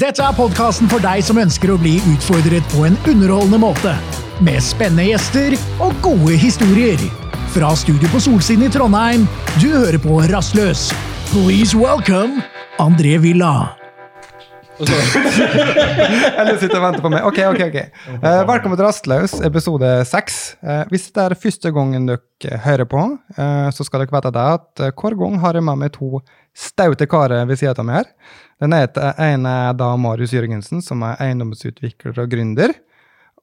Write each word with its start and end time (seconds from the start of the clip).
Dette 0.00 0.24
er 0.24 0.32
podkasten 0.32 0.88
for 0.88 1.02
deg 1.04 1.20
som 1.20 1.36
ønsker 1.36 1.74
å 1.74 1.76
bli 1.76 1.98
utfordret 2.08 2.64
på 2.72 2.86
en 2.86 2.94
underholdende 3.10 3.58
måte. 3.60 3.90
Med 4.40 4.62
spennende 4.64 5.10
gjester 5.10 5.52
og 5.84 5.92
gode 6.00 6.38
historier. 6.40 7.02
Fra 7.52 7.74
studio 7.76 8.08
på 8.08 8.22
Solsiden 8.24 8.64
i 8.64 8.70
Trondheim, 8.72 9.26
du 9.60 9.66
hører 9.74 10.00
på 10.00 10.22
Rastløs. 10.30 10.86
Please 11.34 11.76
welcome 11.76 12.40
André 12.80 13.18
Villa. 13.20 13.52
Eller 16.40 16.56
sitter 16.56 16.78
og 16.78 16.86
venter 16.86 17.04
på 17.04 17.12
meg. 17.12 17.26
Ok, 17.28 17.42
ok, 17.50 17.60
ok. 17.66 17.78
Eh, 18.16 18.40
velkommen 18.48 18.80
til 18.80 18.86
Rastløs, 18.86 19.36
episode 19.44 19.90
seks. 20.08 20.40
Eh, 20.64 20.86
hvis 20.88 21.10
det 21.12 21.26
er 21.26 21.40
første 21.44 21.76
gangen 21.76 22.08
dere 22.08 22.62
hører 22.64 22.88
på, 22.88 23.04
eh, 23.36 23.68
så 23.76 23.84
skal 23.84 24.06
dere 24.06 24.16
vite 24.16 24.32
det 24.32 24.46
at 24.56 24.86
eh, 24.86 24.94
hver 24.96 25.20
gang 25.20 25.36
har 25.44 25.60
jeg 25.60 25.68
med 25.68 25.84
meg 25.84 25.92
to 25.98 26.24
staute 26.56 27.06
karer 27.10 27.46
ved 27.48 27.60
siden 27.60 27.82
av 27.82 27.86
meg 27.88 28.00
her. 28.00 28.08
Den 28.60 28.74
ene 28.76 29.52
er 29.70 29.76
da 29.78 29.94
Marius 29.96 30.34
Jørgensen, 30.36 30.82
som 30.84 31.02
er 31.06 31.20
eiendomsutvikler 31.24 32.18
og 32.20 32.32
gründer. 32.32 32.74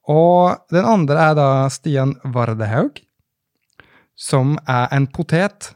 Og 0.08 0.54
den 0.72 0.86
andre 0.88 1.30
er 1.30 1.34
da 1.36 1.48
Stian 1.72 2.14
Vardehaug, 2.24 3.00
som 4.16 4.56
er 4.68 4.88
en 4.94 5.08
potet. 5.10 5.72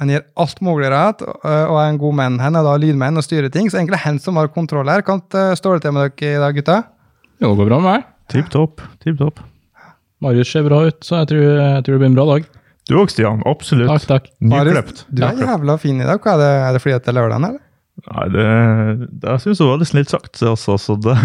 Han 0.00 0.10
gjør 0.12 0.24
alt 0.42 0.58
mulig 0.64 0.90
rart 0.92 1.22
og 1.24 1.44
er 1.46 1.86
en 1.86 2.00
god 2.00 2.16
menn. 2.18 2.40
Han 2.42 2.58
er 2.58 2.66
da 2.66 2.74
lydmenn 2.80 3.16
og 3.16 3.24
styrer 3.24 3.52
ting, 3.52 3.70
så 3.70 3.78
egentlig 3.78 4.02
han 4.02 4.18
som 4.20 4.40
har 4.40 4.50
kontroll 4.52 4.90
her. 4.92 5.04
Kan 5.06 5.22
det 5.32 5.44
stå 5.60 5.76
det 5.76 5.86
til 5.86 5.94
med 5.96 6.16
dere 6.16 6.34
i 6.34 6.42
dag, 6.42 6.58
gutta? 6.58 6.80
Jo, 7.40 7.52
det 7.52 7.60
går 7.60 7.70
bra 7.70 7.78
med 7.80 7.90
meg. 7.92 8.08
Tipp 8.32 8.50
topp. 8.52 8.82
Tipp 9.04 9.20
topp. 9.20 9.40
Marius 10.24 10.50
ser 10.50 10.64
bra 10.66 10.82
ut, 10.88 10.98
så 11.04 11.20
jeg 11.20 11.30
tror, 11.30 11.44
jeg 11.44 11.84
tror 11.84 11.94
det 11.94 12.00
blir 12.00 12.10
en 12.10 12.18
bra 12.18 12.26
dag. 12.32 12.46
Du 12.86 12.94
òg, 13.00 13.10
Stian. 13.10 13.40
Absolutt. 13.50 13.88
Takk, 13.90 14.06
takk. 14.10 14.26
Nyklept. 14.46 15.04
Du 15.10 15.24
er 15.26 15.40
jævla 15.42 15.74
fin 15.82 15.98
i 16.00 16.06
dag. 16.06 16.20
Hva 16.22 16.36
er 16.36 16.42
det, 16.42 16.50
er 16.68 16.76
det 16.76 16.82
fordi 16.84 16.98
det 16.98 17.10
er 17.10 17.16
lørdag, 17.18 17.40
eller? 17.40 17.56
Nei, 18.06 18.26
det, 18.34 18.44
det 19.24 19.34
syns 19.42 19.58
jeg 19.62 19.66
var 19.70 19.80
litt 19.80 19.90
snilt 19.90 20.12
sagt. 20.12 20.42
Altså, 20.46 20.76
så 20.78 20.94
det 21.00 21.16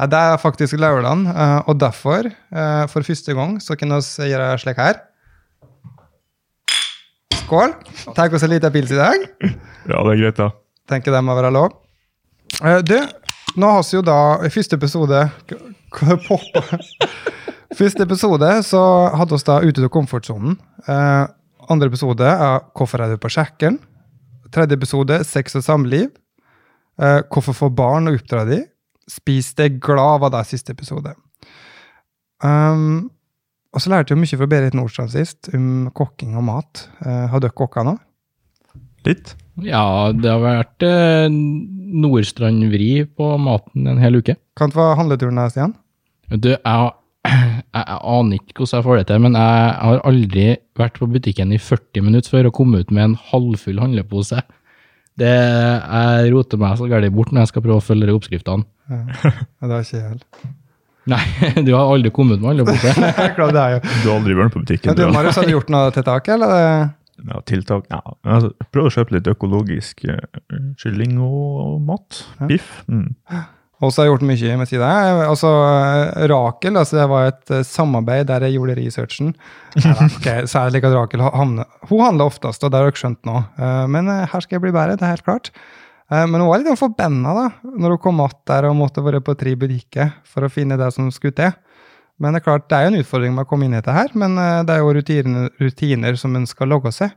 Ja, 0.00 0.06
det 0.08 0.16
er 0.16 0.38
faktisk 0.40 0.78
lørdag, 0.80 1.26
og 1.68 1.76
derfor, 1.80 2.24
eh, 2.28 2.84
for 2.88 3.04
første 3.04 3.34
gang, 3.36 3.58
så 3.60 3.76
kan 3.76 3.92
vi 3.92 4.28
gjøre 4.30 4.46
slik 4.62 4.78
her. 4.80 5.00
Skål. 7.42 7.74
Tar 8.16 8.32
oss 8.32 8.44
en 8.46 8.52
liten 8.54 8.72
pils 8.72 8.92
i 8.94 9.00
dag. 9.00 9.26
Ja, 9.90 10.00
det 10.00 10.14
er 10.14 10.20
greit, 10.22 10.38
da. 10.40 10.50
Tenker 10.88 11.12
det 11.12 11.20
må 11.26 11.36
være 11.36 11.52
lov. 11.52 11.74
Eh, 12.64 12.80
Du, 12.86 12.96
nå 13.60 13.72
har 13.76 13.84
vi 13.84 13.96
jo 13.98 14.02
da 14.06 14.16
i 14.46 14.50
første 14.52 14.76
episode 14.78 15.20
Hva 15.96 16.16
poppa? 16.26 16.62
Første 17.76 18.02
episode 18.02 18.48
så 18.66 18.80
hadde 19.14 19.36
vi 19.36 19.46
da 19.46 19.60
ute 19.62 19.84
av 19.86 19.92
komfortsonen. 19.94 20.56
Eh, 20.90 21.26
andre 21.70 21.90
episode 21.90 22.26
er 22.26 22.64
Hvorfor 22.74 23.04
er 23.04 23.12
du 23.12 23.20
på 23.22 23.30
sjekken? 23.30 23.78
Tredje 24.50 24.74
episode 24.74 25.20
Sex 25.28 25.54
og 25.54 25.62
samliv. 25.62 26.08
Eh, 27.00 27.20
hvorfor 27.30 27.54
få 27.54 27.70
barn 27.70 28.10
og 28.10 28.18
oppdra 28.18 28.42
de? 28.48 28.64
Spis 29.10 29.52
deg 29.58 29.78
glad 29.82 30.20
var 30.24 30.34
det 30.34 30.44
siste 30.50 30.74
episode. 30.74 31.14
Um, 32.42 33.10
og 33.70 33.82
så 33.82 33.92
lærte 33.92 34.14
jeg 34.14 34.20
mye 34.20 34.38
fra 34.40 34.48
Berit 34.50 34.74
Nordstrand 34.74 35.12
sist, 35.12 35.50
om 35.54 35.90
kokking 35.94 36.34
og 36.38 36.46
mat. 36.48 36.88
Eh, 37.04 37.26
har 37.30 37.42
dere 37.42 37.54
kokka 37.54 37.84
nå? 37.86 37.94
Litt. 39.06 39.36
Ja, 39.62 40.10
det 40.12 40.26
har 40.26 40.42
vært 40.42 40.86
eh, 40.86 41.30
Nordstrand-vri 41.30 43.04
på 43.14 43.28
maten 43.40 43.86
en 43.90 44.02
hel 44.02 44.18
uke. 44.18 44.34
Kan 44.58 44.72
det 44.72 44.80
være 44.80 44.98
handleturen 44.98 45.38
deres 45.38 45.54
Stian? 45.54 45.76
Du, 46.30 46.50
jeg, 46.50 46.90
jeg, 47.28 47.82
jeg 47.82 47.98
aner 48.14 48.38
ikke 48.38 48.56
hvordan 48.56 48.78
jeg 48.78 48.86
får 48.86 49.00
det 49.00 49.06
til, 49.10 49.20
men 49.26 49.36
jeg 49.38 49.74
har 49.80 50.00
aldri 50.08 50.46
vært 50.80 51.00
på 51.00 51.10
butikken 51.10 51.52
i 51.52 51.60
40 51.60 52.06
minutter 52.06 52.32
før 52.32 52.48
og 52.50 52.56
kommet 52.56 52.86
ut 52.86 52.94
med 52.96 53.08
en 53.08 53.18
halvfull 53.30 53.82
handlepose. 53.82 54.40
Det, 55.20 55.34
jeg 55.34 56.30
roter 56.32 56.60
meg 56.60 56.78
så 56.80 56.88
galt 56.88 57.12
bort 57.12 57.34
når 57.34 57.44
jeg 57.44 57.52
skal 57.52 57.64
prøve 57.66 57.82
å 57.82 57.84
følge 57.84 58.08
de 58.08 58.16
oppskriftene. 58.16 58.68
Ja, 59.60 59.68
det 59.68 59.74
har 59.74 59.84
ikke 59.84 59.98
jeg 59.98 60.06
heller. 60.08 60.48
Nei, 61.10 61.20
du 61.66 61.74
har 61.74 61.90
aldri 61.90 62.12
kommet 62.14 62.40
med 62.40 62.52
handlepose. 62.52 62.94
Det 62.96 63.60
er 63.60 63.76
jo. 63.76 63.82
Du 63.82 64.08
har 64.08 64.16
aldri 64.16 64.36
vært 64.38 64.54
på 64.54 64.62
butikken. 64.64 64.92
Men 64.92 64.98
du, 64.98 65.04
Marius, 65.14 65.38
har 65.40 65.48
du 65.48 65.54
gjort 65.54 65.70
noe 65.72 65.92
tiltak, 65.94 66.32
eller? 66.36 66.90
ja, 67.20 67.40
tiltak 67.44 67.88
ja. 67.90 68.00
altså, 68.24 68.52
Prøv 68.72 68.88
å 68.88 68.92
kjøpe 68.94 69.16
litt 69.16 69.28
økologisk 69.30 70.04
eh, 70.08 70.20
kylling 70.80 71.18
og 71.24 71.80
mat. 71.88 72.22
Ja. 72.40 72.48
Biff. 72.50 72.70
Mm. 72.88 73.10
Og 73.80 73.88
så 73.92 74.02
har 74.02 74.06
jeg 74.08 74.12
gjort 74.12 74.26
mye 74.28 74.56
med 74.60 74.68
sida. 74.68 74.88
Altså, 75.24 75.50
Rakel, 76.28 76.76
altså 76.76 76.98
det 76.98 77.06
var 77.08 77.28
et 77.30 77.52
eh, 77.56 77.62
samarbeid 77.64 78.26
der 78.28 78.44
jeg 78.44 78.58
gjorde 78.58 78.74
researchen. 78.76 79.30
Nei, 79.80 79.94
da, 79.96 80.08
ok, 80.10 80.26
så 80.50 80.60
er 80.60 80.68
det 80.68 80.74
like 80.76 80.90
at 80.90 80.96
Rakel 80.98 81.22
Hun 81.24 82.02
handler 82.04 82.26
oftest, 82.28 82.64
og 82.66 82.70
det 82.74 82.76
har 82.80 82.90
dere 82.90 83.00
skjønt 83.00 83.24
nå. 83.28 83.38
Eh, 83.56 83.86
Men 83.94 84.10
eh, 84.12 84.26
her 84.28 84.44
skal 84.44 84.58
jeg 84.58 84.66
bli 84.66 84.74
bedre, 84.76 84.98
det 85.00 85.06
er 85.08 85.14
helt 85.16 85.24
klart. 85.24 85.50
Eh, 86.12 86.26
Men 86.28 86.42
hun 86.44 86.50
var 86.50 86.60
litt 86.60 86.76
forbanna 86.80 87.32
da, 87.38 87.46
når 87.64 87.96
hun 87.96 88.02
kom 88.04 88.20
att 88.20 88.40
der 88.46 88.68
og 88.68 88.76
måtte 88.76 89.00
være 89.06 89.20
på 89.24 89.34
tre 89.40 89.56
butikker 89.56 90.12
for 90.28 90.44
å 90.44 90.52
finne 90.52 90.76
det 90.76 90.92
som 90.92 91.08
skulle 91.10 91.32
til. 91.40 91.52
Men 92.20 92.34
det 92.36 92.42
er 92.42 92.48
klart, 92.50 92.68
det 92.68 92.76
er 92.76 92.82
jo 92.84 92.92
en 92.92 93.00
utfordring 93.00 93.32
med 93.32 93.46
å 93.46 93.48
komme 93.48 93.64
inn 93.64 93.72
i 93.72 93.80
dette 93.80 93.96
her, 93.96 94.10
men 94.12 94.36
eh, 94.36 94.62
det 94.68 94.76
er 94.76 94.84
jo 94.84 94.92
rutiner, 94.92 95.48
rutiner 95.56 96.16
som 96.20 96.36
en 96.36 96.44
skal 96.46 96.68
logge 96.68 96.92
seg. 96.92 97.14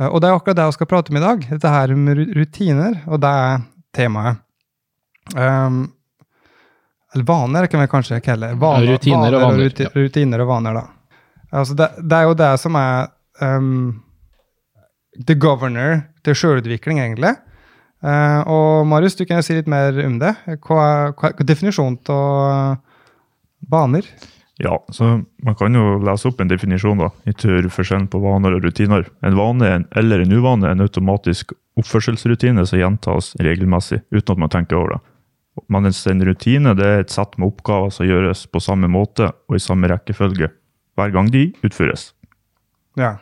Eh, 0.00 0.08
Og 0.10 0.18
det 0.20 0.28
er 0.28 0.34
akkurat 0.34 0.56
det 0.58 0.64
jeg 0.66 0.80
skal 0.80 0.90
prate 0.90 1.14
om 1.14 1.20
i 1.20 1.22
dag. 1.22 1.46
Dette 1.46 1.70
her 1.78 1.94
med 1.94 2.24
rutiner, 2.34 3.04
og 3.06 3.20
det 3.22 3.30
er 3.30 3.62
temaet. 3.94 4.42
Um, 5.36 5.92
eller 7.14 7.24
vaner, 7.28 7.66
kan 7.68 7.80
vi 7.84 7.90
kanskje 7.92 8.20
kalle 8.24 8.48
det. 8.52 8.58
Vaner, 8.62 8.86
rutiner, 8.94 9.28
rutiner 9.28 9.36
og 9.36 9.42
vaner, 9.44 9.64
ruti- 9.68 9.84
ja. 9.86 9.90
Rutiner 9.94 10.40
og 10.44 10.48
vaner, 10.48 10.78
da. 10.80 10.84
Altså 11.52 11.74
det, 11.76 11.88
det 12.08 12.16
er 12.18 12.28
jo 12.30 12.34
det 12.40 12.50
som 12.62 12.76
er 12.80 13.10
um, 13.44 14.02
the 15.28 15.34
governor 15.36 16.02
til 16.24 16.34
sjølutvikling, 16.40 17.02
egentlig. 17.04 17.34
Uh, 18.02 18.40
og 18.50 18.86
Marius, 18.90 19.14
du 19.18 19.26
kan 19.28 19.38
jo 19.38 19.46
si 19.46 19.54
litt 19.58 19.68
mer 19.70 19.92
om 20.06 20.16
det. 20.22 20.32
Hva 20.64 20.78
er, 20.86 21.12
hva 21.20 21.30
er 21.34 21.46
definisjonen 21.52 22.00
av 22.10 22.78
vaner? 23.70 24.08
Ja, 24.62 24.76
så 24.94 25.20
man 25.42 25.54
kan 25.58 25.74
jo 25.74 25.98
lese 26.04 26.28
opp 26.28 26.40
en 26.42 26.50
definisjon 26.50 27.00
da, 27.00 27.08
i 27.26 27.32
tur 27.34 27.66
forskjellen 27.72 28.08
på 28.12 28.20
vaner 28.22 28.56
og 28.56 28.64
rutiner. 28.66 29.06
En 29.26 29.36
vane 29.38 29.68
en- 29.76 29.86
eller 29.96 30.20
en 30.24 30.32
uvane 30.32 30.66
er 30.68 30.74
en 30.76 30.84
automatisk 30.84 31.52
oppførselsrutine 31.80 32.64
som 32.68 32.78
gjentas 32.78 33.32
regelmessig, 33.40 34.02
uten 34.12 34.32
at 34.34 34.38
man 34.38 34.52
tenker 34.52 34.76
over 34.80 34.96
det. 34.96 35.00
Mens 35.72 36.00
en 36.08 36.24
rutine 36.24 36.72
det 36.78 36.86
er 36.86 37.02
et 37.02 37.12
sett 37.12 37.36
med 37.36 37.50
oppgaver 37.50 37.92
som 37.92 38.08
gjøres 38.08 38.46
på 38.48 38.60
samme 38.62 38.88
måte 38.88 39.28
og 39.50 39.58
i 39.58 39.60
samme 39.60 39.90
rekkefølge, 39.92 40.48
hver 40.96 41.12
gang 41.12 41.28
de 41.32 41.50
utføres. 41.66 42.12
Ja. 42.98 43.18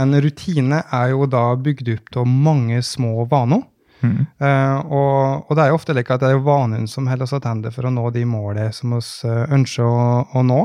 En 0.00 0.14
rutine 0.20 0.80
er 0.90 1.12
jo 1.12 1.28
da 1.30 1.52
bygd 1.60 1.92
opp 1.92 2.16
av 2.24 2.26
mange 2.28 2.80
små 2.82 3.28
vaner. 3.30 3.62
Mm. 4.04 4.24
Eh, 4.36 4.78
og, 4.92 5.44
og 5.48 5.56
det 5.56 5.64
er 5.64 5.70
jo 5.70 5.76
ofte 5.78 5.94
like 5.96 6.12
at 6.12 6.24
det 6.24 6.32
er 6.34 6.42
vanen 6.44 6.88
som 6.90 7.06
holder 7.08 7.24
oss 7.24 7.36
tilbake 7.36 7.72
for 7.72 7.88
å 7.88 7.92
nå 7.94 8.08
de 8.12 8.24
målene 8.28 8.72
som 8.74 8.96
vi 8.96 9.00
eh, 9.00 9.44
ønsker 9.54 9.86
å, 9.86 10.08
å 10.34 10.42
nå. 10.44 10.64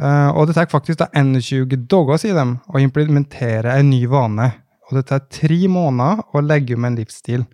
Eh, 0.00 0.30
og 0.34 0.48
det 0.48 0.56
tar 0.56 0.72
faktisk 0.72 1.00
da 1.04 1.08
21 1.14 1.86
dager, 1.90 2.20
sier 2.20 2.36
de, 2.36 2.46
å 2.66 2.82
implementere 2.82 3.78
en 3.78 3.92
ny 3.92 4.04
vane. 4.10 4.50
Og 4.88 4.98
det 4.98 5.06
tar 5.08 5.28
tre 5.32 5.60
måneder 5.70 6.24
å 6.34 6.42
legge 6.44 6.76
om 6.76 6.88
en 6.88 6.98
livsstil. 6.98 7.46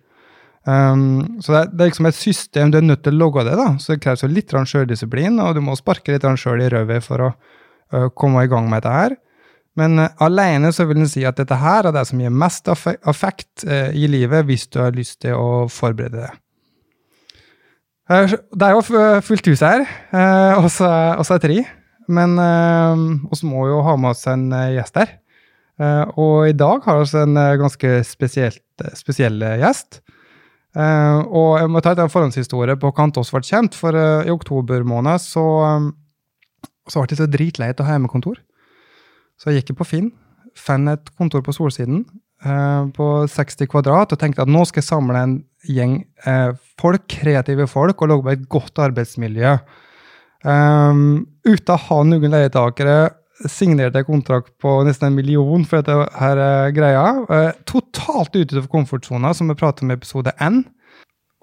Um, 0.61 1.41
så 1.41 1.55
det 1.55 1.59
er, 1.59 1.69
det 1.73 1.81
er 1.83 1.89
liksom 1.89 2.07
et 2.11 2.17
system, 2.17 2.69
du 2.69 2.77
er 2.77 2.85
nødt 2.85 3.01
til 3.01 3.15
å 3.15 3.21
logge 3.23 3.45
det, 3.47 3.55
da. 3.57 3.71
Så 3.81 3.95
det 3.95 4.03
kreves 4.03 4.21
jo 4.21 4.29
litt 4.29 4.53
sjøldisiplin, 4.53 5.39
og 5.41 5.57
du 5.57 5.63
må 5.65 5.75
sparke 5.77 6.13
litt 6.13 6.27
sjøl 6.37 6.61
i 6.61 6.69
røvet 6.69 7.05
for 7.05 7.25
å 7.25 7.31
uh, 7.33 8.07
komme 8.13 8.45
i 8.45 8.51
gang 8.51 8.69
med 8.69 8.83
dette 8.83 8.93
her. 8.93 9.17
Men 9.79 9.97
uh, 10.03 10.11
alene 10.21 10.69
så 10.75 10.85
vil 10.85 11.01
en 11.01 11.09
si 11.09 11.25
at 11.25 11.39
dette 11.41 11.57
her 11.57 11.89
er 11.89 11.95
det 11.95 12.05
som 12.09 12.21
gir 12.21 12.33
mest 12.33 12.69
effekt 12.69 13.65
eh, 13.65 13.89
i 13.97 14.05
livet, 14.11 14.45
hvis 14.45 14.67
du 14.69 14.81
har 14.83 14.93
lyst 14.93 15.21
til 15.25 15.37
å 15.37 15.65
forberede 15.71 16.27
det. 16.27 16.31
Det 18.11 18.65
er 18.67 18.73
jo 18.75 18.81
fullt 19.23 19.45
hus 19.47 19.61
her, 19.63 19.85
uh, 20.11 20.59
og 20.59 20.67
så 20.75 21.37
er 21.37 21.41
tre. 21.41 21.61
Men 22.11 22.33
vi 22.35 23.47
må 23.47 23.69
jo 23.69 23.77
ha 23.85 23.93
med 23.95 24.11
oss 24.11 24.25
en 24.27 24.49
gjest 24.73 24.97
her. 24.99 25.13
Og 26.19 26.49
i 26.49 26.55
dag 26.57 26.81
har 26.83 26.97
vi 26.99 27.21
en 27.21 27.37
ganske 27.61 27.91
spesielt, 28.03 28.83
spesiell 28.97 29.37
gjest. 29.61 30.01
Eh, 30.71 31.19
og 31.27 31.57
jeg 31.59 31.71
må 31.71 31.81
ta 31.83 31.91
en 31.97 32.11
forhåndshistorie 32.11 32.77
på 32.79 32.93
hva 32.95 33.07
oss 33.19 33.33
ble 33.33 33.43
kjent, 33.43 33.75
for 33.75 33.97
uh, 33.97 34.23
i 34.23 34.31
oktober 34.31 34.85
måned 34.87 35.19
så, 35.19 35.43
um, 35.67 35.91
så 36.87 37.03
ble 37.03 37.11
det 37.11 37.19
så 37.19 37.27
dritleit 37.27 37.81
å 37.81 37.87
ha 37.87 37.97
hjemmekontor. 37.97 38.39
Så 39.35 39.51
jeg 39.51 39.61
gikk 39.61 39.81
på 39.81 39.89
Finn, 39.89 40.11
fant 40.55 40.91
et 40.91 41.11
kontor 41.19 41.43
på 41.43 41.55
Solsiden 41.55 42.05
uh, 42.45 42.87
på 42.95 43.07
60 43.27 43.67
kvadrat 43.71 44.15
og 44.15 44.21
tenkte 44.21 44.45
at 44.45 44.51
nå 44.51 44.63
skal 44.69 44.83
jeg 44.83 44.91
samle 44.91 45.19
en 45.19 45.37
gjeng 45.67 45.99
folk, 46.81 47.03
kreative 47.11 47.67
folk, 47.69 47.99
og 48.01 48.09
lage 48.09 48.25
på 48.25 48.31
et 48.33 48.47
godt 48.49 48.79
arbeidsmiljø. 48.81 49.57
Um, 50.41 51.27
uten 51.45 51.75
å 51.75 51.81
ha 51.83 51.99
noen 52.07 52.33
leietakere 52.33 52.95
signerte 53.49 54.01
jeg 54.01 54.07
kontrakt 54.09 54.51
på 54.61 54.75
nesten 54.87 55.09
en 55.09 55.17
million 55.17 55.63
for 55.67 55.81
dette 55.81 56.19
her 56.19 56.41
eh, 56.41 56.73
greia. 56.75 57.05
Eh, 57.29 57.49
totalt 57.69 58.35
ute 58.35 58.59
av 58.59 58.67
komfortsona, 58.71 59.33
som 59.37 59.49
vi 59.51 59.57
pratet 59.59 59.85
om 59.85 59.93
i 59.93 59.97
episode 59.97 60.33
N. 60.41 60.63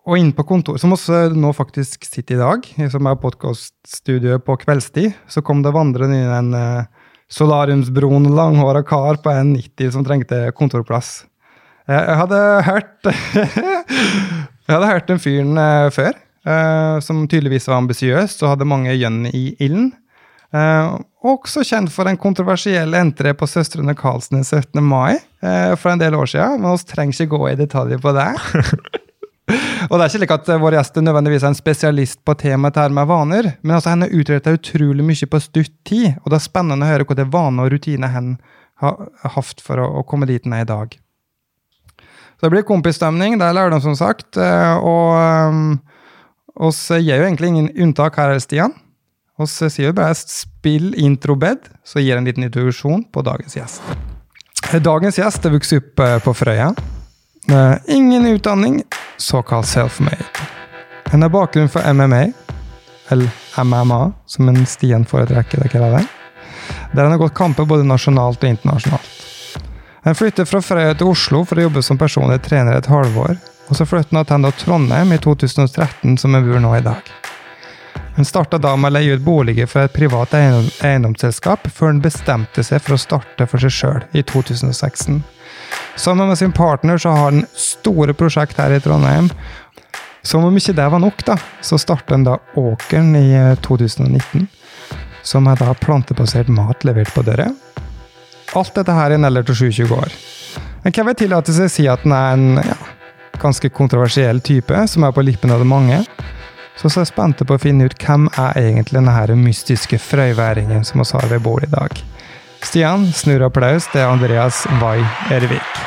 Og 0.09 0.21
inn 0.21 0.31
på 0.33 0.47
kontor, 0.49 0.79
som 0.81 0.95
også 0.95 1.27
nå 1.37 1.51
faktisk 1.53 2.07
sitter 2.09 2.39
i 2.39 2.41
dag, 2.41 2.69
som 2.93 3.09
er 3.11 3.19
podkaststudioet 3.21 4.45
på 4.47 4.57
kveldstid, 4.63 5.17
så 5.29 5.43
kom 5.45 5.61
det 5.65 5.75
vandrende 5.77 6.17
inn 6.17 6.33
en 6.33 6.55
uh, 6.57 7.09
solariumsbroen, 7.29 8.31
langhåra 8.33 8.81
kar 8.89 9.21
på 9.21 9.35
1,90 9.35 9.93
som 9.93 10.07
trengte 10.07 10.47
kontorplass. 10.57 11.27
Jeg 11.89 12.01
jeg 12.09 12.17
hadde 12.23 12.41
hørt 12.65 13.11
Jeg 14.69 14.77
hadde 14.77 14.89
hørt 14.91 15.07
den 15.09 15.21
fyren 15.21 15.57
eh, 15.57 15.87
før, 15.89 16.17
eh, 16.45 16.99
som 17.01 17.23
tydeligvis 17.25 17.71
var 17.71 17.79
ambisiøs 17.81 18.35
og 18.43 18.51
hadde 18.51 18.69
mange 18.69 18.93
gjønn 18.93 19.23
i 19.33 19.55
ilden. 19.65 19.95
Eh, 20.49 20.95
også 21.29 21.61
kjent 21.67 21.93
for 21.93 22.09
en 22.09 22.17
kontroversiell 22.17 22.95
entré 22.97 23.35
på 23.37 23.47
Søstrene 23.51 23.93
Karlsen 23.99 24.39
den 24.39 24.47
17. 24.47 24.81
mai 24.81 25.19
eh, 25.45 25.75
for 25.77 25.93
en 25.93 26.01
del 26.01 26.17
år 26.17 26.31
siden, 26.33 26.63
men 26.63 26.73
vi 26.73 26.89
trenger 26.89 27.19
ikke 27.19 27.37
gå 27.37 27.43
i 27.51 27.59
detaljer 27.59 28.01
på 28.01 28.15
det. 28.17 28.29
og 29.91 29.93
det 29.93 29.99
er 29.99 30.07
ikke 30.07 30.15
slik 30.15 30.37
at 30.39 30.49
eh, 30.55 30.63
vår 30.63 30.79
gjest 30.79 31.01
nødvendigvis 31.03 31.45
er 31.45 31.53
en 31.53 31.59
spesialist 31.59 32.23
på 32.25 32.37
temaet 32.41 32.81
her 32.81 32.95
med 32.97 33.11
vaner, 33.11 33.51
men 33.61 33.77
altså 33.77 33.93
henne 33.93 34.09
utretter 34.09 34.57
utrolig 34.57 35.05
mye 35.05 35.29
på 35.29 35.43
stutt 35.45 35.75
tid, 35.89 36.15
og 36.23 36.33
det 36.33 36.41
er 36.41 36.47
spennende 36.49 36.89
å 36.89 36.93
høre 36.95 37.09
hvilke 37.09 37.29
vaner 37.35 37.69
og 37.69 37.77
rutiner 37.77 38.15
hen 38.17 38.33
har 38.81 38.97
hatt 39.35 39.61
for 39.61 39.83
å, 39.83 39.91
å 40.01 40.07
komme 40.09 40.31
dit 40.31 40.45
den 40.47 40.55
er 40.57 40.65
i 40.65 40.71
dag. 40.71 40.97
Så 42.39 42.47
det 42.47 42.55
blir 42.55 42.65
kompisstemning, 42.65 43.35
det 43.37 43.49
er 43.51 43.57
lærdom, 43.59 43.83
som 43.83 43.97
sagt. 43.99 44.37
eh, 44.39 44.77
Og 44.79 45.17
um, 45.51 45.73
oss 46.69 46.85
gir 46.95 47.19
jo 47.19 47.25
egentlig 47.27 47.51
ingen 47.51 47.73
unntak 47.75 48.17
her, 48.17 48.39
Stian. 48.41 48.77
Oss 49.39 49.53
sier 49.55 49.87
vi 49.87 49.93
bare 49.93 50.15
'spill 50.15 50.95
introbed', 50.99 51.71
så 51.85 52.01
gir 52.01 52.09
jeg 52.09 52.19
en 52.19 52.25
liten 52.27 52.45
introduksjon 52.45 53.05
på 53.13 53.23
dagens 53.23 53.55
gjest. 53.55 53.83
Dagens 54.83 55.19
gjest 55.19 55.47
er 55.47 55.55
vokst 55.55 55.77
opp 55.77 56.01
eh, 56.03 56.19
på 56.19 56.35
Frøya. 56.35 56.75
med 57.47 57.81
Ingen 57.87 58.27
utdanning, 58.27 58.83
såkalt 59.17 59.67
self-made. 59.67 60.27
Han 61.13 61.23
har 61.23 61.29
bakgrunn 61.29 61.69
for 61.69 61.87
MMA, 61.93 62.33
eller 63.09 63.31
MMA, 63.65 64.13
som 64.27 64.49
en 64.49 64.67
Stian 64.67 65.05
foretrekker 65.05 65.63
å 65.65 65.71
kalle 65.71 65.93
det. 65.99 66.07
Der 66.93 67.03
han 67.03 67.15
har 67.15 67.23
gått 67.23 67.35
kamper 67.35 67.65
både 67.65 67.87
nasjonalt 67.87 68.43
og 68.43 68.51
internasjonalt. 68.51 69.15
Han 70.03 70.15
flyttet 70.15 70.49
fra 70.49 70.61
Frøya 70.63 70.99
til 70.99 71.15
Oslo 71.15 71.45
for 71.45 71.59
å 71.59 71.69
jobbe 71.69 71.83
som 71.83 71.99
personlig 71.99 72.43
trener 72.43 72.75
et 72.75 72.91
halvår, 72.91 73.39
og 73.69 73.77
så 73.77 73.87
flyttet 73.87 74.19
han 74.19 74.27
tilbake 74.27 74.59
til 74.59 74.67
Trondheim 74.67 75.13
i 75.15 75.23
2013, 75.23 76.19
som 76.19 76.35
han 76.35 76.45
bor 76.45 76.59
nå 76.61 76.75
i 76.77 76.85
dag. 76.85 77.28
Han 78.19 78.25
starta 78.25 78.59
da 78.59 78.73
med 78.75 78.91
å 78.91 78.95
leie 78.97 79.15
ut 79.15 79.21
boliger 79.23 79.69
for 79.71 79.87
et 79.87 79.93
privat 79.95 80.33
eiendomsselskap, 80.35 81.69
før 81.71 81.93
han 81.93 82.01
bestemte 82.03 82.65
seg 82.67 82.81
for 82.83 82.97
å 82.97 82.99
starte 82.99 83.47
for 83.47 83.63
seg 83.63 83.71
sjøl 83.71 84.07
i 84.11 84.25
2016. 84.27 85.21
Sammen 85.95 86.27
med 86.27 86.41
sin 86.41 86.51
partner 86.51 86.99
så 86.99 87.13
har 87.15 87.29
han 87.29 87.45
store 87.55 88.17
prosjekt 88.19 88.59
her 88.59 88.75
i 88.75 88.81
Trondheim. 88.83 89.29
Som 90.27 90.49
om 90.49 90.59
ikke 90.59 90.75
det 90.75 90.89
var 90.91 90.99
nok, 90.99 91.23
da, 91.29 91.37
så 91.63 91.79
starta 91.79 92.17
han 92.17 92.25
da 92.27 92.35
Åkeren 92.59 93.15
i 93.21 93.23
eh, 93.39 93.53
2019. 93.63 94.49
Som 95.23 95.47
er 95.47 95.63
da 95.63 95.77
plantebasert 95.79 96.51
mat 96.51 96.83
levert 96.89 97.15
på 97.15 97.23
døra. 97.23 97.47
Alt 98.59 98.73
dette 98.81 98.97
her 98.99 99.15
i 99.15 99.21
en 99.21 99.29
alder 99.29 99.47
til 99.47 99.61
27 99.71 99.95
år. 99.95 100.17
Men 100.83 100.97
kan 100.97 101.07
vil 101.07 101.21
tillate 101.23 101.55
seg 101.55 101.71
å 101.71 101.75
si 101.77 101.87
at 101.87 102.03
han 102.03 102.17
er 102.19 102.35
en 102.35 102.61
ja, 102.67 102.81
ganske 103.39 103.71
kontroversiell 103.71 104.43
type, 104.43 104.83
som 104.91 105.07
er 105.07 105.15
på 105.15 105.23
lippen 105.23 105.55
av 105.55 105.63
det 105.63 105.71
mange. 105.71 106.03
Så 106.79 106.87
så 106.87 107.01
er 107.01 107.09
jeg 107.09 107.11
spent 107.11 107.41
på 107.43 107.57
å 107.57 107.59
finne 107.59 107.89
ut 107.89 107.95
hvem 107.99 108.29
er 108.39 108.59
egentlig 108.61 109.01
denne 109.01 109.11
her 109.11 109.33
mystiske 109.35 109.99
frøyværingen 109.99 110.85
som 110.87 111.03
vi 111.03 111.07
har 111.11 111.27
ved 111.33 111.43
bordet 111.43 111.73
i 111.73 111.75
dag. 111.75 112.03
Stian, 112.63 113.09
snurr 113.15 113.49
applaus 113.49 113.89
til 113.91 114.07
Andreas 114.07 114.61
Wai 114.79 115.01
Ervik. 115.35 115.81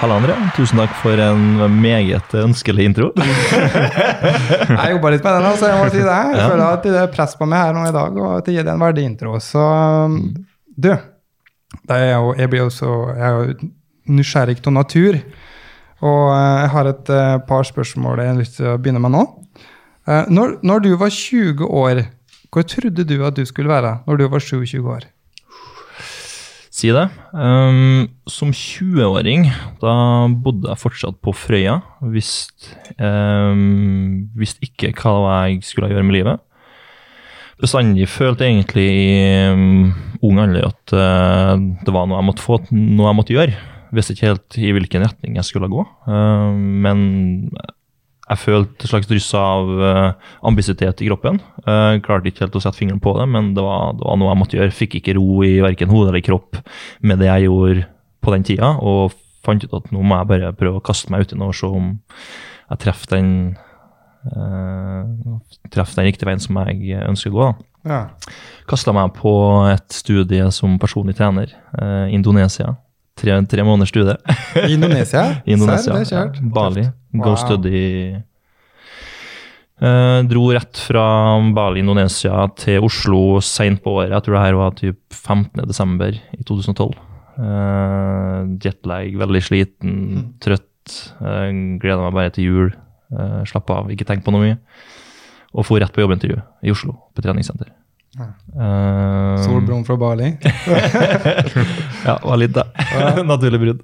Halla, 0.00 0.18
André. 0.18 0.34
Tusen 0.58 0.82
takk 0.82 0.98
for 0.98 1.22
en 1.22 1.62
meget 1.78 2.34
ønskelig 2.36 2.88
intro. 2.90 3.12
Jeg 3.22 4.96
jobba 4.96 5.14
litt 5.14 5.22
med 5.24 5.38
den, 5.38 5.46
altså, 5.48 5.70
jeg 5.70 5.78
må 5.78 5.86
si 5.94 6.02
det. 6.02 6.18
Jeg 6.34 6.50
føler 6.50 6.66
at 6.66 6.84
det 6.84 6.98
er 7.00 7.14
press 7.14 7.38
på 7.38 7.48
meg 7.48 7.62
her 7.64 7.72
nå 7.78 7.86
i 7.86 7.94
dag, 7.94 8.18
og 8.20 8.34
at 8.34 8.50
det 8.50 8.58
gir 8.58 8.66
det 8.66 8.74
en 8.74 8.82
verdig 8.82 9.06
intro. 9.08 9.38
Så 9.40 9.62
um, 9.62 10.18
du, 10.76 10.90
det 11.86 11.96
er 12.02 12.12
jo, 12.18 12.34
jeg 12.36 12.52
blir 12.52 12.66
jo 12.66 12.68
så 12.74 12.92
jeg 13.14 13.24
er 13.30 13.38
jo 13.38 13.70
nysgjerrig 14.18 14.58
av 14.66 14.74
natur. 14.74 15.20
Og 16.04 16.22
eh, 16.34 16.60
jeg 16.62 16.70
har 16.74 16.90
et 16.90 17.10
eh, 17.14 17.34
par 17.48 17.64
spørsmål 17.64 18.20
jeg 18.20 18.32
har 18.32 18.40
lyst 18.40 18.58
til 18.58 18.70
å 18.72 18.78
begynne 18.80 19.00
med 19.02 19.14
nå. 19.16 19.24
Eh, 20.06 20.28
Når, 20.28 20.58
når 20.62 20.84
du 20.84 20.94
var 21.00 21.12
20 21.12 21.64
år, 21.66 22.06
hvor 22.52 22.64
trodde 22.68 23.04
du 23.04 23.20
at 23.26 23.36
du 23.36 23.44
skulle 23.44 23.72
være 23.72 23.98
når 24.06 24.16
du 24.20 24.26
var 24.32 24.40
27 24.40 24.80
år? 24.80 25.08
Si 26.76 26.90
det. 26.92 27.06
Um, 27.32 28.04
som 28.28 28.50
20-åring, 28.52 29.46
da 29.80 29.92
bodde 30.28 30.68
jeg 30.68 30.80
fortsatt 30.82 31.16
på 31.24 31.32
Frøya. 31.32 31.78
Visste 32.12 32.74
um, 33.00 34.26
visst 34.36 34.60
ikke 34.60 34.92
hva 34.92 35.46
jeg 35.48 35.62
skulle 35.64 35.88
gjøre 35.88 36.04
med 36.04 36.18
livet. 36.18 36.42
Bestandig 37.56 38.10
følte 38.12 38.44
jeg 38.44 38.58
egentlig 38.58 38.84
i 38.92 39.54
um, 39.56 39.94
ung 40.28 40.42
alder 40.42 40.68
at 40.68 40.92
uh, 40.92 41.56
det 41.56 41.96
var 41.96 42.10
noe 42.10 42.20
jeg 42.20 42.28
måtte 42.28 42.44
få, 42.44 42.60
noe 42.76 43.08
jeg 43.08 43.18
måtte 43.22 43.36
gjøre. 43.38 43.56
Visste 43.94 44.16
ikke 44.16 44.30
helt 44.30 44.58
i 44.58 44.70
hvilken 44.74 45.04
retning 45.04 45.36
jeg 45.38 45.48
skulle 45.48 45.70
gå. 45.70 45.82
Um, 46.08 46.62
men 46.84 47.02
jeg 48.26 48.42
følte 48.42 48.82
et 48.82 48.90
slags 48.90 49.06
dryss 49.10 49.28
av 49.38 49.68
uh, 49.70 50.30
ambisitet 50.48 51.02
i 51.02 51.10
kroppen. 51.10 51.38
Uh, 51.62 51.98
klarte 52.02 52.30
ikke 52.30 52.46
helt 52.46 52.58
å 52.58 52.62
sette 52.64 52.80
fingeren 52.80 53.02
på 53.02 53.14
det, 53.18 53.28
men 53.30 53.52
det 53.54 53.62
var, 53.62 53.94
det 53.98 54.06
var 54.08 54.18
noe 54.18 54.32
jeg 54.32 54.40
måtte 54.40 54.58
gjøre. 54.58 54.74
Fikk 54.74 54.98
ikke 54.98 55.14
ro 55.18 55.44
i 55.46 55.52
verken 55.62 55.92
hode 55.92 56.10
eller 56.10 56.24
kropp 56.26 56.58
med 57.06 57.22
det 57.22 57.30
jeg 57.30 57.46
gjorde 57.46 57.86
på 58.26 58.34
den 58.34 58.48
tida, 58.48 58.72
og 58.82 59.14
fant 59.46 59.62
ut 59.62 59.78
at 59.78 59.92
nå 59.94 60.02
må 60.02 60.18
jeg 60.18 60.30
bare 60.32 60.56
prøve 60.58 60.80
å 60.80 60.84
kaste 60.84 61.12
meg 61.14 61.22
uti 61.22 61.38
noe 61.38 61.52
og 61.52 61.58
se 61.58 61.70
om 61.70 61.92
jeg 62.66 62.82
treffer 62.82 63.12
den, 63.14 63.30
uh, 64.34 65.38
treffer 65.70 66.00
den 66.00 66.08
riktige 66.10 66.26
veien 66.26 66.42
som 66.42 66.58
jeg 66.64 66.98
ønsker 67.06 67.30
å 67.30 67.36
gå. 67.36 67.46
da. 67.46 67.70
Ja. 67.86 68.00
Kasta 68.66 68.90
meg 68.90 69.14
på 69.14 69.32
et 69.70 69.94
studie 69.94 70.48
som 70.54 70.74
personlig 70.82 71.14
trener. 71.18 71.52
Uh, 71.78 72.10
Indonesia. 72.10 72.74
Tre, 73.16 73.36
tre 73.48 73.64
måneders 73.64 73.92
studie. 73.94 74.16
I 74.60 74.74
Indonesia? 74.76 75.22
Indonesia. 75.54 75.88
Sær, 75.88 75.96
det 75.96 76.04
er 76.04 76.10
kjært. 76.10 76.40
Bali. 76.52 76.86
Wow. 77.16 77.22
Go 77.24 77.36
study. 77.40 77.82
Uh, 79.76 80.22
dro 80.28 80.46
rett 80.56 80.80
fra 80.80 81.04
Bali, 81.56 81.82
Indonesia 81.84 82.46
til 82.60 82.84
Oslo 82.84 83.40
seint 83.44 83.82
på 83.84 83.96
året. 83.98 84.14
Jeg 84.14 84.26
tror 84.26 84.36
det 84.36 84.44
her 84.44 84.58
var 84.60 84.76
typ 84.76 85.00
15. 85.16 85.64
desember 85.68 86.16
i 86.16 86.42
2012. 86.44 86.96
Uh, 87.36 88.56
jetlag, 88.64 89.16
veldig 89.20 89.42
sliten, 89.44 89.96
trøtt. 90.44 90.94
Uh, 91.20 91.48
Gleda 91.80 92.04
meg 92.04 92.16
bare 92.16 92.36
til 92.36 92.48
jul. 92.50 92.70
Uh, 93.12 93.42
Slapp 93.48 93.72
av, 93.72 93.88
ikke 93.92 94.08
tenk 94.08 94.24
på 94.24 94.32
noe 94.34 94.44
mye. 94.44 94.60
Og 95.56 95.64
for 95.64 95.80
rett 95.80 95.92
på 95.94 96.04
jobbintervju 96.04 96.36
i 96.68 96.72
Oslo, 96.72 96.96
på 97.16 97.24
treningssenter. 97.24 97.72
Ja. 98.16 98.26
Eh, 98.56 99.44
Solbrun 99.44 99.84
fra 99.86 99.96
Bali. 100.00 100.32
ja, 102.08 102.18
var 102.22 102.40
litt 102.40 102.56
det. 102.56 102.66
Naturlig 103.30 103.62
brudd. 103.62 103.82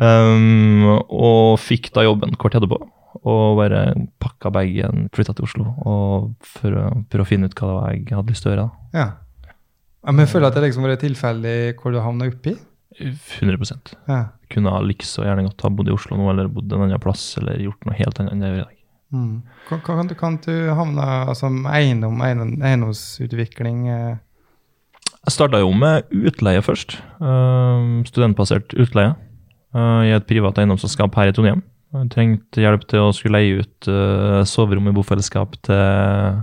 Um, 0.00 0.86
og 1.08 1.58
fikk 1.60 1.90
da 1.96 2.04
jobben 2.06 2.36
kort 2.40 2.56
etterpå. 2.58 2.78
Og 3.26 3.58
bare 3.58 3.82
pakka 4.22 4.52
bagen, 4.54 5.08
flytta 5.14 5.34
til 5.34 5.48
Oslo 5.48 5.72
og 5.82 6.30
for 6.46 6.76
prøve 7.10 7.24
å 7.24 7.28
finne 7.28 7.50
ut 7.50 7.56
hva 7.58 7.66
det 7.66 7.76
var 7.76 7.96
jeg 7.96 8.04
hadde 8.14 8.32
lyst 8.32 8.44
til 8.46 8.52
å 8.52 8.54
gjøre. 8.54 8.66
Ja. 8.94 9.06
ja 9.50 10.12
men 10.14 10.24
jeg 10.24 10.32
føler 10.34 10.48
at 10.48 10.56
det 10.56 10.68
liksom 10.68 10.86
var 10.86 11.00
tilfeldig 11.00 11.56
hvor 11.80 11.94
du 11.94 12.00
havna 12.04 12.30
oppi. 12.30 12.54
100% 13.00 13.94
Ja. 14.08 14.24
Kunne 14.50 14.70
like 14.82 15.04
liksom 15.04 15.24
gjerne 15.24 15.46
godt 15.46 15.62
ha 15.62 15.70
bodd 15.70 15.88
i 15.88 15.94
Oslo 15.94 16.16
nå, 16.18 16.30
eller 16.32 16.50
bodd 16.50 16.72
en 16.74 16.86
annen 16.86 17.02
plass, 17.02 17.36
eller 17.38 17.60
gjort 17.62 17.86
noe 17.86 17.98
helt 17.98 18.18
annet 18.18 18.34
enn 18.34 18.42
det 18.42 18.48
jeg 18.48 18.56
gjør 18.56 18.62
i 18.62 18.68
dag. 18.68 18.79
Mm. 19.10 19.42
Kan, 19.68 19.80
kan, 19.82 20.08
kan 20.14 20.36
du 20.44 20.52
havne 20.70 21.06
altså, 21.32 21.48
eiendom, 21.74 22.20
eiendomsutvikling 22.22 23.88
eh, 23.90 24.20
Jeg 25.24 25.34
starta 25.34 25.58
jo 25.58 25.72
med 25.74 26.06
utleie 26.14 26.62
først. 26.62 26.94
Uh, 27.18 28.04
studentbasert 28.06 28.70
utleie 28.78 29.16
uh, 29.74 30.02
i 30.06 30.14
et 30.14 30.28
privat 30.28 30.60
eiendomsselskap 30.62 31.18
her 31.18 31.32
i 31.32 31.34
Trondheim. 31.34 31.64
Jeg 31.90 32.12
trengte 32.14 32.62
hjelp 32.62 32.86
til 32.86 33.08
å 33.08 33.10
skulle 33.16 33.40
leie 33.40 33.64
ut 33.64 33.90
uh, 33.90 34.46
soverom 34.46 34.86
i 34.86 34.94
bofellesskap 34.94 35.58
til 35.66 36.38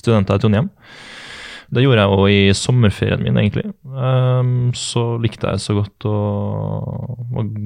studenter 0.00 0.36
i 0.36 0.44
Trondheim. 0.44 0.68
Det 1.70 1.84
gjorde 1.84 2.02
jeg 2.02 2.10
jo 2.18 2.28
i 2.28 2.54
sommerferien 2.58 3.20
min, 3.22 3.38
egentlig. 3.38 3.68
Um, 3.86 4.72
så 4.74 5.14
likte 5.22 5.52
jeg 5.52 5.62
så 5.62 5.76
godt 5.78 6.06
å, 6.10 6.16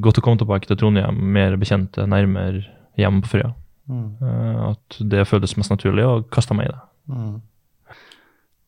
godt 0.05 0.21
å 0.21 0.25
komme 0.25 0.41
tilbake 0.43 0.69
til 0.69 0.79
Trondheim, 0.79 1.23
mer 1.35 1.57
bekjente, 1.59 2.05
nærmere 2.07 2.67
hjem 3.01 3.23
på 3.25 3.33
Frøya. 3.33 3.55
Mm. 3.91 4.07
Uh, 4.23 4.71
at 4.73 5.01
det 5.13 5.27
føles 5.29 5.57
mest 5.59 5.73
naturlig, 5.73 6.07
og 6.07 6.31
kasta 6.35 6.57
meg 6.57 6.71
i 6.71 6.73
det. 6.73 6.81
Mm. 7.13 7.35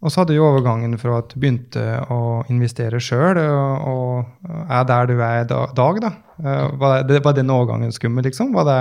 Og 0.05 0.13
så 0.13 0.21
hadde 0.21 0.37
du 0.37 0.43
overgangen 0.45 0.95
fra 1.01 1.19
at 1.23 1.33
du 1.33 1.41
begynte 1.41 1.83
å 2.13 2.45
investere 2.53 3.01
sjøl, 3.03 3.39
og, 3.41 3.87
og 3.89 4.71
er 4.71 4.85
der 4.87 5.09
du 5.09 5.15
er 5.17 5.41
i 5.41 5.49
dag. 5.49 6.01
da. 6.05 6.11
Eh, 6.37 6.65
Var, 6.79 7.07
det, 7.09 7.23
var 7.25 7.35
den 7.35 7.51
overgangen 7.51 7.95
skummel, 7.97 8.27
liksom? 8.29 8.53
Var 8.55 8.69
det, 8.69 8.81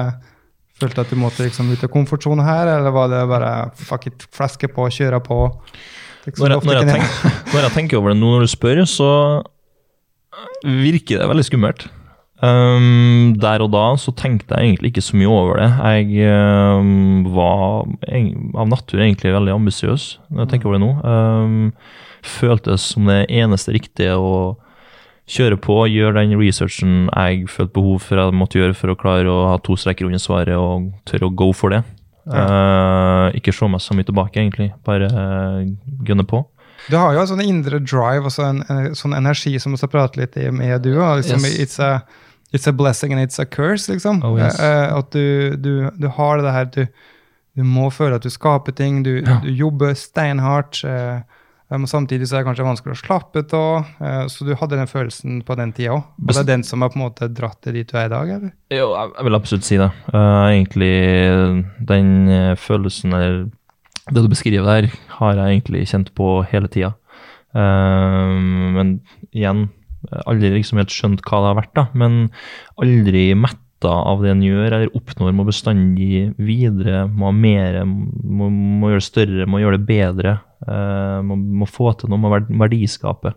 Følte 0.76 1.06
at 1.06 1.12
du 1.14 1.16
måtte 1.16 1.46
liksom 1.46 1.70
ut 1.72 1.84
av 1.88 1.90
komfortsonen 1.94 2.44
her, 2.44 2.68
eller 2.68 2.92
var 2.92 3.08
det 3.08 3.22
bare 3.32 3.52
fuck 3.80 4.10
it, 4.10 4.26
flaske 4.36 4.68
på, 4.68 4.90
kjøre 4.92 5.22
på? 5.24 5.38
Liksom, 6.26 6.44
Når 6.44 6.52
jeg, 6.52 6.66
når, 6.68 6.80
jeg 6.82 6.90
tenker, 6.90 7.38
når 7.54 7.62
jeg 7.62 7.74
tenker 7.78 8.02
over 8.02 8.12
det 8.12 8.18
nå 8.20 8.32
når 8.34 8.44
du 8.44 8.52
spør, 8.52 8.82
så 8.84 9.12
virker 10.66 11.22
det 11.22 11.30
veldig 11.32 11.46
skummelt. 11.48 11.88
Um, 12.44 13.36
der 13.40 13.62
og 13.64 13.70
da 13.72 13.86
så 13.96 14.12
tenkte 14.12 14.58
jeg 14.58 14.74
egentlig 14.74 14.92
ikke 14.92 15.04
så 15.06 15.16
mye 15.16 15.30
over 15.32 15.62
det. 15.62 15.70
Jeg 16.12 16.28
um, 16.36 17.24
var 17.36 17.86
en, 18.12 18.28
av 18.60 18.68
natur 18.74 19.00
egentlig 19.00 19.32
veldig 19.34 19.54
ambisiøs 19.56 20.08
når 20.30 20.44
jeg 20.44 20.52
tenker 20.52 20.68
over 20.70 20.78
det 20.78 20.84
nå. 20.84 20.92
Um, 21.08 21.74
føltes 22.26 22.90
som 22.92 23.08
det 23.08 23.22
eneste 23.32 23.72
riktige 23.76 24.18
å 24.20 24.58
kjøre 25.32 25.58
på, 25.58 25.78
gjøre 25.90 26.20
den 26.22 26.36
researchen 26.38 27.08
jeg 27.08 27.48
følte 27.50 27.74
behov 27.80 28.04
for 28.04 28.20
jeg 28.22 28.36
måtte 28.38 28.60
gjøre 28.60 28.76
for 28.78 28.94
å 28.94 28.98
klare 29.00 29.32
å 29.32 29.46
ha 29.54 29.56
to 29.64 29.78
streker 29.80 30.06
under 30.10 30.22
svaret 30.22 30.58
og 30.60 30.92
tørre 31.10 31.30
å 31.32 31.34
go 31.34 31.48
for 31.56 31.74
det. 31.74 31.80
Eh, 32.26 33.38
ikke 33.40 33.54
se 33.54 33.68
meg 33.70 33.82
så 33.82 33.96
mye 33.98 34.06
tilbake, 34.06 34.42
egentlig. 34.42 34.72
Bare 34.86 35.10
uh, 35.14 35.64
gunne 36.06 36.26
på. 36.30 36.44
Du 36.90 36.98
har 36.98 37.16
jo 37.16 37.24
en 37.24 37.30
sånn 37.32 37.42
indre 37.46 37.80
drive 37.82 38.28
og 38.30 38.34
så 38.34 38.46
en, 38.52 38.62
en 38.70 38.94
sånn 38.98 39.16
energi 39.18 39.56
som 39.62 39.74
vi 39.74 39.80
skal 39.82 39.90
prate 39.94 40.20
litt 40.22 40.38
i- 40.38 40.52
med 40.54 40.82
du. 40.86 40.92
Liksom, 40.94 41.42
Yes. 41.46 41.58
it's, 41.64 41.80
a, 41.82 42.02
it's 42.54 42.68
a 42.68 42.72
blessing 42.74 43.12
and 43.14 43.22
it's 43.22 43.40
a 43.40 43.46
curse, 43.46 43.88
liksom. 43.92 44.22
Oh, 44.24 44.38
yes. 44.38 44.60
Eh, 44.60 44.98
at 44.98 45.12
du, 45.12 45.56
du, 45.58 45.90
du 45.98 46.08
har 46.08 46.38
det 46.44 46.52
her 46.54 46.66
du, 46.66 46.86
du 47.56 47.64
må 47.64 47.90
føle 47.92 48.16
at 48.16 48.24
du 48.24 48.30
skaper 48.30 48.72
ting, 48.76 49.04
du, 49.04 49.22
Ja. 49.26 49.40
du 49.44 49.50
jobber 49.50 49.94
steinhardt. 49.96 50.84
eh, 50.84 51.22
men 51.72 51.88
samtidig 51.90 52.28
så 52.30 52.36
er 52.38 52.44
det 52.44 52.48
kanskje 52.52 52.66
vanskelig 52.68 52.94
å 52.94 53.00
slappe 53.02 53.42
av. 53.58 53.86
så 54.30 54.46
du 54.46 54.52
hadde 54.56 54.78
den 54.78 54.88
følelsen 54.88 55.40
på 55.44 55.56
den 55.58 55.72
tida 55.74 55.96
òg. 55.96 56.04
Og 56.22 56.28
det 56.30 56.38
er 56.44 56.50
den 56.52 56.64
som 56.64 56.82
har 56.86 56.92
på 56.94 57.00
en 57.00 57.06
måte 57.08 57.28
dratt 57.34 57.58
deg 57.66 57.74
dit 57.74 57.90
du 57.90 57.98
er 57.98 58.06
i 58.06 58.10
dag? 58.14 58.30
eller? 58.30 58.52
Jo, 58.70 58.92
jeg 58.94 59.26
vil 59.26 59.36
absolutt 59.36 59.66
si 59.66 59.78
det. 59.82 59.88
Uh, 60.14 60.46
egentlig 60.54 60.92
den 61.90 62.12
følelsen, 62.62 63.14
eller 63.18 63.50
det 64.14 64.24
du 64.24 64.30
beskriver 64.30 64.64
der, 64.84 64.92
har 65.18 65.34
jeg 65.42 65.56
egentlig 65.58 65.88
kjent 65.90 66.14
på 66.14 66.46
hele 66.52 66.70
tida. 66.70 66.94
Uh, 67.58 68.38
men 68.78 69.00
igjen, 69.34 69.66
aldri 70.26 70.54
liksom 70.56 70.82
helt 70.82 70.94
skjønt 70.94 71.24
hva 71.26 71.42
det 71.42 71.52
har 71.52 71.62
vært, 71.62 71.76
da. 71.78 71.86
Men 71.98 72.26
aldri 72.82 73.30
metta 73.38 73.62
av 73.92 74.24
det 74.24 74.32
en 74.32 74.44
gjør 74.44 74.66
eller 74.66 74.98
oppnår, 74.98 75.34
må 75.36 75.46
bestandig 75.46 76.32
videre, 76.42 77.06
må 77.12 77.30
ha 77.30 77.36
mer, 77.36 77.82
må, 77.86 78.50
må 78.50 78.92
gjøre 78.92 79.04
det 79.04 79.08
større, 79.08 79.48
må 79.50 79.62
gjøre 79.62 79.80
det 79.80 79.90
bedre. 79.90 80.36
Uh, 80.66 81.20
må, 81.22 81.36
må 81.62 81.68
få 81.70 81.92
til 82.00 82.10
noe, 82.10 82.22
må 82.22 82.32
verdiskape. 82.34 83.36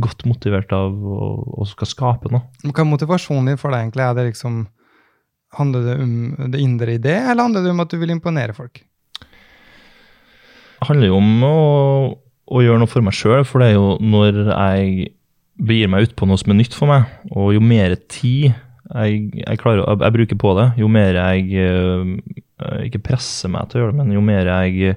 Godt 0.00 0.24
motivert 0.28 0.70
av 0.72 0.94
å, 0.94 1.32
å 1.60 1.66
skal 1.68 1.90
skape 1.90 2.30
noe. 2.32 2.46
Hva 2.64 2.84
er 2.84 2.88
motivasjonen 2.88 3.50
din 3.50 3.60
for 3.60 3.74
deg 3.74 3.84
egentlig? 3.84 4.06
Er 4.06 4.16
det 4.16 4.28
liksom, 4.30 4.62
handler 5.58 5.84
det 5.84 5.98
om 6.00 6.14
det 6.54 6.62
indre 6.62 6.96
i 6.96 7.02
det, 7.02 7.18
eller 7.18 7.48
handler 7.48 7.66
det 7.66 7.74
om 7.74 7.84
at 7.84 7.92
du 7.92 8.00
vil 8.00 8.14
imponere 8.14 8.56
folk? 8.56 8.80
Det 10.80 10.88
handler 10.88 11.10
jo 11.10 11.18
om 11.18 11.44
å, 11.44 11.56
å 12.48 12.62
gjøre 12.64 12.80
noe 12.80 12.90
for 12.90 13.04
meg 13.04 13.16
sjøl, 13.18 13.44
for 13.44 13.60
det 13.60 13.72
er 13.72 13.76
jo 13.76 13.98
når 14.00 14.38
jeg 14.46 15.10
begir 15.60 15.90
meg 15.92 16.08
ut 16.08 16.16
på 16.18 16.28
noe 16.28 16.40
som 16.40 16.52
er 16.54 16.60
nytt 16.60 16.76
for 16.76 16.90
meg, 16.90 17.08
og 17.30 17.54
jo 17.56 17.62
mer 17.64 17.96
tid 18.10 18.50
jeg, 18.90 19.18
jeg, 19.38 19.58
klarer, 19.60 19.84
jeg, 19.86 20.14
bruker 20.16 20.38
på 20.40 20.54
det, 20.58 20.68
jo 20.80 20.88
mer 20.90 21.14
jeg 21.14 21.50
eh, 21.62 22.86
ikke 22.88 23.04
presser 23.12 23.52
meg 23.52 23.70
til 23.70 23.78
å 23.78 23.84
gjøre 23.84 23.94
det, 23.94 24.00
men 24.02 24.14
jo 24.16 24.22
mer 24.24 24.50
jeg 24.50 24.94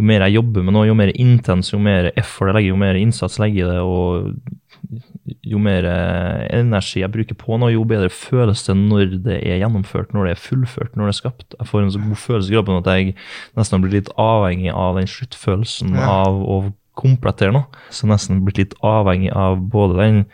jo 0.00 0.06
mer 0.06 0.24
jeg 0.24 0.38
jobber 0.38 0.64
med 0.64 0.74
noe, 0.76 0.86
jo 0.88 0.96
mer 0.96 1.10
intens, 1.20 1.72
jo 1.74 1.80
mer 1.82 2.08
effort 2.14 2.48
jeg 2.48 2.56
legger, 2.56 2.72
jo 2.72 2.80
mer 2.80 2.96
innsats 2.96 3.36
jeg 3.36 3.42
legger 3.44 3.66
i 3.66 3.70
det, 3.74 3.80
og 3.84 5.40
jo 5.46 5.60
mer 5.62 5.86
eh, 5.86 6.46
energi 6.56 7.02
jeg 7.02 7.12
bruker 7.12 7.36
på 7.38 7.58
noe, 7.60 7.72
jo 7.74 7.84
bedre 7.88 8.08
føles 8.12 8.64
det 8.66 8.76
når 8.78 9.16
det 9.26 9.38
er 9.42 9.60
gjennomført, 9.60 10.14
når 10.16 10.30
det 10.30 10.34
er 10.34 10.42
fullført, 10.46 10.94
når 10.96 11.10
det 11.10 11.14
er 11.14 11.18
skapt. 11.20 11.56
Jeg 11.58 11.68
får 11.68 11.84
en 11.84 11.92
så 11.94 12.02
god 12.02 12.22
følelse 12.24 12.52
i 12.52 12.56
kroppen 12.56 12.80
at 12.80 12.90
jeg 12.94 13.16
nesten 13.58 13.84
blir 13.84 13.98
litt 13.98 14.12
avhengig 14.20 14.72
av 14.72 14.98
den 14.98 15.10
sluttfølelsen 15.10 15.98
Ja. 15.98 16.08
av 16.24 16.40
å 16.40 16.60
komplettere 17.00 17.54
noe. 17.56 17.82
Så 17.94 18.08
nesten 18.10 18.44
blitt 18.46 18.60
litt 18.60 18.78
avhengig 18.86 19.32
av 19.36 19.58
både 19.72 19.98
den 20.00 20.24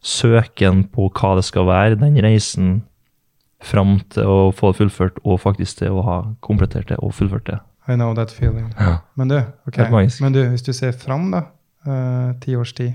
søken 0.00 0.84
på 0.92 1.10
hva 1.12 1.34
det 1.38 1.44
skal 1.48 1.68
være, 1.68 1.98
den 2.00 2.18
reisen 2.24 2.80
fram 3.60 3.98
til 4.12 4.24
å 4.24 4.38
få 4.56 4.72
det 4.72 4.80
fullført, 4.80 5.18
og 5.24 5.42
faktisk 5.42 5.82
til 5.82 5.98
å 6.00 6.04
ha 6.06 6.18
komplettert 6.44 6.88
det 6.88 7.00
og 7.04 7.12
fullført 7.16 7.50
det. 7.50 7.58
I 7.90 7.96
know 7.96 8.14
that 8.16 8.32
feeling. 8.32 8.70
Ja. 8.78 9.00
Men 9.18 9.28
du, 9.28 9.36
okay. 9.68 9.88
Men 10.20 10.32
du, 10.32 10.40
hvis 10.52 10.64
du 10.64 10.72
ser 10.76 10.92
fram, 10.96 11.30
da, 11.34 11.44
eh, 11.86 12.30
ti 12.40 12.56
års 12.56 12.72
tid, 12.76 12.94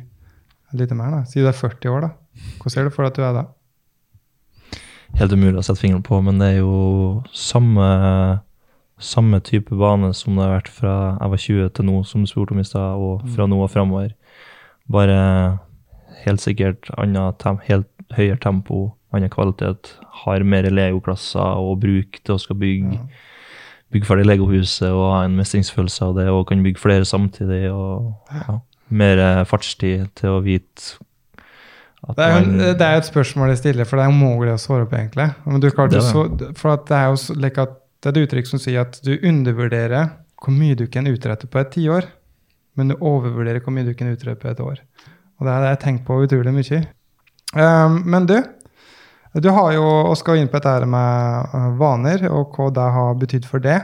litt 0.75 0.93
mer, 0.95 1.11
da, 1.11 1.21
si 1.29 1.43
du 1.43 1.49
er 1.49 1.57
40 1.57 1.91
år, 1.91 2.07
da. 2.07 2.41
Hvordan 2.59 2.73
ser 2.73 2.87
du 2.87 2.93
for 2.93 3.05
deg 3.05 3.13
at 3.13 3.19
du 3.19 3.25
er 3.27 3.37
da? 3.37 3.45
Helt 5.15 5.35
umulig 5.35 5.59
å 5.61 5.63
sette 5.63 5.79
fingeren 5.79 6.03
på, 6.03 6.19
men 6.25 6.41
det 6.41 6.55
er 6.55 6.57
jo 6.59 7.23
samme, 7.35 7.85
samme 9.01 9.41
type 9.43 9.75
bane 9.75 10.13
som 10.15 10.37
det 10.37 10.45
har 10.45 10.53
vært 10.55 10.71
fra 10.71 10.95
jeg 11.19 11.31
var 11.33 11.43
20 11.45 11.69
til 11.75 11.87
nå, 11.89 11.95
som 12.07 12.23
du 12.23 12.31
spurte 12.31 12.55
om 12.55 12.61
i 12.61 12.67
stad, 12.67 13.01
og 13.01 13.25
fra 13.35 13.47
nå 13.49 13.59
og 13.63 13.71
framover. 13.73 14.13
Bare 14.91 15.17
helt 16.23 16.43
sikkert 16.43 16.89
annet 16.97 17.39
tem 17.41 17.59
helt 17.67 17.89
høyere 18.15 18.39
tempo, 18.41 18.93
annen 19.15 19.31
kvalitet, 19.33 19.95
har 20.23 20.45
mer 20.47 20.67
legoklasser 20.71 21.59
å 21.59 21.75
bruke 21.79 22.21
til 22.21 22.35
å 22.35 22.41
skal 22.41 22.59
bygge, 22.61 22.99
bygge 23.93 24.07
ferdig 24.07 24.27
legohuset 24.29 24.91
og 24.91 25.09
ha 25.13 25.23
en 25.25 25.35
mestringsfølelse 25.39 26.07
av 26.07 26.15
det, 26.19 26.29
og 26.31 26.45
kan 26.51 26.63
bygge 26.63 26.83
flere 26.83 27.07
samtidig, 27.07 27.65
og 27.73 28.13
ja, 28.31 28.59
mer 28.95 29.23
fartstid 29.49 30.11
til 30.19 30.37
å 30.37 30.43
vite 30.45 31.01
at 32.05 32.19
Det 32.19 32.25
er, 32.25 32.35
jo, 32.37 32.73
det 32.77 32.85
er 32.85 32.99
et 32.99 33.07
spørsmål 33.07 33.49
jeg 33.49 33.63
stiller, 33.63 33.87
for 33.89 33.97
det 33.97 34.05
er 34.05 34.13
umulig 34.13 34.51
å 34.53 34.59
svare 34.61 34.85
på, 34.85 34.93
egentlig. 34.99 35.25
Men 35.47 35.63
du 35.63 35.71
klarte 35.71 35.97
Det 35.97 36.03
så, 36.05 36.27
for 36.59 36.75
at 36.75 36.83
det 36.85 36.99
er 36.99 37.07
jo 37.09 37.37
like 37.41 37.63
at 37.65 37.79
det 38.05 38.11
er 38.11 38.21
et 38.21 38.27
uttrykk 38.27 38.49
som 38.49 38.61
sier 38.61 38.83
at 38.85 38.99
du 39.05 39.15
undervurderer 39.15 40.11
hvor 40.41 40.53
mye 40.53 40.77
du 40.77 40.85
kan 40.91 41.07
utrette 41.09 41.47
på 41.49 41.57
et 41.61 41.71
tiår, 41.73 42.05
men 42.77 42.91
du 42.91 42.99
overvurderer 42.99 43.63
hvor 43.63 43.73
mye 43.73 43.87
du 43.87 43.95
kan 43.97 44.11
utrette 44.11 44.37
på 44.41 44.51
et 44.51 44.61
år. 44.61 44.83
Og 45.39 45.47
det 45.47 45.53
er 45.53 45.63
det 45.63 45.71
jeg 45.73 45.81
tenker 45.85 46.05
på 46.05 46.19
utrolig 46.27 46.53
mye. 46.53 46.81
Um, 47.55 48.01
men 48.05 48.27
du, 48.29 48.37
du 49.41 49.49
har 49.55 49.73
jo, 49.73 49.83
og 50.11 50.17
skal 50.19 50.41
inn 50.41 50.51
på 50.51 50.61
dette 50.61 50.89
med 50.91 51.55
uh, 51.55 51.71
vaner, 51.79 52.27
og 52.29 52.53
hva 52.55 52.69
det 52.75 52.87
har 52.97 53.19
betydd 53.21 53.49
for 53.49 53.63
det. 53.63 53.79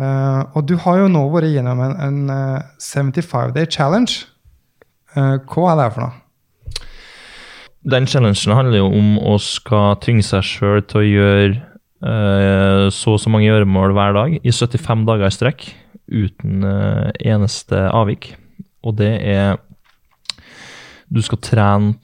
Uh, 0.00 0.44
og 0.56 0.66
du 0.68 0.76
har 0.84 1.02
jo 1.02 1.08
nå 1.12 1.26
vært 1.32 1.52
gjennom 1.52 1.80
en, 1.84 1.96
en 2.00 2.20
uh, 2.32 2.74
75 2.80 3.56
day 3.56 3.68
challenge. 3.70 4.26
Uh, 5.16 5.38
hva 5.48 5.72
er 5.72 5.80
det 5.80 5.88
for 5.94 6.04
noe? 6.06 6.18
Den 7.82 8.06
challengen 8.06 8.54
handler 8.54 8.78
jo 8.78 8.88
om 8.94 9.14
å 9.18 9.38
skal 9.42 9.96
tvinge 10.04 10.22
seg 10.22 10.44
sjøl 10.46 10.84
til 10.86 11.00
å 11.00 11.08
gjøre 11.08 11.46
eh, 11.50 11.71
så 12.02 13.14
og 13.14 13.20
så 13.22 13.30
mange 13.30 13.46
gjøremål 13.46 13.92
hver 13.94 14.16
dag 14.16 14.32
i 14.42 14.50
75 14.50 15.04
dager 15.06 15.28
i 15.28 15.34
strekk 15.34 15.66
uten 16.12 16.64
eh, 16.66 17.10
eneste 17.32 17.86
avvik. 17.90 18.32
Og 18.82 18.96
det 18.98 19.12
er 19.22 19.60
Du 21.12 21.20
skal 21.20 21.42
trene 21.44 21.94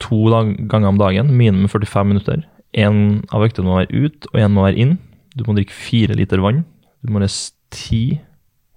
to 0.00 0.24
ganger 0.70 0.88
om 0.88 0.98
dagen, 0.98 1.34
minimum 1.36 1.68
45 1.68 2.06
minutter. 2.08 2.44
Én 2.72 3.24
av 3.32 3.44
øktene 3.44 3.68
må 3.68 3.76
være 3.76 4.06
ut, 4.06 4.28
og 4.32 4.40
én 4.40 4.52
må 4.52 4.64
være 4.64 4.80
inn. 4.80 4.94
Du 5.36 5.44
må 5.44 5.52
drikke 5.56 5.76
fire 5.76 6.16
liter 6.16 6.40
vann. 6.40 6.64
Du 7.04 7.12
må 7.12 7.20
lese 7.20 7.52
ti 7.70 8.18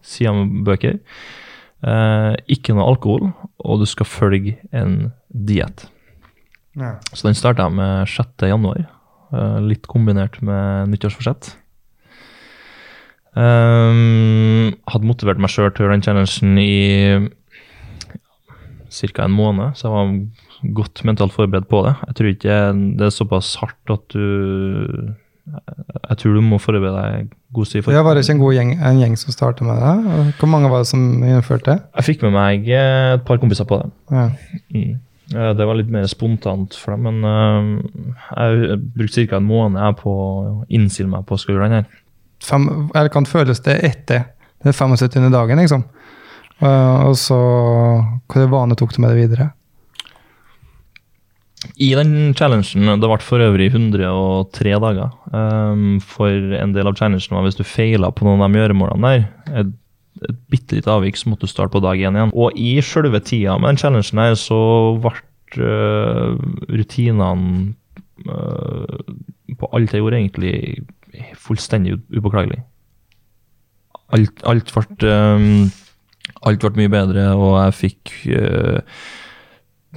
sider 0.04 0.36
med 0.36 0.66
bøker. 0.68 1.00
Eh, 1.80 2.36
ikke 2.52 2.76
noe 2.76 2.90
alkohol, 2.92 3.30
og 3.64 3.80
du 3.80 3.88
skal 3.88 4.10
følge 4.12 4.58
en 4.76 5.14
diett. 5.32 5.88
Ja. 6.76 6.98
Så 7.14 7.30
den 7.30 7.40
starta 7.40 7.70
jeg 7.70 7.78
med 7.80 8.12
6. 8.12 8.48
januar, 8.52 8.84
eh, 8.84 8.99
litt 9.66 9.86
kombinert 9.90 10.40
med 10.42 10.90
nyttårsforsett. 10.94 11.52
Um, 13.38 14.74
hadde 14.90 15.06
motivert 15.06 15.40
meg 15.40 15.52
sjøl 15.54 15.70
til 15.70 15.84
å 15.84 15.86
gjøre 15.86 16.00
den 16.00 16.06
challengen 16.06 16.58
i 16.58 17.30
ca. 18.90 19.26
en 19.28 19.36
måned, 19.38 19.78
så 19.78 19.86
jeg 19.86 19.94
var 19.94 20.74
godt 20.76 21.04
mentalt 21.08 21.36
forberedt 21.36 21.70
på 21.70 21.84
det. 21.86 21.96
Jeg 22.08 22.18
tror 22.18 22.30
ikke 22.34 22.60
det 23.00 23.06
er 23.06 23.16
såpass 23.16 23.56
hardt 23.62 23.94
at 23.94 24.06
du 24.16 25.16
Jeg 25.50 26.18
tror 26.22 26.36
du 26.38 26.42
må 26.46 26.60
forberede 26.62 27.02
deg 27.02 27.30
god 27.54 27.66
tid 27.66 27.84
for 27.84 27.94
Ja, 27.94 28.04
Var 28.06 28.14
det 28.18 28.26
ikke 28.26 28.36
en 28.36 28.42
god 28.44 28.54
gjeng, 28.54 28.74
en 28.86 29.00
gjeng 29.02 29.16
som 29.18 29.34
startet 29.34 29.66
med 29.66 29.80
det? 29.82 30.34
Hvor 30.38 30.52
mange 30.52 30.70
var 30.70 30.84
det 30.84 30.90
som 30.92 31.06
gjennomførte 31.24 31.72
det? 31.72 31.78
Jeg 31.96 32.08
fikk 32.10 32.26
med 32.28 32.36
meg 32.36 32.70
eh, 32.70 33.14
et 33.16 33.24
par 33.26 33.40
kompiser 33.42 33.66
på 33.70 33.80
det. 33.82 33.90
Ja. 34.12 34.28
Mm. 34.74 35.00
Eh, 35.36 35.54
Det 35.54 35.66
var 35.66 35.78
litt 35.78 35.92
mer 35.94 36.08
spontant 36.10 36.76
for 36.76 36.96
dem, 36.96 37.08
men 37.08 37.24
eh, 37.24 38.16
jeg 38.36 38.80
brukte 38.98 39.28
ca. 39.28 39.38
en 39.38 39.50
måned 39.50 40.00
på 40.02 40.14
å 40.14 40.66
innstille 40.70 41.12
meg 41.12 41.28
på 41.28 41.38
å 41.38 41.42
skulle 41.42 41.60
gjøre 41.60 41.70
den 41.70 41.82
her. 41.82 42.04
Fem, 42.44 42.68
eller 42.96 43.12
kan 43.14 43.28
føles 43.28 43.60
det 43.66 43.80
etter 43.84 44.30
den 44.64 44.74
75. 44.74 45.32
dagen, 45.32 45.60
liksom? 45.60 45.86
Uh, 46.60 47.08
og 47.08 47.14
så 47.16 47.38
Hva 48.28 48.46
vane 48.52 48.76
tok 48.76 48.92
du 48.92 49.00
med 49.00 49.14
det 49.14 49.22
videre? 49.22 49.46
I 51.80 51.94
den 51.96 52.34
challengen, 52.36 52.88
det 53.00 53.08
ble 53.08 53.20
for 53.24 53.44
øvrig 53.44 53.70
103 53.72 54.76
dager. 54.84 55.14
Um, 55.32 56.00
for 56.04 56.32
en 56.32 56.76
del 56.76 56.88
av 56.88 56.96
challengen 57.00 57.36
var 57.36 57.46
hvis 57.48 57.60
du 57.60 57.66
feila 57.68 58.12
på 58.16 58.28
noen 58.28 58.44
av 58.44 58.52
de 58.52 58.62
gjøremålene 58.62 59.12
der, 59.48 59.72
et, 60.28 60.38
bitte 60.52 60.78
lite 60.78 60.92
avvik, 60.92 61.18
så 61.18 61.32
måtte 61.32 61.48
du 61.48 61.52
starte 61.52 61.74
på 61.76 61.84
dag 61.84 62.00
én 62.00 62.18
igjen. 62.18 62.34
Og 62.34 62.58
i 62.60 62.80
selve 62.86 63.22
tida 63.24 63.58
med 63.58 63.74
den 63.74 63.82
challengen 63.82 64.24
her, 64.24 64.38
så 64.40 64.60
ble 65.02 65.16
uh, 65.66 66.36
rutinene 66.70 67.76
uh, 68.30 68.98
på 69.60 69.70
alt 69.74 69.94
jeg 69.94 70.04
gjorde, 70.04 70.20
egentlig 70.20 70.56
fullstendig 71.40 71.98
upåklagelig. 72.16 72.62
Alt, 74.16 74.42
alt 74.50 74.74
ble 74.74 75.14
um, 75.14 75.70
Alt 76.48 76.62
ble 76.62 76.70
mye 76.78 76.92
bedre, 76.94 77.24
og 77.36 77.56
jeg 77.58 77.74
fikk 77.76 78.12
øh, 78.32 78.80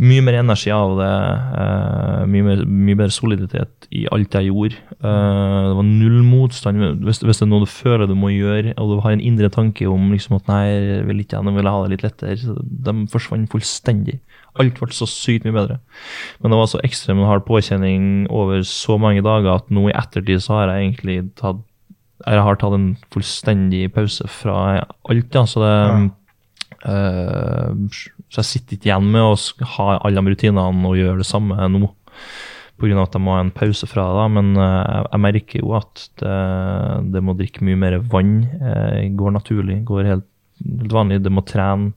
mye 0.00 0.22
mer 0.24 0.38
energi 0.40 0.70
av 0.72 0.94
det. 0.96 1.10
Uh, 1.52 2.22
mye, 2.32 2.44
mer, 2.46 2.62
mye 2.64 2.96
bedre 2.96 3.12
soliditet 3.12 3.88
i 3.92 4.06
alt 4.14 4.32
jeg 4.38 4.48
gjorde. 4.48 4.78
Uh, 5.04 5.68
det 5.68 5.74
var 5.76 5.88
null 5.88 6.22
motstand. 6.24 6.84
Hvis, 7.04 7.20
hvis 7.20 7.42
det 7.42 7.44
er 7.44 7.50
noe 7.50 7.66
du 7.66 7.68
føler 7.68 8.08
du 8.08 8.14
må 8.16 8.30
gjøre, 8.32 8.72
og 8.80 8.94
du 8.94 9.02
har 9.04 9.12
en 9.12 9.24
indre 9.24 9.50
tanke 9.52 9.88
om 9.90 10.08
liksom 10.14 10.38
at 10.38 10.48
nei, 10.48 10.62
jeg 10.70 11.02
vil 11.10 11.20
ikke 11.24 11.42
jeg 11.42 11.56
vil 11.58 11.68
ha 11.68 11.82
det 11.82 11.92
litt 11.92 12.06
lettere, 12.06 12.38
så 12.40 12.56
de 12.62 12.94
forsvant 13.12 13.50
fullstendig. 13.52 14.16
Alt 14.60 14.80
ble 14.80 14.96
så 14.96 15.08
sykt 15.08 15.44
mye 15.48 15.58
bedre. 15.58 15.78
Men 16.40 16.54
det 16.54 16.62
var 16.62 16.72
så 16.72 16.80
ekstremt 16.86 17.28
hard 17.28 17.44
påkjenning 17.48 18.30
over 18.32 18.64
så 18.68 18.96
mange 19.00 19.24
dager 19.24 19.58
at 19.58 19.68
nå 19.72 19.90
i 19.90 19.96
ettertid 19.96 20.40
så 20.44 20.60
har 20.60 20.72
jeg 20.72 20.88
egentlig 20.88 21.20
tatt 21.40 21.60
jeg 22.22 22.38
har 22.46 22.54
tatt 22.54 22.74
en 22.76 22.90
fullstendig 23.10 23.88
pause 23.96 24.28
fra 24.30 24.56
alt, 25.10 25.34
ja. 25.34 25.42
Så 25.42 25.58
det 25.58 25.72
eh, 26.86 28.12
Så 28.32 28.40
jeg 28.40 28.48
sitter 28.48 28.78
ikke 28.78 28.88
igjen 28.88 29.10
med 29.12 29.26
å 29.26 29.36
ha 29.76 29.86
alle 29.98 30.22
de 30.22 30.32
rutinene 30.32 30.88
og 30.88 30.96
gjøre 30.96 31.20
det 31.20 31.28
samme 31.28 31.68
nå. 31.68 31.90
Pga. 32.80 32.96
at 33.02 33.14
jeg 33.14 33.22
må 33.22 33.34
ha 33.36 33.42
en 33.44 33.52
pause 33.54 33.86
fra 33.86 34.06
det. 34.16 34.26
Men 34.38 34.54
eh, 34.56 35.02
jeg, 35.04 35.22
merker 35.26 35.60
jo 35.60 35.74
at 35.78 36.06
det, 36.22 36.36
det 37.12 37.22
må 37.22 37.36
drikke 37.38 37.66
mye 37.68 37.78
mer 37.78 37.98
vann. 38.10 38.38
Jeg 38.56 39.12
går 39.20 39.36
naturlig. 39.36 39.82
Går 39.86 40.08
helt, 40.08 40.28
helt 40.64 40.96
vanlig. 40.96 41.20
Det 41.22 41.32
må 41.34 41.44
trene 41.46 41.92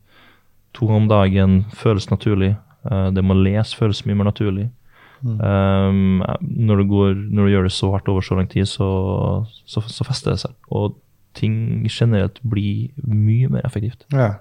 to 0.75 0.89
ganger 0.89 1.05
om 1.05 1.09
dagen. 1.09 1.55
Føles 1.79 2.09
naturlig. 2.11 2.51
Eh, 2.91 3.07
det 3.15 3.23
må 3.25 3.37
lese 3.39 3.79
føles 3.79 4.03
mye 4.05 4.19
mer 4.19 4.29
naturlig. 4.33 4.69
Um, 5.25 6.21
når, 6.41 6.83
du 6.83 6.89
går, 6.91 7.13
når 7.33 7.47
du 7.47 7.51
gjør 7.53 7.63
det 7.65 7.73
så 7.73 7.87
hardt 7.95 8.09
over 8.11 8.21
så 8.21 8.35
lang 8.37 8.49
tid, 8.51 8.67
så, 8.69 8.87
så, 9.65 9.81
så 9.89 10.05
fester 10.05 10.35
det 10.35 10.43
seg. 10.43 10.53
Og 10.69 10.99
ting 11.35 11.87
generelt 11.89 12.37
blir 12.45 12.91
mye 13.01 13.49
mer 13.55 13.65
effektivt. 13.65 14.05
Ja. 14.13 14.35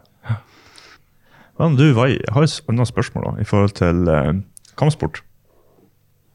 Men 1.61 1.77
du, 1.79 1.87
Vai, 1.95 2.15
jeg 2.17 2.35
har 2.35 2.47
et 2.47 2.73
annet 2.73 2.91
spørsmål 2.91 3.29
da, 3.29 3.33
i 3.43 3.47
forhold 3.47 3.77
til 3.79 4.11
eh, 4.11 4.33
kampsport. 4.81 5.23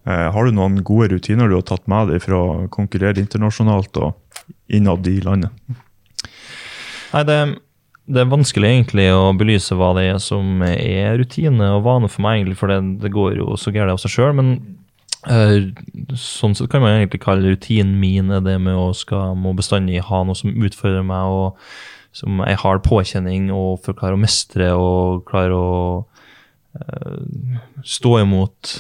Eh, 0.08 0.28
har 0.34 0.46
du 0.46 0.56
noen 0.56 0.80
gode 0.86 1.12
rutiner 1.14 1.50
du 1.50 1.58
har 1.58 1.66
tatt 1.68 1.88
med 1.92 2.14
deg 2.14 2.24
for 2.24 2.38
å 2.38 2.44
konkurrere 2.72 3.20
internasjonalt 3.20 4.00
og 4.00 4.54
innad 4.72 5.08
i 5.12 5.20
landet? 5.26 5.52
Nei, 7.12 7.24
det, 7.28 7.38
det 8.10 8.24
er 8.24 8.32
vanskelig 8.32 8.72
egentlig 8.72 9.10
å 9.12 9.30
belyse 9.38 9.76
hva 9.78 9.92
det 9.98 10.08
er 10.14 10.24
som 10.24 10.64
er 10.66 11.20
rutine 11.20 11.74
og 11.76 11.84
vane 11.88 12.10
for 12.12 12.26
meg, 12.26 12.40
egentlig, 12.40 12.60
for 12.62 12.72
det, 12.72 12.80
det 13.04 13.14
går 13.14 13.42
jo 13.42 13.60
så 13.60 13.74
gærent 13.76 13.98
av 13.98 14.02
seg 14.02 14.16
sjøl. 14.16 14.34
Men 14.40 14.56
eh, 15.28 15.70
sånn 16.16 16.56
sett 16.56 16.72
kan 16.72 16.86
man 16.86 16.96
egentlig 16.96 17.26
kalle 17.26 17.52
rutinen 17.52 18.00
min 18.00 18.32
er 18.34 18.46
det 18.46 18.56
med 18.64 18.80
å 18.80 18.90
skal, 18.98 19.36
må 19.36 19.54
bestandig 19.58 20.00
ha 20.08 20.24
noe 20.24 20.38
som 20.38 20.56
utfordrer 20.56 21.04
meg, 21.06 21.28
og 21.28 21.99
som 22.12 22.40
jeg 22.46 22.58
har 22.58 22.80
påkjenning, 22.80 23.52
og 23.54 23.82
for 23.84 23.94
å 23.94 24.00
klare 24.00 24.18
å 24.18 24.20
mestre 24.22 24.72
og 24.76 25.26
klare 25.30 25.54
å 25.56 26.06
eh, 26.80 27.60
stå 27.86 28.20
imot 28.24 28.74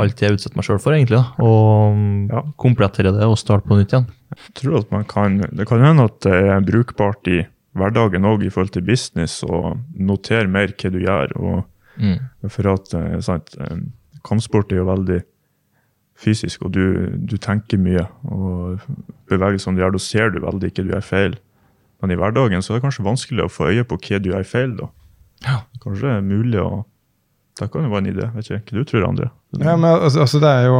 alt 0.00 0.20
jeg 0.22 0.36
utsetter 0.36 0.56
meg 0.58 0.64
sjøl 0.68 0.80
for, 0.82 0.92
egentlig. 0.96 1.20
da, 1.22 1.44
Og 1.44 2.30
Ja. 2.30 2.42
komplettere 2.58 3.12
det 3.12 3.22
og 3.24 3.36
starte 3.38 3.66
på 3.68 3.76
nytt 3.78 3.92
igjen. 3.92 4.06
Jeg 4.34 4.54
tror 4.54 4.78
at 4.80 4.90
man 4.92 5.04
kan, 5.04 5.38
Det 5.40 5.66
kan 5.68 5.80
hende 5.80 6.04
at 6.04 6.20
det 6.20 6.32
er 6.32 6.60
brukbart 6.60 7.26
i 7.28 7.46
hverdagen 7.76 8.24
òg 8.24 8.44
i 8.44 8.50
forhold 8.50 8.72
til 8.72 8.82
business, 8.82 9.42
å 9.42 9.78
notere 9.98 10.48
mer 10.48 10.68
hva 10.68 10.90
du 10.90 10.98
gjør. 11.00 11.36
og 11.36 11.64
Mm. 11.96 12.18
For 12.48 12.66
at 12.72 12.92
eh, 12.94 13.20
sant, 13.20 13.54
eh, 13.60 13.76
kampsport 14.24 14.72
er 14.72 14.76
jo 14.82 14.84
veldig 14.86 15.22
fysisk, 16.16 16.62
og 16.64 16.72
du, 16.72 17.10
du 17.18 17.36
tenker 17.38 17.78
mye. 17.78 18.06
Og 18.24 18.80
bevegelsene 19.30 19.76
du 19.76 19.82
gjør, 19.82 19.92
da 19.92 19.98
ser 19.98 20.30
du 20.30 20.40
veldig 20.40 20.70
ikke 20.72 20.84
du 20.86 20.90
gjør 20.92 21.02
feil. 21.06 21.36
Men 22.04 22.12
i 22.12 22.18
hverdagen 22.20 22.60
så 22.60 22.74
er 22.74 22.78
det 22.78 22.84
kanskje 22.84 23.06
vanskelig 23.06 23.46
å 23.46 23.52
få 23.52 23.70
øye 23.72 23.84
på 23.88 23.96
hva 23.96 24.18
du 24.20 24.28
gjør 24.28 24.44
feil. 24.44 24.74
da. 24.76 24.90
Ja. 25.46 25.60
Kanskje 25.80 26.04
det 26.04 26.10
er 26.18 26.26
mulig 26.26 26.60
å 26.60 26.84
Det 27.54 27.68
kan 27.70 27.84
jo 27.86 27.90
være 27.92 28.02
en 28.02 28.10
idé. 28.10 28.24
vet 28.34 28.48
ikke 28.50 28.74
hva 28.74 28.82
du 28.82 28.88
tror, 28.90 29.04
André? 29.08 29.30
Ja, 29.62 29.76
men 29.78 29.86
altså, 29.88 30.24
altså 30.24 30.40
det 30.42 30.48
er 30.50 30.64
jo 30.66 30.78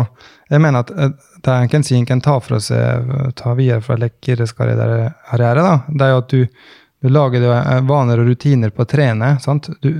Jeg 0.51 0.61
mener 0.61 0.83
at 0.83 0.91
eh, 0.91 1.13
det 1.45 1.53
en 1.55 1.69
kan 1.71 1.85
si 1.87 1.95
en 1.97 2.07
kan 2.09 2.21
ta 2.21 2.39
fra 2.43 2.59
seg 2.61 3.13
ta 3.39 3.53
videre 3.55 3.81
fra 3.85 3.97
lekkereskarriere, 4.01 5.63
da, 5.63 5.75
det 5.89 6.07
er 6.07 6.11
jo 6.11 6.21
at 6.23 6.33
du, 6.33 6.47
du 7.05 7.09
lager 7.13 7.41
deg 7.45 7.53
eh, 7.55 7.81
vaner 7.89 8.21
og 8.21 8.29
rutiner 8.29 8.73
på 8.75 8.83
å 8.83 8.89
trene. 8.91 9.39
sant? 9.41 9.69
Du, 9.85 9.91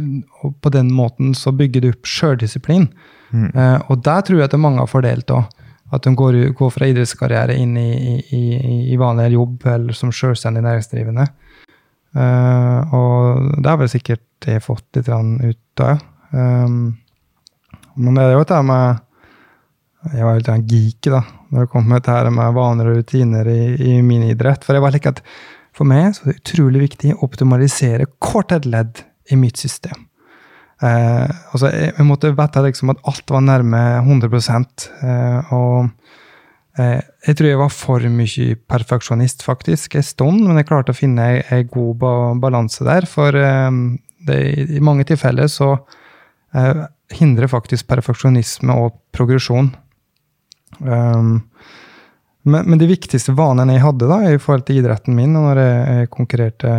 og 0.43 0.57
på 0.61 0.73
den 0.75 0.93
måten 0.93 1.35
så 1.35 1.53
bygger 1.53 1.85
du 1.85 1.91
opp 1.93 2.09
sjøldisiplin. 2.09 2.89
Mm. 3.31 3.51
Eh, 3.55 3.79
og 3.89 4.03
der 4.05 4.25
tror 4.27 4.41
jeg 4.41 4.49
at 4.49 4.57
det 4.57 4.59
er 4.59 4.67
mange 4.67 4.83
har 4.83 4.91
fordelt 4.91 5.31
òg. 5.31 5.45
At 5.95 6.07
de 6.07 6.15
går, 6.19 6.41
går 6.59 6.73
fra 6.75 6.89
idrettskarriere 6.91 7.57
inn 7.61 7.77
i, 7.79 8.19
i, 8.35 8.43
i, 8.93 8.99
vanlig 9.01 9.35
jobb 9.37 9.67
eller 9.75 9.97
som 9.97 10.13
selvstendig 10.15 10.65
næringsdrivende. 10.65 11.27
Uh, 12.15 12.95
og 12.95 13.49
det 13.59 13.71
har 13.71 13.81
vel 13.81 13.91
sikkert 13.91 14.49
jeg 14.49 14.63
fått 14.63 14.99
litt 14.99 15.09
ut 15.09 15.83
av. 15.83 16.05
Um, 16.35 16.95
men 17.95 18.17
det 18.17 18.25
er 18.25 18.35
jo 18.35 18.43
dette 18.43 18.61
med 18.67 19.03
Jeg 20.11 20.25
var 20.27 20.35
jo 20.35 20.41
litt 20.43 20.71
geek 20.73 21.11
da, 21.15 21.21
når 21.51 21.65
det 21.65 21.73
kom 21.73 21.87
med 21.89 22.03
dette 22.03 22.33
med 22.35 22.57
vaner 22.59 22.91
og 22.91 22.99
rutiner 22.99 23.49
i, 23.49 23.61
i 23.95 24.01
min 24.05 24.27
idrett. 24.29 24.67
For 24.67 24.77
jeg 24.77 24.85
var 24.85 24.93
like 24.95 25.15
at 25.15 25.23
for 25.75 25.89
meg 25.89 26.13
så 26.15 26.27
er 26.27 26.35
det 26.35 26.43
utrolig 26.43 26.83
viktig 26.85 27.15
å 27.15 27.23
optimalisere 27.27 28.11
kortet 28.23 28.63
et 28.63 28.71
ledd 28.71 29.01
i 29.33 29.39
mitt 29.41 29.59
system. 29.59 30.05
Eh, 30.85 31.29
altså 31.55 31.71
jeg, 31.73 32.05
måtte 32.05 32.35
vite 32.37 32.63
liksom 32.67 32.93
at 32.93 33.03
alt 33.09 33.33
var 33.33 33.45
nærme 33.45 33.83
100 34.03 34.35
eh, 34.37 35.53
og 35.55 35.87
eh, 36.77 37.01
jeg 37.25 37.39
tror 37.39 37.49
jeg 37.49 37.61
var 37.63 37.73
for 37.73 38.09
mye 38.13 38.57
perfeksjonist, 38.69 39.47
faktisk, 39.47 39.97
en 39.97 40.05
stund, 40.05 40.43
men 40.45 40.61
jeg 40.61 40.69
klarte 40.69 40.93
å 40.93 40.99
finne 40.99 41.29
en, 41.39 41.47
en 41.55 41.71
god 41.71 41.95
ba 42.03 42.15
balanse 42.43 42.85
der. 42.85 43.09
For 43.09 43.39
eh, 43.39 43.71
det, 44.29 44.41
i 44.77 44.83
mange 44.85 45.07
tilfeller 45.09 45.49
så 45.49 45.73
eh, 46.53 46.85
hindrer 47.15 47.49
faktisk 47.53 47.89
perfeksjonisme 47.89 48.77
og 48.85 48.99
progresjon. 49.15 49.73
Um, 50.81 51.45
men, 52.45 52.67
men 52.69 52.81
de 52.81 52.89
viktigste 52.89 53.33
vanene 53.37 53.77
jeg 53.77 53.85
hadde 53.85 54.09
da, 54.11 54.19
i 54.29 54.41
forhold 54.41 54.67
til 54.69 54.81
idretten 54.81 55.17
min, 55.17 55.35
og 55.39 55.47
når 55.49 55.61
jeg, 55.63 56.09
konkurrerte 56.13 56.73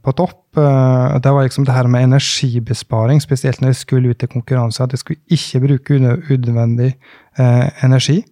på 0.00 0.14
topp, 0.16 0.38
eh, 0.58 1.16
det 1.20 1.34
var 1.36 1.46
liksom 1.46 1.66
det 1.68 1.76
her 1.76 1.90
med 1.92 2.08
energibesparing, 2.08 3.20
spesielt 3.22 3.60
når 3.60 3.74
jeg 3.74 3.80
skulle 3.82 4.14
ut 4.14 4.24
i 4.24 4.30
konkurranse, 4.32 4.82
at 4.84 4.96
jeg 4.96 5.02
skulle 5.02 5.36
ikke 5.36 5.62
bruke 5.66 5.98
unø- 5.98 6.20
unødvendig 6.30 6.94
eh, 7.38 7.66
energi. 7.84 8.22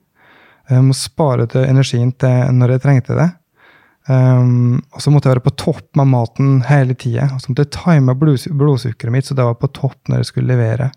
Jeg 0.69 0.85
må 0.85 0.97
spare 0.97 1.47
til 1.49 1.65
energien 1.65 2.11
til 2.21 2.57
når 2.57 2.75
jeg 2.77 2.85
trengte 2.85 3.17
det. 3.17 3.29
Um, 4.09 4.79
og 4.97 5.03
så 5.05 5.13
måtte 5.13 5.29
jeg 5.29 5.37
være 5.37 5.45
på 5.45 5.57
topp 5.61 5.99
med 6.01 6.09
maten 6.09 6.63
hele 6.65 6.97
tida. 6.97 7.27
Og 7.35 7.43
så 7.43 7.51
måtte 7.51 7.67
jeg 7.67 7.75
time 7.77 8.15
blod, 8.17 8.47
blodsukkeret 8.57 9.13
mitt 9.13 9.29
så 9.29 9.37
det 9.37 9.45
var 9.45 9.59
på 9.61 9.69
topp 9.77 10.09
når 10.09 10.23
jeg 10.23 10.31
skulle 10.31 10.53
levere. 10.55 10.89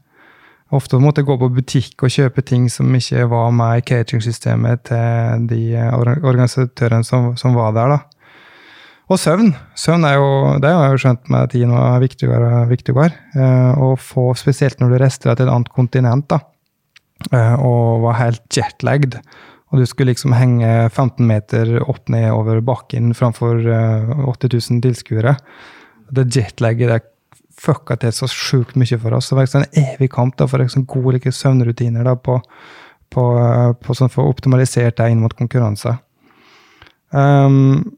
Ofte 0.72 1.00
måtte 1.04 1.20
jeg 1.20 1.28
gå 1.28 1.36
på 1.42 1.52
butikk 1.52 2.06
og 2.06 2.14
kjøpe 2.14 2.44
ting 2.48 2.70
som 2.72 2.88
ikke 2.96 3.26
var 3.32 3.52
med 3.56 3.82
i 3.82 3.86
cateringsystemet 3.90 4.86
til 4.88 5.48
de 5.50 5.64
organisatørene 5.92 7.04
som, 7.08 7.34
som 7.40 7.58
var 7.58 7.76
der. 7.76 7.98
da. 7.98 8.22
Og 9.12 9.20
søvn. 9.20 9.50
Søvn 9.76 10.08
er 10.08 10.16
jo, 10.16 10.28
det 10.64 10.72
har 10.72 10.86
jeg 10.86 10.96
jo 10.96 11.02
skjønt 11.04 11.32
med 11.34 11.52
tiden 11.52 11.76
var 11.76 12.00
viktigere 12.00 12.52
og 12.62 12.72
viktigere. 12.72 13.12
Eh, 13.36 13.82
få, 14.00 14.30
spesielt 14.40 14.80
når 14.80 14.94
du 14.94 15.00
reiser 15.02 15.26
til 15.26 15.34
et 15.34 15.52
annet 15.52 15.72
kontinent 15.76 16.30
da, 16.32 16.40
eh, 17.34 17.56
og 17.60 18.06
var 18.06 18.20
helt 18.22 18.46
jetlagd. 18.56 19.20
Og 19.72 19.82
du 19.82 19.88
skulle 19.88 20.14
liksom 20.14 20.36
henge 20.36 20.70
15 20.90 21.28
meter 21.28 21.78
opp 21.84 22.08
ned 22.12 22.30
over 22.32 22.64
bakken 22.64 23.12
framfor 23.16 23.60
eh, 23.68 24.16
8000 24.32 24.80
tilskuere. 24.88 25.36
Det 26.12 26.30
jetlagget 26.32 26.92
det 26.92 27.02
fucka 27.62 27.98
til 28.02 28.14
så 28.16 28.30
sjukt 28.32 28.78
mye 28.80 29.00
for 29.02 29.16
oss. 29.18 29.30
Det 29.30 29.38
var 29.38 29.48
liksom 29.48 29.66
en 29.66 29.84
evig 29.84 30.12
kamp 30.14 30.38
da, 30.40 30.48
for 30.50 30.64
liksom 30.64 30.88
gode 30.90 31.18
like, 31.18 31.34
søvnrutiner 31.36 32.08
da, 32.08 32.16
på, 32.18 32.40
på, 33.14 33.26
eh, 33.42 33.72
på 33.82 33.98
sånn 33.98 34.12
for 34.14 34.26
å 34.26 34.34
optimalisere 34.34 34.94
det 34.98 35.10
inn 35.12 35.22
mot 35.24 35.36
konkurranse. 35.38 35.98
Um, 37.12 37.98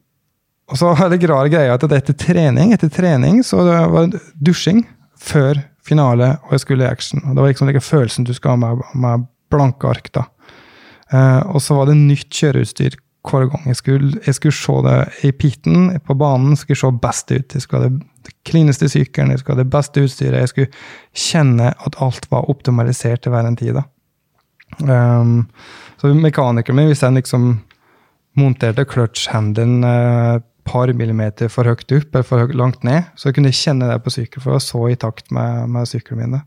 og 0.70 0.80
så 0.80 0.90
var 0.96 1.12
det 1.12 1.28
rar 1.30 1.46
greie 1.52 1.70
at 1.70 1.84
etter 1.86 2.16
trening 2.18 2.72
etter 2.74 2.90
trening 2.90 3.42
så 3.46 3.60
det 3.62 3.76
var 3.92 4.08
det 4.10 4.18
dusjing 4.42 4.80
før 5.20 5.60
finale, 5.84 6.32
og 6.48 6.56
jeg 6.56 6.64
skulle 6.64 6.86
i 6.86 6.90
action. 6.90 7.22
Og 7.24 7.36
det 7.36 7.42
var 7.42 7.52
liksom 7.52 7.68
like 7.70 7.84
følelsen 7.84 8.26
du 8.26 8.32
skal 8.36 8.56
ha 8.56 8.60
med, 8.60 8.84
med 8.96 9.26
blanke 9.52 9.88
ark. 9.88 10.10
da. 10.14 10.26
Uh, 11.12 11.54
og 11.54 11.60
så 11.62 11.76
var 11.78 11.88
det 11.88 12.00
nytt 12.00 12.32
kjøreutstyr 12.32 12.96
hver 13.24 13.48
gang. 13.52 13.68
Jeg 13.70 13.80
skulle, 13.80 14.10
jeg 14.26 14.36
skulle 14.36 14.56
se 14.56 14.78
det 14.84 14.98
i 15.28 15.32
piten, 15.32 15.92
på 16.04 16.16
banen, 16.18 16.56
skulle 16.56 16.80
se 16.80 16.90
best 17.00 17.30
ut. 17.32 17.54
Jeg 17.54 17.64
skulle 17.64 17.82
ha 17.82 17.92
det, 17.92 18.02
det 18.24 18.34
klineste 18.48 18.88
sykkelen, 18.90 19.32
jeg 19.32 19.42
skulle 19.42 19.58
ha 19.58 19.64
det 19.64 19.72
beste 19.72 20.04
utstyret. 20.04 20.40
Jeg 20.40 20.52
skulle 20.52 20.70
kjenne 21.26 21.72
at 21.74 21.98
alt 22.04 22.26
var 22.32 22.48
optimalisert 22.52 23.24
til 23.24 23.34
hver 23.34 23.48
en 23.48 23.58
tid. 23.60 23.80
Um, 24.80 25.44
så 26.00 26.10
mekanikeren 26.16 26.80
min, 26.80 26.90
hvis 26.90 27.04
jeg 27.04 27.16
liksom 27.18 27.52
monterte 28.40 28.86
clutch-handelen 28.88 29.84
et 29.86 30.46
par 30.64 30.90
millimeter 30.96 31.50
for 31.52 31.68
høyt 31.68 31.84
opp 31.92 32.16
eller 32.16 32.26
for 32.26 32.42
høyt, 32.42 32.56
langt 32.56 32.84
ned, 32.86 33.10
så 33.20 33.30
kunne 33.32 33.52
jeg 33.52 33.60
kjenne 33.60 33.90
det 33.90 34.00
på 34.02 34.14
sykkelen, 34.14 34.42
for 34.42 34.56
var 34.56 34.64
så 34.64 34.80
i 34.90 34.98
takt 34.98 35.30
med, 35.34 35.68
med 35.70 35.88
sykkelen 35.88 36.24
min. 36.24 36.40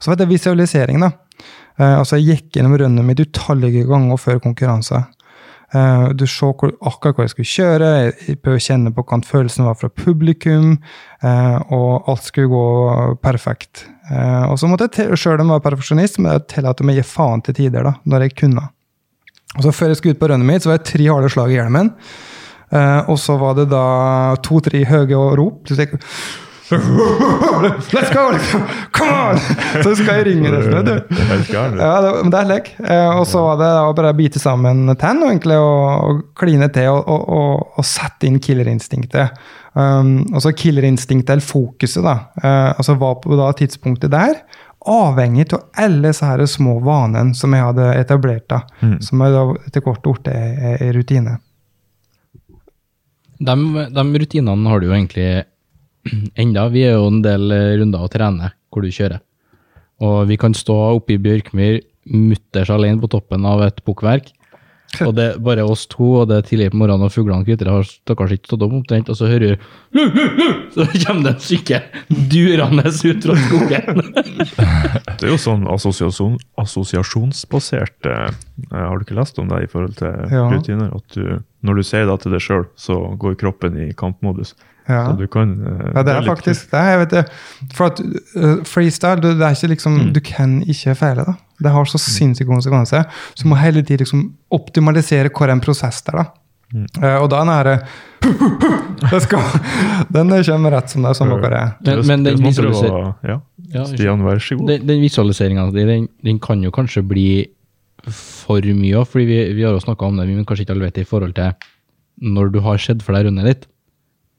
Så 0.00 0.10
var 0.10 0.18
det 0.20 0.30
visualisering, 0.32 1.04
da. 1.04 1.12
Uh, 1.78 2.00
altså 2.00 2.18
Jeg 2.18 2.40
gikk 2.40 2.56
gjennom 2.56 2.74
rønnet 2.80 3.06
mitt 3.06 3.20
utallige 3.22 3.84
ganger 3.86 4.18
før 4.18 4.40
konkurranse. 4.42 5.04
Eh, 5.74 6.08
du 6.16 6.24
så 6.26 6.48
akkurat 6.56 7.12
hvor 7.16 7.26
jeg 7.26 7.34
skulle 7.34 7.50
kjøre, 7.50 7.88
jeg 8.24 8.38
prøvde 8.40 8.60
å 8.60 8.64
kjenne 8.64 8.92
på 8.94 9.02
hvordan 9.02 9.24
følelsen 9.28 9.66
var 9.68 9.76
fra 9.76 9.90
publikum, 9.92 10.78
eh, 11.20 11.58
og 11.74 12.08
alt 12.08 12.24
skulle 12.24 12.48
gå 12.52 12.64
perfekt. 13.24 13.84
Eh, 14.08 14.46
og 14.48 14.56
så 14.60 14.70
måtte 14.70 14.88
jeg, 14.88 15.18
sjøl 15.20 15.42
om 15.42 15.52
jeg 15.52 15.58
var 15.58 15.66
perfeksjonist, 15.66 16.20
men 16.22 16.32
jeg 16.32 16.48
tillate 16.54 16.88
meg 16.88 16.96
å 16.96 17.02
gi 17.02 17.10
faen 17.10 17.44
til 17.44 17.58
tider, 17.60 17.84
da, 17.90 17.94
når 18.08 18.26
jeg 18.26 18.36
kunne. 18.44 18.64
Og 19.58 19.64
så 19.64 19.74
Før 19.74 19.92
jeg 19.92 20.00
skulle 20.00 20.16
ut 20.16 20.22
på 20.22 20.32
rønnet 20.32 20.48
mitt, 20.48 20.64
så 20.64 20.72
var 20.72 20.80
det 20.80 20.88
tre 20.88 21.08
harde 21.08 21.30
slag 21.32 21.52
i 21.52 21.56
hjelmen. 21.56 21.94
Og 23.08 23.16
så 23.16 23.38
var 23.40 23.54
det 23.56 23.70
da 23.72 24.36
to-tre 24.44 24.82
høye 24.84 25.20
rop. 25.40 25.62
Så 25.64 25.78
jeg, 25.80 25.96
Let's 27.92 28.10
go! 28.12 28.30
Liksom. 28.32 28.60
Come 28.92 29.10
on! 29.10 29.38
Så 29.84 29.94
skal 29.96 30.20
jeg 30.20 30.26
ringe 30.26 30.50
gærent. 30.52 31.80
Ja, 31.80 31.94
det, 32.04 32.10
men 32.22 32.32
det 32.34 32.40
er 32.42 32.50
lek. 32.50 32.68
Eh, 32.84 33.12
og 33.16 33.24
så 33.28 33.40
var 33.46 33.56
det 33.60 33.70
da 33.72 33.86
bare 33.96 34.12
bite 34.18 34.42
sammen 34.42 34.84
tenn 35.00 35.22
og 35.24 35.30
egentlig 35.30 35.56
og, 35.56 35.80
og 36.10 36.20
kline 36.36 36.68
til 36.74 36.90
og, 36.92 37.08
og, 37.08 37.24
og, 37.38 37.64
og 37.80 37.88
sette 37.88 38.28
inn 38.28 38.36
killerinstinktet. 38.44 39.40
Um, 39.78 40.26
og 40.34 40.42
så 40.42 40.52
killerinstinktet, 40.56 41.36
eller 41.36 41.44
fokuset, 41.44 42.02
da, 42.04 42.16
Uh, 42.38 42.72
altså 42.74 42.96
var 42.98 43.18
på 43.22 43.36
da 43.38 43.48
tidspunktet 43.56 44.10
der 44.12 44.40
avhengig 44.88 45.48
av 45.52 45.66
alle 45.76 46.08
disse 46.08 46.26
her 46.26 46.44
små 46.48 46.78
vanene 46.84 47.36
som 47.36 47.52
jeg 47.54 47.64
hadde 47.64 47.88
etablert, 47.98 48.46
da, 48.50 48.62
som 49.04 49.20
jeg 49.24 49.34
da 49.34 49.42
etter 49.68 49.84
hvert 49.84 50.04
blitt 50.06 50.30
en 50.32 50.92
rutine. 50.96 51.34
De, 53.38 53.54
de 53.94 54.04
rutinene 54.22 54.72
har 54.72 54.80
du 54.80 54.88
jo 54.88 54.94
egentlig 54.96 55.28
enda. 56.42 56.68
Vi 56.72 56.86
er 56.88 56.96
jo 56.98 57.08
en 57.12 57.22
del 57.24 57.50
eh, 57.54 57.76
runder 57.82 58.06
å 58.06 58.10
trene 58.12 58.52
hvor 58.72 58.84
du 58.84 58.90
kjører. 58.92 59.20
Og 60.04 60.28
vi 60.30 60.36
kan 60.38 60.54
stå 60.54 60.76
oppe 60.94 61.16
i 61.16 61.22
Bjørkmyr 61.22 61.80
mutters 62.14 62.70
alene 62.70 63.00
på 63.02 63.10
toppen 63.12 63.46
av 63.48 63.64
et 63.66 63.80
bukkverk. 63.84 64.30
Og 65.04 65.10
det 65.18 65.24
er 65.34 65.40
bare 65.44 65.64
oss 65.68 65.82
to, 65.90 66.06
og 66.22 66.30
det 66.30 66.36
er 66.38 66.44
tidlig 66.48 66.70
på 66.72 66.78
morgenen, 66.80 67.04
og 67.04 67.12
fuglene 67.12 67.44
kvitrer, 67.44 67.68
har 67.74 67.84
stakkars 67.84 68.30
ikke 68.32 68.48
stått 68.48 68.62
opp 68.64 68.72
omtrent, 68.78 69.10
og 69.12 69.18
så 69.18 69.28
hører 69.28 69.52
du 69.58 69.66
Så 70.72 70.86
kommer 71.04 71.26
det 71.26 71.32
en 71.34 71.42
syke 71.44 71.80
durende 72.32 72.86
ut 72.88 73.26
fra 73.26 73.36
skogen. 73.42 74.00
Det 75.18 75.26
er 75.26 75.32
jo 75.32 75.38
sånn 75.42 75.66
assosiasjon, 75.68 76.38
assosiasjonsbasert 76.62 78.06
eh, 78.08 78.40
Har 78.72 78.96
du 79.00 79.04
ikke 79.04 79.18
lest 79.18 79.38
om 79.42 79.48
det 79.50 79.64
i 79.66 79.70
forhold 79.70 79.96
til 79.98 80.14
Ja. 80.32 80.46
rutiner? 80.52 80.92
At 80.94 81.16
du, 81.16 81.40
når 81.66 81.80
du 81.80 81.84
sier 81.84 82.06
det 82.08 82.18
til 82.22 82.32
deg 82.36 82.44
sjøl, 82.44 82.66
så 82.78 82.96
går 83.18 83.36
kroppen 83.40 83.76
i 83.82 83.90
kampmodus. 83.98 84.54
Ja. 84.88 85.02
Så 85.10 85.18
du 85.18 85.26
kan 85.28 85.52
uh, 85.60 85.90
Ja, 85.94 86.02
det 86.02 86.14
er 86.14 86.26
faktisk 86.26 86.70
det. 86.72 86.82
Jeg 86.90 87.00
vet 87.02 87.14
det. 87.14 87.24
For 87.76 87.90
at 87.90 88.00
uh, 88.00 88.64
freestyle, 88.64 89.20
det, 89.20 89.34
det 89.36 89.46
er 89.46 89.56
ikke 89.56 89.72
liksom 89.74 89.98
Du 90.16 90.20
kan 90.24 90.58
ikke 90.64 90.94
feile, 90.96 91.26
da. 91.28 91.36
Det 91.58 91.72
har 91.74 91.88
så 91.90 92.00
sinnssyke 92.00 92.48
konsekvenser. 92.48 93.04
Så 93.34 93.44
du 93.44 93.50
må 93.50 93.58
hele 93.60 93.82
tiden 93.82 94.04
liksom 94.04 94.28
optimalisere 94.54 95.32
hvor 95.34 95.50
en 95.52 95.60
prosess 95.60 96.00
der. 96.06 96.22
er, 96.22 96.24
da. 96.24 96.44
Uh, 97.00 97.22
og 97.22 97.30
da 97.32 97.42
er 97.48 97.64
det 97.64 97.76
det 99.10 99.20
skal, 99.24 99.44
Den 100.12 100.32
kommer 100.44 100.74
rett 100.74 100.90
som 100.92 101.04
det 101.04 101.12
er, 101.12 101.16
som 101.16 101.30
dere 101.32 101.60
er. 101.60 101.70
Men, 101.84 102.02
men 102.06 102.24
den, 102.24 102.24
Det 102.24 102.32
er 102.32 102.48
visualiser 102.48 102.98
Ja, 103.24 103.38
Ja, 103.72 103.84
Stian, 103.84 104.24
vær 104.24 104.40
så 104.40 104.56
god. 104.56 104.68
den, 104.68 104.84
den 104.88 105.00
visualiseringa 105.00 105.70
di, 105.72 105.84
den, 105.84 106.08
den 106.24 106.38
kan 106.40 106.62
jo 106.64 106.72
kanskje 106.72 107.02
bli 107.04 107.28
for 108.08 108.64
mye 108.64 109.00
òg, 109.00 109.08
fordi 109.10 109.26
vi, 109.28 109.40
vi 109.58 109.64
har 109.66 109.74
jo 109.76 109.82
snakka 109.82 110.06
om 110.06 110.16
det, 110.16 110.28
men 110.28 110.46
kanskje 110.48 110.64
ikke 110.64 110.76
alle 110.76 110.86
vet 110.86 110.96
det 110.96 111.04
i 111.04 111.08
forhold 111.08 111.34
til 111.36 111.52
når 112.18 112.52
du 112.54 112.60
har 112.64 112.80
sett 112.82 113.02
for 113.04 113.16
deg 113.16 113.28
rundet 113.28 113.48
ditt, 113.48 113.66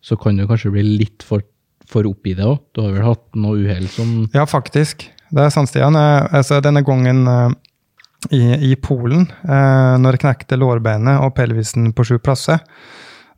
så 0.02 0.18
kan 0.20 0.38
du 0.40 0.46
kanskje 0.48 0.72
bli 0.74 0.84
litt 1.02 1.26
for, 1.28 1.44
for 1.90 2.08
oppi 2.10 2.36
det 2.38 2.46
òg. 2.48 2.60
Du 2.76 2.84
har 2.84 2.94
vel 2.96 3.08
hatt 3.08 3.26
noe 3.40 3.60
uhell 3.66 3.88
som 3.92 4.14
Ja, 4.36 4.46
faktisk. 4.50 5.10
Det 5.30 5.44
er 5.46 5.54
sant, 5.54 5.70
Stian. 5.72 5.98
Eh, 6.00 6.28
Altså, 6.40 6.62
denne 6.64 6.84
gangen 6.88 7.26
eh, 7.28 7.52
i, 8.36 8.42
i 8.72 8.76
Polen, 8.82 9.28
eh, 9.44 9.96
når 10.02 10.18
jeg 10.18 10.26
knekte 10.26 10.60
lårbeinet 10.60 11.22
og 11.24 11.36
pelvisen 11.38 11.92
på 11.94 12.08
sju 12.08 12.18
plasser, 12.24 12.64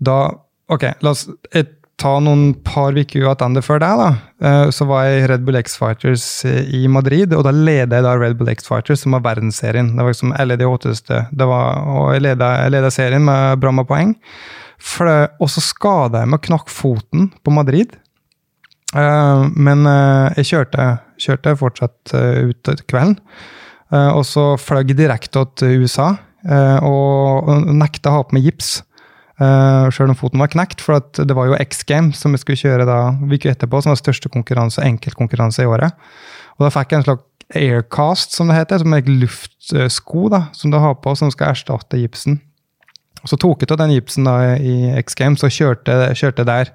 da 0.02 0.24
Ok, 0.72 0.86
la 1.04 1.12
oss 1.12 1.26
ta 2.00 2.14
noen 2.24 2.54
par 2.64 2.96
uker 2.96 3.26
tilbake 3.28 3.62
før 3.66 3.82
det. 3.84 3.90
da. 4.00 4.70
Så 4.72 4.86
var 4.88 5.04
jeg 5.06 5.18
i 5.20 5.26
Red 5.30 5.44
Bull 5.46 5.60
X-Fighters 5.60 6.24
eh, 6.48 6.64
i 6.80 6.88
Madrid, 6.88 7.34
og 7.36 7.44
da 7.46 7.52
leda 7.52 8.00
jeg 8.00 8.06
da 8.08 8.16
Red 8.18 8.38
Bull 8.40 8.50
X-Fighters, 8.54 9.04
som 9.04 9.18
var 9.18 9.26
verdensserien. 9.26 9.92
Det 9.98 10.06
var 10.06 10.16
liksom 10.16 10.32
de 10.32 10.70
hotteste. 10.72 11.20
Det 11.30 11.48
var, 11.52 11.84
og 11.92 12.14
jeg 12.16 12.24
leda 12.24 12.90
serien 12.94 13.28
med 13.28 13.60
bra 13.62 13.76
med 13.76 13.90
poeng. 13.90 14.16
Og 14.82 15.50
så 15.52 15.64
skada 15.64 16.24
jeg 16.24 16.32
meg 16.32 16.42
og 16.42 16.48
knakk 16.50 16.72
foten 16.74 17.30
på 17.44 17.54
Madrid. 17.54 17.96
Uh, 18.92 19.48
men 19.56 19.86
uh, 19.88 20.34
jeg 20.36 20.50
kjørte, 20.52 20.88
kjørte 21.22 21.56
fortsatt 21.60 22.16
uh, 22.18 22.52
ut 22.52 22.72
kvelden. 22.90 23.18
Og 23.92 24.22
så 24.24 24.54
fløy 24.56 24.86
direkte 24.96 25.42
til 25.60 25.82
USA 25.84 26.14
og, 26.48 27.50
og 27.52 27.66
nekta 27.76 28.08
å 28.08 28.14
ha 28.14 28.22
på 28.24 28.38
meg 28.38 28.46
gips. 28.46 28.70
Uh, 29.42 29.90
Sjøl 29.90 30.14
om 30.14 30.18
foten 30.18 30.40
var 30.40 30.52
knekt, 30.54 30.84
for 30.86 31.02
det 31.18 31.34
var 31.36 31.50
jo 31.50 31.58
X 31.58 31.84
Games 31.90 32.20
som 32.22 32.36
vi 32.36 32.40
skulle 32.40 32.62
kjøre 32.62 32.86
da 32.88 33.00
uka 33.20 33.52
etterpå, 33.52 33.82
som 33.82 33.92
var 33.92 34.00
største 34.00 34.30
konkurranse, 34.32 34.84
enkeltkonkurranse 34.86 35.66
i 35.66 35.68
året. 35.68 35.98
Og 36.60 36.68
da 36.68 36.72
fikk 36.72 36.94
jeg 36.94 37.02
en 37.02 37.08
slags 37.08 37.28
aircast, 37.58 38.36
som 38.38 38.52
det 38.52 38.60
heter, 38.60 38.80
som 38.84 38.94
er 38.94 39.02
et 39.02 39.10
luftsko 39.10 40.28
da, 40.32 40.46
som 40.56 40.72
du 40.72 40.78
har 40.80 40.96
på, 41.02 41.16
som 41.18 41.32
skal 41.34 41.56
erstatte 41.56 42.00
gipsen. 42.00 42.40
Så 43.30 43.38
tok 43.38 43.62
jeg 43.62 43.72
av 43.74 43.80
den 43.84 43.94
gipsen 43.94 44.26
da 44.26 44.56
i 44.58 44.92
X 45.02 45.18
Games 45.18 45.44
og 45.46 45.54
kjørte, 45.54 45.98
kjørte 46.18 46.46
der. 46.48 46.72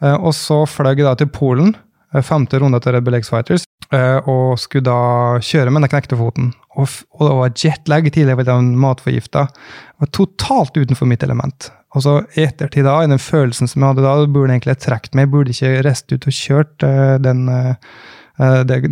Eh, 0.00 0.16
og 0.16 0.32
så 0.36 0.62
fløy 0.68 0.94
jeg 0.94 1.06
da 1.06 1.16
til 1.18 1.30
Polen, 1.32 1.74
eh, 2.14 2.24
femte 2.24 2.60
runde 2.60 2.80
til 2.80 2.96
Rebel 2.96 3.18
X-Fighters, 3.20 3.66
eh, 3.92 4.18
og 4.24 4.58
skulle 4.58 4.88
da 4.88 5.40
kjøre 5.44 5.70
med 5.70 5.84
den 5.84 5.92
knekte 5.92 6.16
foten. 6.16 6.52
Og, 6.76 6.88
og 7.18 7.26
det 7.26 7.36
var 7.40 7.52
jetlag 7.52 8.08
tidligere 8.08 8.14
tillegg 8.14 8.46
til 8.46 8.54
den 8.54 8.72
matforgifta. 8.80 9.44
Jeg 9.50 10.06
var 10.06 10.14
totalt 10.16 10.80
utenfor 10.80 11.10
mitt 11.10 11.22
element. 11.26 11.70
Og 11.94 12.04
så 12.06 12.20
i 12.38 12.46
ettertid 12.46 12.86
da, 12.86 13.00
i 13.02 13.10
den 13.10 13.18
følelsen 13.20 13.68
som 13.68 13.82
jeg 13.82 13.92
hadde 13.92 14.06
da, 14.06 14.14
burde 14.30 14.54
jeg 14.54 14.60
egentlig 14.60 14.78
trukket 14.78 15.16
meg, 15.18 15.26
jeg 15.26 15.32
burde 15.32 15.54
ikke 15.56 15.82
reist 15.84 16.12
ut 16.14 16.28
og 16.30 16.36
kjørt 16.36 16.84
den, 17.24 17.40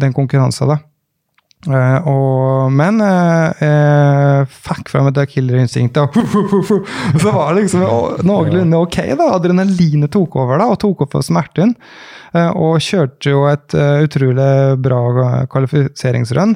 den 0.03 0.17
konkurransen 0.17 0.73
da. 0.73 0.81
Eh, 1.67 2.07
og, 2.07 2.69
men 2.71 3.01
eh, 3.03 3.63
jeg 3.65 4.45
fikk 4.55 4.93
frem 4.93 5.09
et 5.11 5.19
killerinstinktet, 5.33 6.15
og 6.15 7.19
så 7.19 7.33
var 7.35 7.55
det 7.57 7.65
liksom 7.65 7.83
å- 7.83 8.19
noenlunde 8.23 8.79
ok. 8.79 8.99
da, 9.19 9.27
Adrenalinet 9.35 10.13
tok 10.15 10.37
over 10.39 10.61
da, 10.63 10.69
og 10.71 10.79
tok 10.85 11.03
opp 11.03 11.17
for 11.17 11.27
smerten. 11.27 11.75
Eh, 12.31 12.51
og 12.55 12.79
kjørte 12.85 13.33
jo 13.33 13.41
et 13.51 13.75
eh, 13.75 14.05
utrolig 14.07 14.51
bra 14.85 15.01
kvalifiseringsrun. 15.51 16.55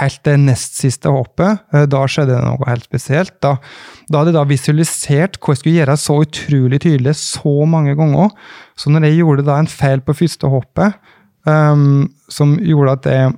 Helt 0.00 0.20
det 0.26 0.36
nest 0.38 0.76
siste 0.78 1.10
hoppet, 1.14 1.62
eh, 1.74 1.86
da 1.90 2.00
skjedde 2.10 2.34
det 2.34 2.42
noe 2.46 2.66
helt 2.68 2.86
spesielt. 2.86 3.36
Da, 3.42 3.54
da 4.10 4.20
hadde 4.24 4.32
jeg 4.32 4.38
da 4.40 4.44
visualisert 4.50 5.38
hva 5.42 5.54
jeg 5.54 5.60
skulle 5.62 5.78
gjøre 5.80 5.96
så 5.98 6.16
utrolig 6.24 6.82
tydelig 6.82 7.14
så 7.22 7.54
mange 7.70 7.94
ganger. 7.98 8.34
Så 8.78 8.90
når 8.90 9.06
jeg 9.08 9.20
gjorde 9.22 9.46
da 9.46 9.60
en 9.62 9.70
feil 9.70 10.02
på 10.02 10.14
første 10.24 10.50
hoppet, 10.50 10.98
um, 11.46 12.08
som 12.30 12.58
gjorde 12.58 12.98
at 12.98 13.08
jeg 13.14 13.32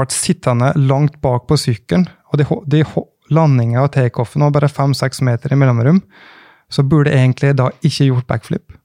ble 0.00 0.06
sittende 0.14 0.72
langt 0.78 1.20
bak 1.24 1.46
på 1.48 1.58
sykkelen, 1.60 2.06
og 2.32 2.40
de, 2.40 2.46
de 2.70 2.84
landinga 3.34 3.84
og 3.84 3.92
takeoffen 3.94 4.44
var 4.44 4.54
bare 4.54 4.68
fem-seks 4.72 5.22
meter 5.24 5.54
i 5.54 5.58
mellomrom, 5.58 6.02
så 6.72 6.82
burde 6.82 7.12
jeg 7.12 7.22
egentlig 7.22 7.54
da 7.56 7.70
ikke 7.82 8.08
gjort 8.10 8.28
backflip. 8.30 8.76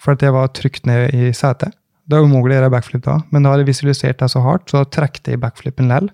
For 0.00 0.16
at 0.16 0.22
jeg 0.24 0.34
var 0.34 0.52
trygt 0.56 0.86
ned 0.88 1.14
i 1.16 1.32
setet. 1.36 1.74
Det 2.04 2.18
er 2.18 2.26
umulig 2.26 2.54
å 2.54 2.58
gjøre 2.58 2.72
backflip 2.74 3.04
da, 3.06 3.18
men 3.32 3.44
da 3.44 3.52
hadde 3.52 3.64
jeg 3.64 3.72
visualisert 3.72 4.20
det 4.20 4.28
så 4.32 4.42
hardt, 4.44 4.68
så 4.68 4.82
da 4.82 4.90
trekte 4.92 5.32
jeg 5.32 5.40
backflipen 5.40 5.88
lell. 5.88 6.10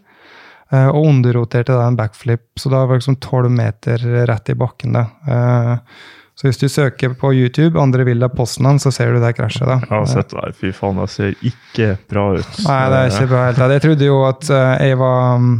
eh, 0.70 0.86
Og 0.86 1.06
underroterte 1.06 1.74
da 1.74 1.88
en 1.88 1.98
backflip, 1.98 2.46
så 2.56 2.70
da 2.70 2.84
var 2.84 2.94
det 2.94 3.02
liksom 3.02 3.20
tolv 3.20 3.50
meter 3.50 3.98
rett 4.26 4.50
i 4.50 4.54
bakken. 4.54 4.92
da. 4.92 5.80
Så 6.40 6.48
hvis 6.48 6.56
du 6.56 6.70
søker 6.72 7.12
på 7.20 7.34
YouTube, 7.36 7.76
andre 7.76 8.06
Villa 8.08 8.30
Poznan, 8.32 8.78
så 8.80 8.88
ser 8.96 9.10
du 9.12 9.18
det 9.20 9.34
krasjet. 9.36 9.66
da. 9.68 9.74
Jeg 9.82 9.90
har 9.92 10.06
sett 10.08 10.30
det. 10.32 10.54
Fy 10.56 10.70
faen, 10.72 10.96
det 10.96 11.10
ser 11.12 11.34
ikke 11.44 11.88
bra 12.08 12.22
ut. 12.38 12.54
Nei, 12.64 12.78
det 12.88 13.00
er 13.00 13.10
ikke 13.12 13.28
bra 13.28 13.42
helt. 13.44 13.60
Jeg 13.74 13.82
trodde 13.84 14.06
jo 14.08 14.22
at 14.24 14.48
eh, 14.56 14.86
jeg 14.88 15.00
var 15.02 15.42
mm, 15.42 15.50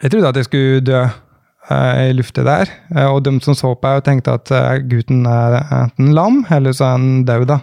Jeg 0.00 0.14
trodde 0.14 0.30
at 0.30 0.38
jeg 0.40 0.48
skulle 0.48 0.80
dø 0.86 1.02
eh, 1.02 2.00
i 2.06 2.14
lufta 2.16 2.46
der. 2.48 2.72
Eh, 2.96 3.10
og 3.10 3.20
de 3.26 3.34
som 3.44 3.58
så 3.58 3.74
på 3.74 3.90
meg, 3.90 4.00
tenkte 4.06 4.38
at 4.38 4.54
gutten 4.88 5.28
er 5.28 5.58
enten 5.82 6.14
lam, 6.16 6.40
eller 6.48 6.72
så 6.72 6.88
er 6.88 6.96
han 6.96 7.28
død, 7.28 7.44
da. 7.52 7.60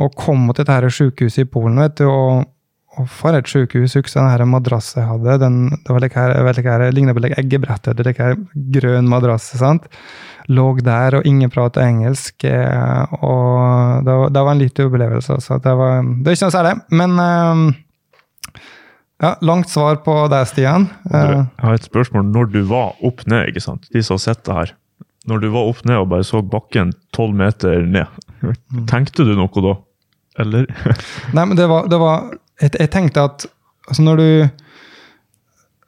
Og 0.00 0.16
kom 0.16 0.48
til 0.48 0.64
dette 0.64 0.94
sykehuset 0.96 1.44
i 1.44 1.50
Polen, 1.52 1.76
vet 1.80 2.00
du, 2.00 2.08
og, 2.08 2.48
for 3.20 3.36
et 3.36 3.48
sykehus. 3.48 3.94
Husker 4.00 4.16
den 4.18 4.32
her 4.32 4.48
madrassen 4.48 5.04
jeg 5.04 5.08
hadde. 5.12 5.36
Den, 5.44 5.60
det 5.76 5.92
var 5.92 6.00
like 6.02 6.18
her, 6.18 6.34
like 6.48 6.66
her, 6.66 6.88
lignet 6.92 7.16
på 7.16 7.22
like 7.22 7.38
eggebrettet. 7.38 7.96
du, 7.96 8.02
Like 8.02 8.20
her 8.20 8.40
grønn 8.74 9.08
madrass. 9.08 9.52
sant? 9.60 9.86
Lå 10.48 10.64
der, 10.80 11.14
og 11.18 11.26
ingen 11.28 11.50
pratet 11.50 11.82
engelsk. 11.84 12.44
eh, 12.44 13.12
Og 13.22 14.04
det 14.06 14.14
var, 14.22 14.30
det 14.30 14.42
var 14.46 14.52
en 14.52 14.58
liten 14.62 14.86
opplevelse. 14.88 15.36
Så 15.44 15.58
det 15.62 15.74
var, 15.76 16.02
det 16.02 16.26
er 16.32 16.36
ikke 16.38 16.48
noe 16.48 16.56
særlig. 16.56 16.74
Men 16.90 17.18
eh, 17.20 18.62
ja, 19.20 19.34
langt 19.44 19.68
svar 19.68 19.96
på 20.04 20.14
deg, 20.32 20.46
Stian. 20.48 20.88
Eh, 21.12 21.34
Jeg 21.36 21.64
har 21.66 21.74
et 21.76 21.84
spørsmål. 21.90 22.24
Når 22.32 22.50
du 22.54 22.62
var 22.70 22.94
opp 23.04 23.26
ned, 23.28 23.48
ikke 23.52 23.60
sant? 23.66 23.86
de 23.92 24.02
som 24.02 24.14
har 24.16 24.24
sett 24.24 24.44
det 24.48 24.54
her 24.56 24.72
Når 25.28 25.40
du 25.42 25.48
var 25.52 25.68
opp 25.68 25.84
ned 25.84 25.98
og 26.00 26.08
bare 26.08 26.24
så 26.24 26.40
bakken 26.42 26.94
tolv 27.12 27.34
meter 27.36 27.82
ned, 27.84 28.08
tenkte 28.88 29.26
du 29.28 29.34
noe 29.36 29.62
da? 29.66 29.74
Eller? 30.40 30.64
Nei, 31.36 31.44
men 31.44 31.56
det 31.58 31.66
var, 31.68 31.84
det 31.92 31.98
var 32.00 32.30
jeg, 32.62 32.72
jeg 32.80 32.90
tenkte 32.94 33.26
at 33.28 33.44
altså 33.90 34.02
når 34.06 34.16
du 34.16 34.28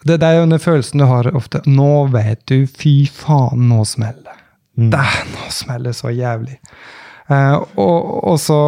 det, 0.04 0.16
det 0.18 0.26
er 0.26 0.40
jo 0.40 0.46
den 0.50 0.58
følelsen 0.58 0.98
du 0.98 1.04
har 1.06 1.28
ofte. 1.32 1.60
Nå 1.70 2.08
vet 2.12 2.40
du, 2.50 2.66
fy 2.66 3.06
faen, 3.06 3.68
nå 3.70 3.84
smeller 3.86 4.24
det. 4.26 4.38
Mm. 4.78 4.90
Det, 4.92 5.06
nå 5.32 5.52
smeller 5.52 5.90
det 5.90 5.98
så 5.98 6.12
jævlig. 6.12 6.58
Eh, 7.32 7.56
og, 7.80 7.96
og 8.32 8.38
så, 8.40 8.58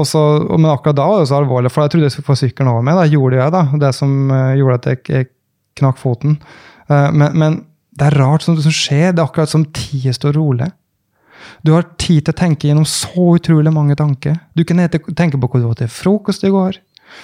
og 0.00 0.06
så, 0.08 0.22
men 0.52 0.70
akkurat 0.70 0.98
da 0.98 1.08
var 1.10 1.22
det 1.22 1.30
så 1.30 1.40
alvorlig, 1.40 1.72
for 1.72 1.84
jeg 1.84 1.94
trodde 1.94 2.08
jeg 2.08 2.16
skulle 2.16 2.30
få 2.30 2.38
sykkelen 2.40 2.72
over 2.72 2.86
meg. 2.86 3.00
Da 3.00 3.08
gjorde 3.10 3.40
jeg 3.40 3.54
da, 3.54 3.64
det 3.86 3.92
som 3.96 4.14
eh, 4.30 4.54
gjorde 4.60 4.80
at 4.80 4.90
jeg, 4.92 5.02
jeg 5.10 5.30
knakk 5.80 6.00
foten. 6.00 6.38
Eh, 6.88 7.10
men, 7.12 7.36
men 7.40 7.60
det 7.94 8.08
er 8.08 8.18
rart 8.20 8.46
som, 8.46 8.56
som 8.60 8.74
skjer. 8.74 9.12
Det 9.12 9.22
er 9.22 9.28
akkurat 9.28 9.52
som 9.52 9.66
tida 9.74 10.14
står 10.14 10.36
rolig. 10.38 10.70
Du 11.64 11.74
har 11.74 11.86
tid 12.00 12.24
til 12.24 12.32
å 12.32 12.38
tenke 12.38 12.68
gjennom 12.68 12.86
så 12.88 13.34
utrolig 13.36 13.72
mange 13.74 13.96
tanker. 13.98 14.38
Du 14.56 14.64
kan 14.68 14.80
tenke 14.88 15.40
på 15.40 15.50
hva 15.50 15.60
du 15.60 15.68
åt 15.68 15.82
til 15.82 15.92
frokost 15.92 16.44
i 16.46 16.52
går. 16.52 16.78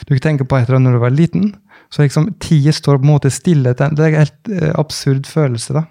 Du 0.06 0.12
kan 0.14 0.30
tenke 0.30 0.46
på 0.46 0.58
et 0.58 0.68
eller 0.68 0.78
annet 0.78 0.90
når 0.90 0.98
du 0.98 1.04
var 1.04 1.14
liten. 1.14 1.48
Så 1.90 2.04
liksom, 2.04 2.28
tida 2.42 2.72
står 2.74 3.00
på 3.00 3.08
en 3.08 3.14
måte 3.14 3.32
stille. 3.34 3.72
Det 3.74 3.88
er 3.88 4.12
en 4.12 4.20
helt 4.20 4.52
eh, 4.52 4.70
absurd 4.78 5.26
følelse, 5.28 5.80
da. 5.80 5.86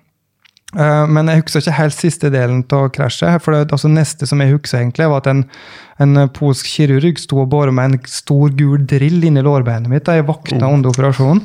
Eh, 0.77 1.05
men 1.09 1.31
jeg 1.31 1.41
husker 1.41 1.63
ikke 1.63 1.77
helt 1.79 1.97
siste 1.97 2.29
delen 2.33 2.61
av 2.75 2.91
krasjet. 2.93 3.41
for 3.41 3.55
det, 3.55 3.71
altså 3.73 3.89
Neste 3.89 4.27
som 4.29 4.41
jeg 4.41 4.53
husker, 4.53 4.83
egentlig, 4.83 5.09
var 5.09 5.23
at 5.23 5.31
en, 5.31 5.43
en 5.99 6.29
polsk 6.35 6.69
kirurg 6.69 7.17
sto 7.21 7.41
og 7.41 7.49
båret 7.49 7.73
med 7.73 7.91
en 7.91 7.99
stor, 8.05 8.53
gul 8.53 8.85
drill 8.85 9.23
inni 9.23 9.41
lårbeinet 9.45 9.89
mitt 9.89 10.05
da 10.05 10.19
jeg 10.19 10.27
våkna 10.29 10.69
under 10.69 10.93
operasjonen. 10.93 11.43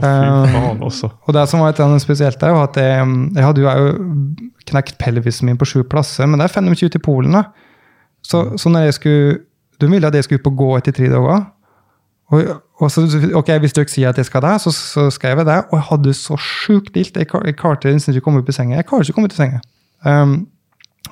Oh, 0.00 0.48
faen, 0.48 0.80
altså. 0.80 1.10
Og 1.28 1.34
det 1.36 1.42
som 1.50 1.60
var 1.60 1.74
litt 1.76 2.04
spesielt, 2.04 2.40
der, 2.40 2.54
var 2.56 2.70
at 2.70 2.78
jeg, 2.80 3.08
jeg 3.36 3.44
hadde 3.44 3.64
jo 3.64 3.90
knekt 4.70 4.96
pelvisen 5.00 5.48
min 5.48 5.58
på 5.60 5.68
sju 5.68 5.82
plasser, 5.84 6.28
men 6.28 6.40
det 6.40 6.46
er 6.48 6.54
25 6.54 6.88
ut 6.88 6.96
i 6.96 7.02
Polen. 7.02 7.36
da. 7.36 7.44
Så, 8.24 8.44
så 8.56 8.70
når 8.70 8.86
jeg 8.86 8.94
skulle 9.00 9.38
De 9.82 9.88
ville 9.90 10.06
at 10.06 10.14
jeg 10.14 10.24
skulle 10.28 10.44
på 10.44 10.52
gå 10.54 10.68
etter 10.78 10.94
tre 10.94 11.08
dager. 11.10 11.42
Og, 12.32 12.62
og 12.80 12.90
så, 12.90 13.04
ok, 13.36 13.50
Hvis 13.60 13.76
dere 13.76 13.92
sier 13.92 14.12
at 14.12 14.18
jeg 14.18 14.28
skal 14.28 14.42
det, 14.44 14.54
så, 14.64 14.72
så 14.72 15.10
skrev 15.12 15.42
jeg 15.42 15.48
det. 15.48 15.58
Og 15.70 15.76
jeg 15.78 15.88
hadde 15.90 16.14
så 16.16 16.38
sjukt 16.40 16.96
ilt. 16.96 17.16
Jeg, 17.16 17.28
jeg 17.28 17.58
klarte 17.58 17.92
nesten 17.92 18.14
ikke 18.14 18.24
å 18.24 18.30
komme 18.30 18.42
opp 18.42 18.48
i 18.48 18.56
senga. 18.56 18.78
Jeg 18.80 18.88
klarer 18.88 19.06
ikke 19.06 19.16
å 19.16 19.20
komme 19.20 19.30
ut 19.30 19.36
i 19.36 19.42
senga. 19.42 19.60
Um, 20.02 20.38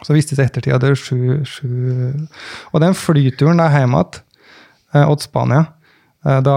så 0.01 0.15
viste 0.17 0.33
det 0.33 0.41
seg 0.41 0.49
ettertid 0.49 0.75
at 0.75 0.83
det 0.83 0.95
er 0.95 0.99
sju, 0.99 1.21
sju 1.47 1.69
Og 2.73 2.81
den 2.83 2.97
flyturen 2.97 3.61
der 3.61 3.75
hjem 3.75 3.93
igjen 3.99 4.17
eh, 4.97 5.05
til 5.05 5.25
Spania 5.27 5.61
eh, 6.25 6.39
Da 6.47 6.57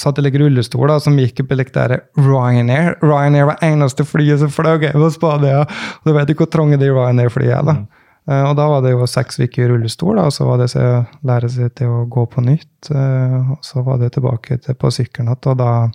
satt 0.00 0.20
jeg 0.20 0.34
i 0.34 0.42
rullestol 0.42 0.90
da, 0.90 0.98
som 1.02 1.16
gikk 1.18 1.44
opp 1.44 1.54
i 1.54 1.58
like 1.58 1.74
der 1.74 1.96
Ryanair. 2.18 2.98
Ryanair 3.02 3.48
var 3.52 3.64
eneste 3.64 4.04
flyet 4.06 4.42
som 4.42 4.52
fløy 4.52 4.90
på 4.92 5.10
Spania. 5.14 5.64
Og 5.64 6.10
du 6.10 6.16
vet 6.18 6.34
ikke 6.34 6.44
hvor 6.44 6.52
trange 6.52 6.80
de 6.82 6.90
Ryanair-flyene 6.92 7.78
er. 7.78 8.03
Eh, 8.28 8.44
Og 8.50 8.56
da 8.56 8.68
var 8.68 8.82
det 8.82 8.94
jo 8.94 9.06
seks 9.06 9.38
uker 9.40 9.64
i 9.64 9.68
rullestol, 9.68 10.18
og 10.18 10.32
så 10.32 10.46
var 10.48 10.62
det 10.62 10.70
å 10.72 11.04
lære 11.28 11.50
seg 11.52 11.74
til 11.76 11.92
å 11.92 12.06
gå 12.08 12.26
på 12.30 12.44
nytt. 12.44 12.90
eh, 12.90 13.50
Og 13.52 13.58
så 13.62 13.84
var 13.84 13.98
det 13.98 14.12
tilbake 14.12 14.60
til 14.62 14.74
på 14.74 14.90
sykkelen 14.90 15.28
igjen, 15.28 15.46
og 15.46 15.58
da 15.58 15.90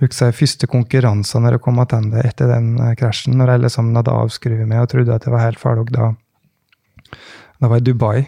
husker 0.00 0.26
jeg 0.26 0.34
første 0.34 0.66
konkurranse 0.66 1.38
når 1.38 1.52
jeg 1.52 1.60
kom 1.62 1.78
tilbake 1.78 2.24
etter 2.26 2.48
den 2.48 2.78
eh, 2.80 2.94
krasjen. 2.94 3.36
Når 3.38 3.48
jeg 3.48 3.60
liksom 3.60 3.94
hadde 3.94 4.10
avskrevet 4.10 4.66
meg 4.68 4.80
og 4.80 4.88
trodde 4.88 5.14
at 5.14 5.24
jeg 5.24 5.32
var 5.32 5.44
helt 5.46 5.58
ferdig. 5.58 5.92
Da, 5.92 6.14
da 7.60 7.68
var 7.68 7.78
jeg 7.78 7.86
i 7.86 7.90
Dubai. 7.92 8.26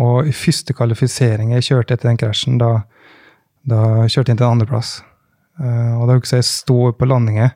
Og 0.00 0.26
i 0.26 0.32
første 0.32 0.72
kvalifisering 0.72 1.50
jeg 1.52 1.62
kjørte 1.66 1.92
etter 1.92 2.08
den 2.08 2.16
krasjen, 2.16 2.56
da, 2.56 2.86
da 3.68 4.08
kjørte 4.08 4.30
jeg 4.30 4.32
inn 4.32 4.38
til 4.40 4.46
en 4.46 4.54
andreplass. 4.54 5.02
Og 5.60 6.06
da 6.08 6.14
husker 6.16 6.38
jeg 6.38 6.40
jeg 6.40 6.48
sto 6.48 6.92
på 6.96 7.04
landinga 7.04 7.50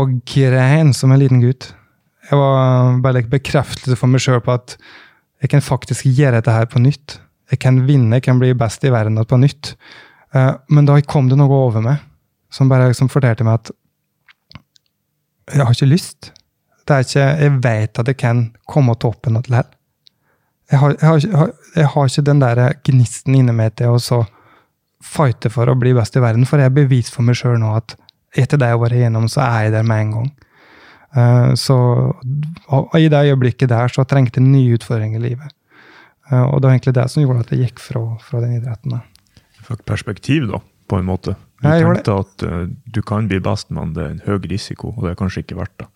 og 0.00 0.14
grein 0.24 0.94
som 0.96 1.12
en 1.12 1.20
liten 1.20 1.42
gutt. 1.42 1.74
Jeg 2.26 2.38
var 2.40 2.96
bare 3.04 3.20
like 3.20 3.30
bekreftelse 3.30 3.98
for 3.98 4.10
meg 4.10 4.22
sjøl 4.24 4.42
på 4.42 4.54
at 4.56 4.76
jeg 5.42 5.52
kan 5.52 5.62
faktisk 5.62 6.08
gjøre 6.08 6.40
dette 6.40 6.54
her 6.54 6.66
på 6.70 6.82
nytt. 6.82 7.18
Jeg 7.52 7.60
kan 7.62 7.84
vinne, 7.86 8.18
jeg 8.18 8.26
kan 8.26 8.40
bli 8.40 8.50
best 8.58 8.84
i 8.84 8.90
verden 8.90 9.20
på 9.22 9.38
nytt. 9.38 9.74
Eh, 10.34 10.52
men 10.68 10.88
da 10.88 10.98
kom 11.06 11.30
det 11.30 11.38
noe 11.38 11.60
over 11.68 11.84
meg 11.84 12.02
som 12.52 12.70
bare 12.70 12.88
liksom 12.90 13.10
fortalte 13.12 13.44
meg 13.46 13.60
at 13.60 13.72
jeg 15.54 15.62
har 15.62 15.74
ikke 15.76 15.90
lyst. 15.90 16.32
Det 16.86 16.94
er 16.94 17.04
ikke, 17.04 17.26
jeg 17.42 17.58
vet 17.62 18.00
at 18.00 18.08
jeg 18.10 18.18
kan 18.18 18.46
komme 18.66 18.94
toppen 18.98 19.38
her. 19.38 19.68
Jeg 20.70 20.80
har, 20.82 20.96
jeg, 20.96 21.06
har, 21.06 21.18
jeg, 21.22 21.36
har, 21.38 21.52
jeg 21.76 21.90
har 21.92 22.08
ikke 22.10 22.26
den 22.26 22.42
der 22.42 22.62
gnisten 22.88 23.36
inni 23.38 23.54
meg 23.54 23.76
til 23.78 23.94
å 23.94 24.02
så 24.02 24.24
fighte 25.06 25.50
for 25.52 25.70
å 25.70 25.76
bli 25.78 25.92
best 25.94 26.16
i 26.18 26.22
verden, 26.22 26.46
for 26.48 26.58
jeg 26.58 26.72
er 26.72 26.74
bevist 26.74 27.14
for 27.14 27.26
meg 27.26 27.38
sjøl 27.38 27.58
nå 27.62 27.76
at 27.76 27.94
etter 28.36 28.58
det 28.58 28.70
jeg 28.70 28.76
har 28.76 28.82
vært 28.82 28.98
igjennom, 28.98 29.28
så 29.30 29.44
er 29.44 29.66
jeg 29.66 29.76
der 29.76 29.86
med 29.86 30.02
en 30.02 30.14
gang. 30.16 30.32
Eh, 31.16 31.54
så 31.54 31.76
i 32.98 33.08
det 33.08 33.22
øyeblikket 33.30 33.72
der 33.72 33.92
så 33.92 34.04
trengte 34.08 34.42
jeg 34.42 34.48
nye 34.50 34.76
utfordringer 34.76 35.22
i 35.22 35.30
livet. 35.30 35.54
Eh, 36.30 36.42
og 36.42 36.60
det 36.60 36.68
var 36.68 36.76
egentlig 36.76 36.96
det 36.98 37.08
som 37.12 37.22
gjorde 37.24 37.44
at 37.46 37.52
jeg 37.54 37.62
gikk 37.64 37.82
fra, 37.82 38.04
fra 38.22 38.42
den 38.44 38.58
idretten. 38.58 39.00
Du 39.56 39.66
fikk 39.70 39.84
perspektiv, 39.88 40.48
da, 40.52 40.60
på 40.90 41.00
en 41.00 41.08
måte. 41.08 41.36
Du 41.62 41.68
jeg 41.70 41.86
tenkte 41.86 42.18
at 42.20 42.46
eh, 42.46 42.64
du 42.92 43.02
kan 43.06 43.28
bli 43.30 43.40
best, 43.42 43.70
men 43.74 43.94
det 43.96 44.04
er 44.04 44.16
en 44.16 44.24
høy 44.26 44.50
risiko, 44.50 44.92
og 44.96 45.06
det 45.06 45.14
er 45.14 45.20
kanskje 45.22 45.46
ikke 45.46 45.60
verdt 45.62 45.84
det. 45.84 45.88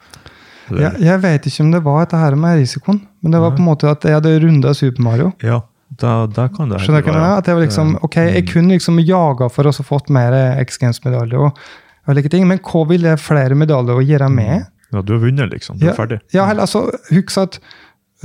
Det. 0.71 0.79
Jeg, 0.85 1.03
jeg 1.03 1.19
vet 1.25 1.47
ikke 1.51 1.65
om 1.65 1.71
det 1.75 1.81
var 1.83 2.05
dette 2.05 2.19
her 2.21 2.37
med 2.39 2.61
risikoen, 2.61 3.01
men 3.21 3.35
det 3.35 3.41
var 3.43 3.57
på 3.57 3.59
en 3.59 3.67
måte 3.67 3.91
at 3.91 4.05
jeg 4.07 4.15
hadde 4.15 4.37
runda 4.45 4.71
Super 4.79 5.03
Mario. 5.03 5.33
Ja, 5.43 5.65
da, 5.99 6.13
da 6.31 6.45
kan 6.47 6.71
det 6.71 6.79
Skjønner 6.85 7.03
du 7.03 7.09
hva 7.09 7.11
jeg 7.11 7.19
mener? 7.19 7.41
At 7.43 7.49
jeg 7.51 7.59
var 7.59 7.65
liksom, 7.65 7.89
ok, 8.07 8.19
jeg 8.29 8.45
kunne 8.53 8.77
liksom 8.77 9.01
jaga 9.03 9.49
for 9.51 9.67
å 9.67 9.73
fått 9.75 10.13
mer 10.15 10.37
X 10.63 10.79
Games-medaljer 10.79 11.43
og, 11.43 11.59
og 12.07 12.15
like 12.15 12.31
ting, 12.31 12.47
men 12.47 12.63
hva 12.63 12.85
ville 12.87 13.17
flere 13.19 13.59
medaljer 13.59 13.99
å 13.99 14.05
gjøre 14.13 14.31
med? 14.31 14.71
Ja, 14.91 15.03
du 15.07 15.15
har 15.15 15.23
vunnet, 15.23 15.53
liksom. 15.53 15.79
Du 15.79 15.87
er 15.89 15.97
ferdig. 15.99 16.21
Ja, 16.35 16.49
heller, 16.49 16.67
altså, 16.67 16.89
husk 17.13 17.39
at 17.39 17.61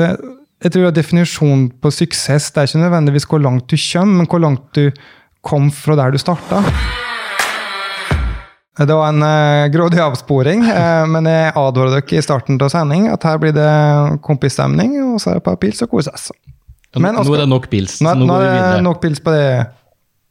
eh, 0.02 0.16
jeg 0.66 0.74
tror 0.74 0.90
at 0.90 0.98
Definisjonen 0.98 1.68
på 1.84 1.92
suksess 1.94 2.50
det 2.54 2.62
er 2.62 2.70
ikke 2.70 2.86
nødvendigvis 2.86 3.28
hvor 3.30 3.44
langt 3.44 3.68
du 3.70 3.78
kommer, 3.78 4.22
men 4.22 4.30
hvor 4.32 4.42
langt 4.42 4.66
du 4.78 4.90
kom 5.46 5.70
fra 5.74 5.98
der 6.00 6.16
du 6.16 6.22
starta. 6.22 6.64
Det 8.76 8.92
var 8.92 9.14
en 9.14 9.24
uh, 9.24 9.72
grådig 9.72 10.02
avsporing, 10.04 10.66
eh, 10.80 11.06
men 11.08 11.30
jeg 11.30 11.54
advarer 11.56 11.94
dere 11.96 12.18
i 12.20 12.24
starten 12.24 12.60
av 12.60 12.74
sending 12.74 13.08
at 13.12 13.24
her 13.24 13.40
blir 13.40 13.54
det 13.56 13.70
kompisstemning, 14.26 14.98
og 15.06 15.22
så 15.22 15.32
er 15.32 15.38
det 15.38 15.44
et 15.44 15.48
par 15.48 15.60
pils 15.62 15.80
og 15.86 15.94
koses. 15.94 16.32
Nå 16.96 17.12
er 17.12 17.44
det 17.44 17.50
nok 17.52 17.70
pils, 17.72 18.00
Nå, 18.04 18.12
så 18.12 18.20
nå 18.20 18.28
nå 18.28 18.34
går 18.34 18.44
vi 18.44 18.58
er 18.58 18.78
det 18.78 18.84
nok 18.88 19.00
pils 19.04 19.22
på 19.24 19.32
det, 19.36 19.48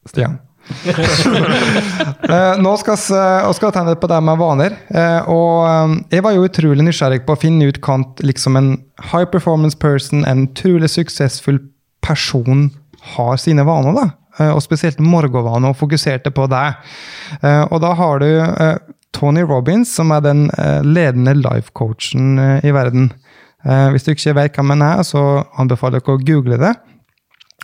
Stian. 0.09 0.39
Eh, 2.25 2.57
nå 2.57 2.71
skal 2.81 2.97
vi 2.97 3.53
skal 3.59 3.73
tenne 3.75 3.95
på 4.01 4.09
det 4.09 4.19
med 4.25 4.41
vaner. 4.41 4.77
Eh, 4.89 5.27
og 5.31 5.67
eh, 5.69 5.97
jeg 6.17 6.25
var 6.25 6.35
jo 6.35 6.47
utrolig 6.49 6.87
nysgjerrig 6.87 7.21
på 7.27 7.35
å 7.35 7.41
finne 7.41 7.69
ut 7.69 7.79
hva 7.85 7.99
liksom 8.25 8.57
en 8.59 8.71
high 9.11 9.29
performance 9.31 9.77
person, 9.79 10.25
en 10.25 10.47
utrolig 10.49 10.89
suksessfull 10.95 11.61
person, 12.05 12.71
har 13.15 13.37
sine 13.41 13.67
vaner. 13.69 13.93
da. 13.93 14.07
Og 14.55 14.63
spesielt 14.65 15.03
morgenvaner, 15.05 15.75
og 15.75 15.79
fokuserte 15.79 16.33
på 16.35 16.47
det. 16.51 16.65
Og 17.45 17.77
da 17.85 17.93
har 17.95 18.25
du 18.25 18.31
Tony 19.15 19.45
Robins, 19.45 19.93
som 19.95 20.11
er 20.17 20.25
den 20.25 20.49
ledende 20.83 21.37
life-coachen 21.39 22.41
i 22.65 22.73
verden. 22.75 23.13
Hvis 23.93 24.09
du 24.09 24.11
ikke 24.15 24.35
vet 24.41 24.57
hvem 24.57 24.73
han 24.75 24.87
er, 24.89 25.05
så 25.07 25.45
anbefaler 25.61 26.01
jeg 26.01 26.09
dere 26.09 26.17
å 26.17 26.25
google 26.33 26.59
det. 26.65 26.73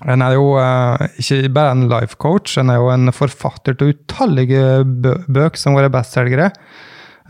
Han 0.09 0.25
er 0.25 0.37
jo 0.37 0.55
eh, 0.61 1.19
ikke 1.21 1.51
bare 1.57 1.75
en 1.77 1.89
life 1.91 2.17
coach, 2.21 2.57
han 2.57 2.73
er 2.73 2.81
jo 2.81 2.89
en 2.93 3.13
forfatter 3.13 3.77
til 3.77 3.93
utallige 3.95 4.85
bøk 5.29 5.61
som 5.61 5.77
har 5.77 5.89
vært 5.89 5.99
bestselgere. 5.99 6.51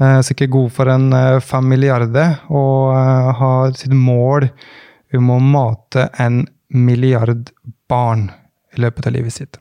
Uh, 0.01 0.23
sikkert 0.25 0.55
god 0.55 0.71
for 0.73 0.89
en 0.89 1.11
eh, 1.13 1.43
fem 1.45 1.67
milliarder, 1.69 2.39
og 2.49 2.95
eh, 2.95 3.33
har 3.37 3.75
sitt 3.77 3.93
mål 3.93 4.47
om 5.19 5.33
å 5.35 5.41
mate 5.45 6.07
en 6.23 6.47
milliard 6.73 7.51
barn 7.91 8.31
i 8.73 8.81
løpet 8.81 9.11
av 9.11 9.17
livet 9.19 9.35
sitt. 9.35 9.59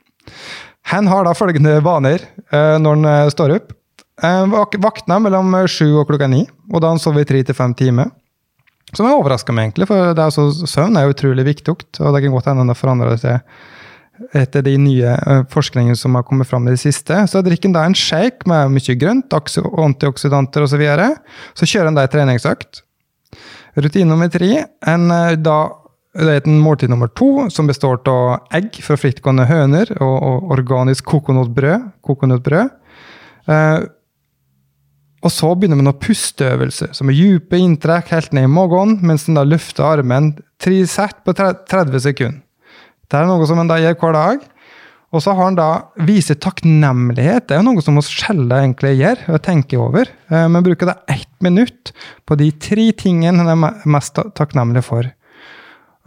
Han 0.94 1.10
har 1.10 1.26
da 1.26 1.36
følgende 1.38 1.80
vaner 1.86 2.24
eh, 2.24 2.78
når 2.82 2.98
han 2.98 3.10
eh, 3.10 3.34
står 3.34 3.56
opp. 3.58 3.76
Vak 4.20 4.76
Våkner 4.84 5.22
mellom 5.24 5.54
eh, 5.60 5.68
sju 5.70 6.00
og 6.02 6.08
klokka 6.10 6.30
ni, 6.32 6.46
og 6.74 6.82
da 6.84 6.94
han 6.94 7.02
sover 7.02 7.24
i 7.24 7.30
tre 7.30 7.44
til 7.46 7.58
fem 7.58 7.76
timer. 7.78 8.10
Som 8.96 9.06
jeg 9.06 9.20
overraska 9.20 9.54
meg, 9.54 9.70
egentlig, 9.70 9.90
for 9.90 10.14
er 10.14 10.32
så, 10.34 10.48
søvn 10.66 10.98
er 10.98 11.06
jo 11.06 11.14
utrolig 11.14 11.46
viktig. 11.46 11.76
Og 11.76 12.16
det 12.16 12.24
kan 12.24 12.34
godt 12.34 12.50
hende 12.50 12.68
det 12.72 12.80
forandrer 12.80 13.20
seg 13.22 13.44
etter 14.36 14.64
de 14.66 14.74
nye 14.82 15.14
forskningene 15.52 15.96
som 15.96 16.18
har 16.18 16.26
kommet 16.28 16.50
fram 16.50 16.68
i 16.68 16.74
det 16.74 16.82
siste. 16.82 17.22
Så 17.32 17.44
drikker 17.46 17.70
en 17.70 17.78
da 17.78 17.86
en 17.88 17.98
shake 17.98 18.50
med 18.50 18.74
mye 18.76 18.96
grønt, 19.00 19.34
antioksidanter 19.34 20.66
osv. 20.66 20.74
Så, 20.74 20.82
videre. 20.82 21.12
så 21.56 21.70
kjører 21.70 21.92
han 21.92 22.00
da 22.00 22.08
en 22.08 22.14
treningsøkt. 22.16 22.84
Rutine 23.80 24.10
nummer 24.10 24.32
tre 24.34 24.66
en, 24.90 25.06
da, 25.46 25.58
det 26.18 26.34
er 26.34 26.42
et 26.42 26.50
måltid 26.50 26.92
nummer 26.92 27.12
to, 27.16 27.48
som 27.54 27.70
består 27.70 28.02
av 28.10 28.56
egg 28.58 28.82
fra 28.84 28.98
frittgående 29.00 29.46
høner 29.48 29.94
og, 30.02 30.18
og 30.18 30.52
organisk 30.58 31.08
kokonøttbrød. 31.14 31.88
kokonøttbrød. 32.06 32.76
Eh, 33.50 33.78
og 35.24 35.32
så 35.34 35.50
begynner 35.56 35.80
man 35.82 35.92
å 35.92 35.98
pusteøvelser, 36.00 36.94
som 36.96 37.10
er 37.12 37.18
dype 37.18 37.58
inntrekk 37.60 38.14
helt 38.14 38.32
ned 38.36 38.48
i 38.48 38.52
magen, 38.52 38.98
mens 39.04 39.28
en 39.28 39.36
da 39.40 39.44
løfter 39.48 39.84
armen 39.84 40.32
tre 40.62 40.78
sett 40.88 41.20
på 41.26 41.34
30 41.36 42.00
sekunder. 42.06 42.42
Det 43.10 43.18
er 43.18 43.26
noe 43.26 43.46
som 43.50 43.58
en 43.60 43.68
da 43.72 43.80
gjør 43.82 43.96
hver 44.00 44.14
dag. 44.16 44.44
Og 45.10 45.24
så 45.26 45.34
har 45.34 45.48
han 45.48 45.56
da 45.58 45.70
viser 46.06 46.38
takknemlighet. 46.38 47.48
Det 47.50 47.56
er 47.56 47.64
jo 47.64 47.72
noe 47.72 47.82
som 47.82 47.96
vi 47.98 48.04
sjelden 48.06 48.52
egentlig 48.54 48.92
gjør 49.00 49.24
og 49.34 49.40
tenker 49.42 49.82
over. 49.82 50.12
Eh, 50.30 50.48
Men 50.48 50.62
bruker 50.64 50.86
da 50.92 51.00
ett 51.10 51.32
minutt 51.42 51.90
på 52.30 52.38
de 52.38 52.52
tre 52.52 52.92
tingene 52.94 53.42
han 53.42 53.50
er 53.66 53.82
mest 53.90 54.14
ta- 54.14 54.28
takknemlig 54.38 54.84
for. 54.86 55.10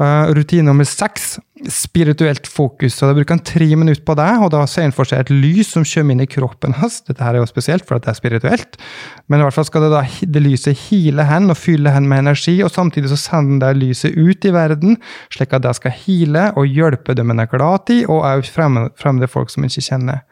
Uh, 0.00 0.30
rutine 0.32 0.64
nummer 0.64 0.86
seks, 0.88 1.36
spirituelt 1.68 2.46
fokus. 2.48 2.94
Så 2.96 3.06
Da 3.06 3.14
bruker 3.14 3.36
han 3.36 3.44
tre 3.44 3.66
minutter 3.76 4.00
på 4.02 4.14
det, 4.16 4.30
og 4.40 4.48
da 4.54 4.62
ser 4.66 4.86
han 4.86 4.94
for 4.96 5.04
seg 5.04 5.20
et 5.20 5.30
lys 5.30 5.74
som 5.74 5.84
kommer 5.84 6.16
inn 6.16 6.24
i 6.24 6.26
kroppen 6.26 6.72
hans. 6.78 7.02
Dette 7.04 7.22
her 7.22 7.36
er 7.36 7.42
jo 7.42 7.50
spesielt, 7.50 7.84
for 7.86 7.98
at 7.98 8.06
det 8.06 8.14
er 8.14 8.18
spirituelt. 8.18 8.80
Men 9.28 9.42
i 9.42 9.44
hvert 9.44 9.54
fall 9.58 9.68
skal 9.68 9.84
det 9.84 9.90
da 9.92 10.00
det 10.32 10.42
lyset 10.42 10.80
hile 10.88 11.26
hen 11.28 11.52
og 11.52 11.60
fylle 11.60 11.92
hen 11.92 12.08
med 12.08 12.24
energi, 12.24 12.56
og 12.64 12.72
samtidig 12.72 13.12
så 13.12 13.20
sender 13.20 13.68
det 13.68 13.82
lyset 13.82 14.16
ut 14.16 14.48
i 14.48 14.54
verden, 14.56 14.96
slik 15.30 15.52
at 15.52 15.66
det 15.66 15.76
skal 15.76 15.94
hile 16.06 16.48
og 16.56 16.72
hjelpe 16.72 17.14
dem 17.18 17.30
en 17.30 17.44
er 17.44 17.52
glad 17.52 17.92
i, 17.92 18.02
og 18.08 18.24
òg 18.24 18.48
fremmede 18.48 18.96
fremme 18.96 19.28
folk 19.28 19.52
som 19.52 19.68
ikke 19.68 19.84
kjenner. 19.84 20.24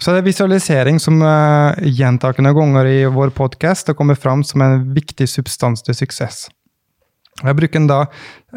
Så 0.00 0.14
det 0.14 0.22
er 0.22 0.30
visualisering 0.30 1.02
som 1.02 1.18
uh, 1.20 1.74
gjentakende 1.82 2.54
ganger 2.56 2.88
i 2.88 3.02
vår 3.10 3.34
podkast 3.36 3.92
kommer 3.98 4.16
fram 4.16 4.46
som 4.46 4.62
en 4.64 4.86
viktig 4.94 5.28
substans 5.28 5.82
til 5.84 5.98
suksess. 5.98 6.46
Jeg 7.40 7.56
bruker 7.56 7.86
da 7.88 8.00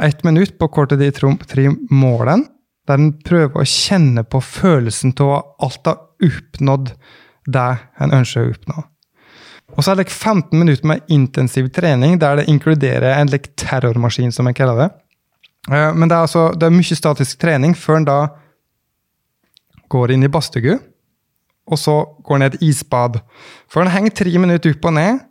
ett 0.02 0.24
minutt 0.28 0.58
på 0.60 0.70
kortet 0.74 1.00
de 1.00 1.12
tre 1.14 1.70
målene, 1.92 2.50
der 2.88 3.00
en 3.00 3.14
prøver 3.24 3.62
å 3.62 3.68
kjenne 3.68 4.26
på 4.28 4.42
følelsen 4.44 5.14
av 5.24 5.36
at 5.38 5.54
alt 5.64 5.88
har 5.88 6.02
oppnådd 6.28 6.92
det 7.54 7.70
en 8.04 8.16
ønsker 8.20 8.44
å 8.44 8.52
oppnå. 8.52 8.84
Og 9.74 9.86
så 9.86 9.94
er 9.94 10.02
det 10.02 10.12
15 10.12 10.60
minutter 10.60 10.88
med 10.88 11.08
intensiv 11.12 11.70
trening, 11.74 12.20
der 12.20 12.42
det 12.42 12.50
inkluderer 12.52 13.16
en 13.16 13.32
terrormaskin, 13.32 14.32
som 14.32 14.48
jeg 14.48 14.60
kaller 14.60 14.84
det. 14.84 14.90
Eh, 15.72 15.92
men 15.96 16.10
det 16.10 16.18
er, 16.18 16.28
altså, 16.28 16.52
det 16.54 16.68
er 16.68 16.76
mye 16.76 16.98
statisk 17.00 17.40
trening 17.42 17.76
før 17.78 18.02
en 18.02 18.10
da 18.10 18.18
går 19.94 20.14
inn 20.14 20.26
i 20.26 20.32
badstue, 20.32 20.78
og 21.64 21.80
så 21.80 21.96
går 22.26 22.42
ned 22.42 22.58
i 22.58 22.58
et 22.58 22.66
isbad. 22.74 23.22
For 23.72 23.82
en 23.82 23.94
henger 23.94 24.18
tre 24.20 24.34
minutter 24.38 24.76
opp 24.76 24.90
og 24.92 24.98
ned, 24.98 25.24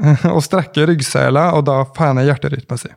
og 0.34 0.42
strekker 0.44 0.90
ryggsela, 0.90 1.50
og 1.56 1.66
da 1.68 1.82
får 1.96 2.12
en 2.12 2.24
hjerterytmen 2.24 2.80
sin. 2.80 2.96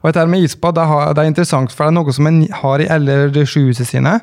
Og 0.00 0.08
dette 0.08 0.26
med 0.30 0.46
isbad 0.46 0.76
det 0.78 0.86
er 1.22 1.28
interessant, 1.28 1.72
for 1.74 1.84
det 1.84 1.92
er 1.92 1.98
noe 1.98 2.14
som 2.14 2.28
en 2.30 2.42
har 2.62 2.82
i 2.82 2.88
alle 2.92 3.16
sykehusene 3.34 3.88
sine. 3.88 4.14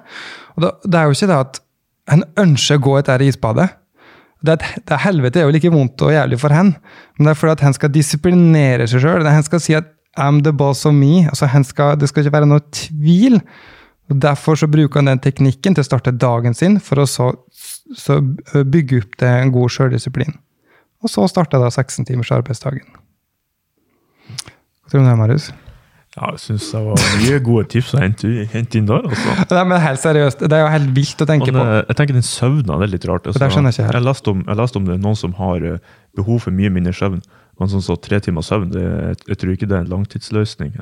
Og 0.56 0.65
det 0.65 0.99
er 0.99 1.08
jo 1.08 1.17
ikke 1.17 1.29
det 1.32 1.39
at 1.39 1.60
en 2.13 2.23
ønsker 2.39 2.79
å 2.79 2.84
gå 2.84 2.95
etter 2.99 3.23
isbadet. 3.25 3.69
Det, 4.43 4.58
det 4.60 5.01
helvete 5.06 5.39
er 5.39 5.47
jo 5.47 5.53
like 5.56 5.71
vondt 5.71 6.01
og 6.03 6.12
jævlig 6.12 6.39
for 6.41 6.51
hen, 6.51 6.73
men 7.15 7.27
det 7.27 7.32
er 7.32 7.38
fordi 7.39 7.53
at 7.56 7.62
hen 7.63 7.75
skal 7.77 7.93
disiplinere 7.93 8.88
seg 8.91 9.03
sjøl. 9.06 9.27
Hen 9.27 9.45
skal 9.45 9.62
si 9.63 9.75
at 9.77 9.93
'I'm 10.19 10.43
the 10.43 10.51
boss 10.51 10.86
of 10.86 10.93
me'. 10.93 11.25
altså 11.25 11.47
skal, 11.63 11.99
Det 11.99 12.10
skal 12.10 12.23
ikke 12.23 12.34
være 12.34 12.45
noe 12.45 12.62
tvil. 12.71 13.41
og 14.10 14.21
Derfor 14.21 14.56
så 14.56 14.67
bruker 14.67 14.99
han 14.99 15.08
den 15.08 15.19
teknikken 15.19 15.75
til 15.75 15.82
å 15.82 15.89
starte 15.89 16.12
dagen 16.12 16.53
sin, 16.53 16.79
for 16.79 16.99
å 16.99 17.06
så, 17.08 17.34
så 17.95 18.19
bygge 18.63 18.97
opp 18.97 19.17
til 19.17 19.27
en 19.27 19.51
god 19.51 19.69
sjøldisiplin. 19.69 20.36
Og 21.03 21.11
så 21.11 21.27
starta 21.27 21.59
da 21.59 21.69
16 21.69 22.07
timers 22.07 22.31
arbeidsdagen. 22.31 22.87
Hva 24.23 24.91
tror 24.91 25.03
du 25.03 25.09
det, 25.09 25.19
Marius? 25.19 25.51
Ja, 26.13 26.27
jeg 26.35 26.43
syns 26.43 26.67
det 26.69 26.79
var 26.85 27.05
mye 27.17 27.37
gode 27.41 27.63
tips 27.73 27.95
å 27.97 27.99
hente, 28.03 28.29
hente 28.51 28.77
inn 28.77 28.85
der. 28.85 29.07
altså. 29.09 29.37
Nei, 29.49 29.63
men 29.71 29.81
helt 29.81 30.01
seriøst, 30.01 30.43
Det 30.45 30.57
er 30.57 30.61
jo 30.61 30.67
helt 30.69 30.91
vilt 30.93 31.23
å 31.25 31.27
tenke 31.29 31.47
men, 31.49 31.57
på. 31.57 31.63
Eh, 31.65 31.85
jeg 31.89 31.97
tenker 31.99 32.17
den 32.19 32.27
søvna 32.27 32.77
det 32.77 32.85
er 32.85 32.91
litt 32.91 33.07
rart. 33.09 33.25
Altså, 33.25 33.41
det 33.41 33.49
skjønner 33.49 33.73
jeg 33.73 33.79
ikke 33.79 33.87
helt. 33.87 33.97
Jeg 33.97 34.07
leste 34.07 34.33
om, 34.33 34.43
jeg 34.45 34.59
leste 34.59 34.79
om 34.79 34.85
det 34.85 34.93
er 34.93 35.01
noen 35.07 35.17
som 35.17 35.33
har 35.39 35.65
eh, 35.71 35.95
behov 36.19 36.43
for 36.45 36.53
mye 36.53 36.69
mindre 36.75 36.93
søvn. 36.93 37.23
Men 37.57 37.71
sånn 37.71 37.85
så 37.85 37.97
tre 37.97 38.19
timers 38.21 38.51
søvn, 38.51 38.69
det, 38.73 38.85
jeg 39.31 39.41
tror 39.41 39.55
ikke 39.55 39.69
det 39.71 39.79
er 39.79 39.87
en 39.87 39.91
langtidsløsning. 39.95 40.77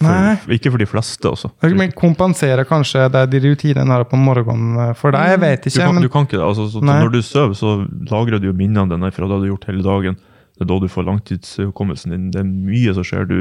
Eh, 0.00 0.38
for, 0.40 0.54
ikke 0.56 0.72
for 0.72 0.80
de 0.80 0.88
fleste, 0.88 1.28
også. 1.28 1.50
Men 1.76 1.92
kompenserer 1.96 2.64
kanskje 2.68 3.04
det 3.12 3.26
de 3.34 3.42
rutinene 3.44 3.92
har 3.92 4.06
på 4.08 4.18
morgenen 4.20 4.94
for 4.98 5.12
deg? 5.14 5.34
Jeg 5.34 5.42
vet 5.42 5.68
ikke. 5.68 5.76
Du 5.76 5.84
kan, 5.84 5.94
men... 5.94 6.06
du 6.06 6.12
kan 6.12 6.28
ikke 6.28 6.38
det. 6.38 6.46
Altså, 6.46 6.82
når 6.84 7.12
du 7.12 7.20
sover, 7.26 7.54
så 7.58 7.76
lagrer 8.10 8.40
du 8.40 8.48
jo 8.50 8.56
minnene 8.56 8.88
dine 8.90 9.12
fra 9.12 9.28
det 9.28 9.36
du 9.36 9.46
har 9.46 9.52
gjort 9.54 9.68
hele 9.70 9.84
dagen. 9.86 10.20
Det 10.60 10.66
er 10.66 10.68
da 10.68 10.76
du 10.82 10.90
får 10.92 11.06
langtidshukommelsen 11.08 12.12
din. 12.12 12.24
Det 12.34 12.40
er 12.42 12.48
mye 12.48 12.92
som 12.96 13.04
skjer. 13.06 13.28
Du 13.28 13.36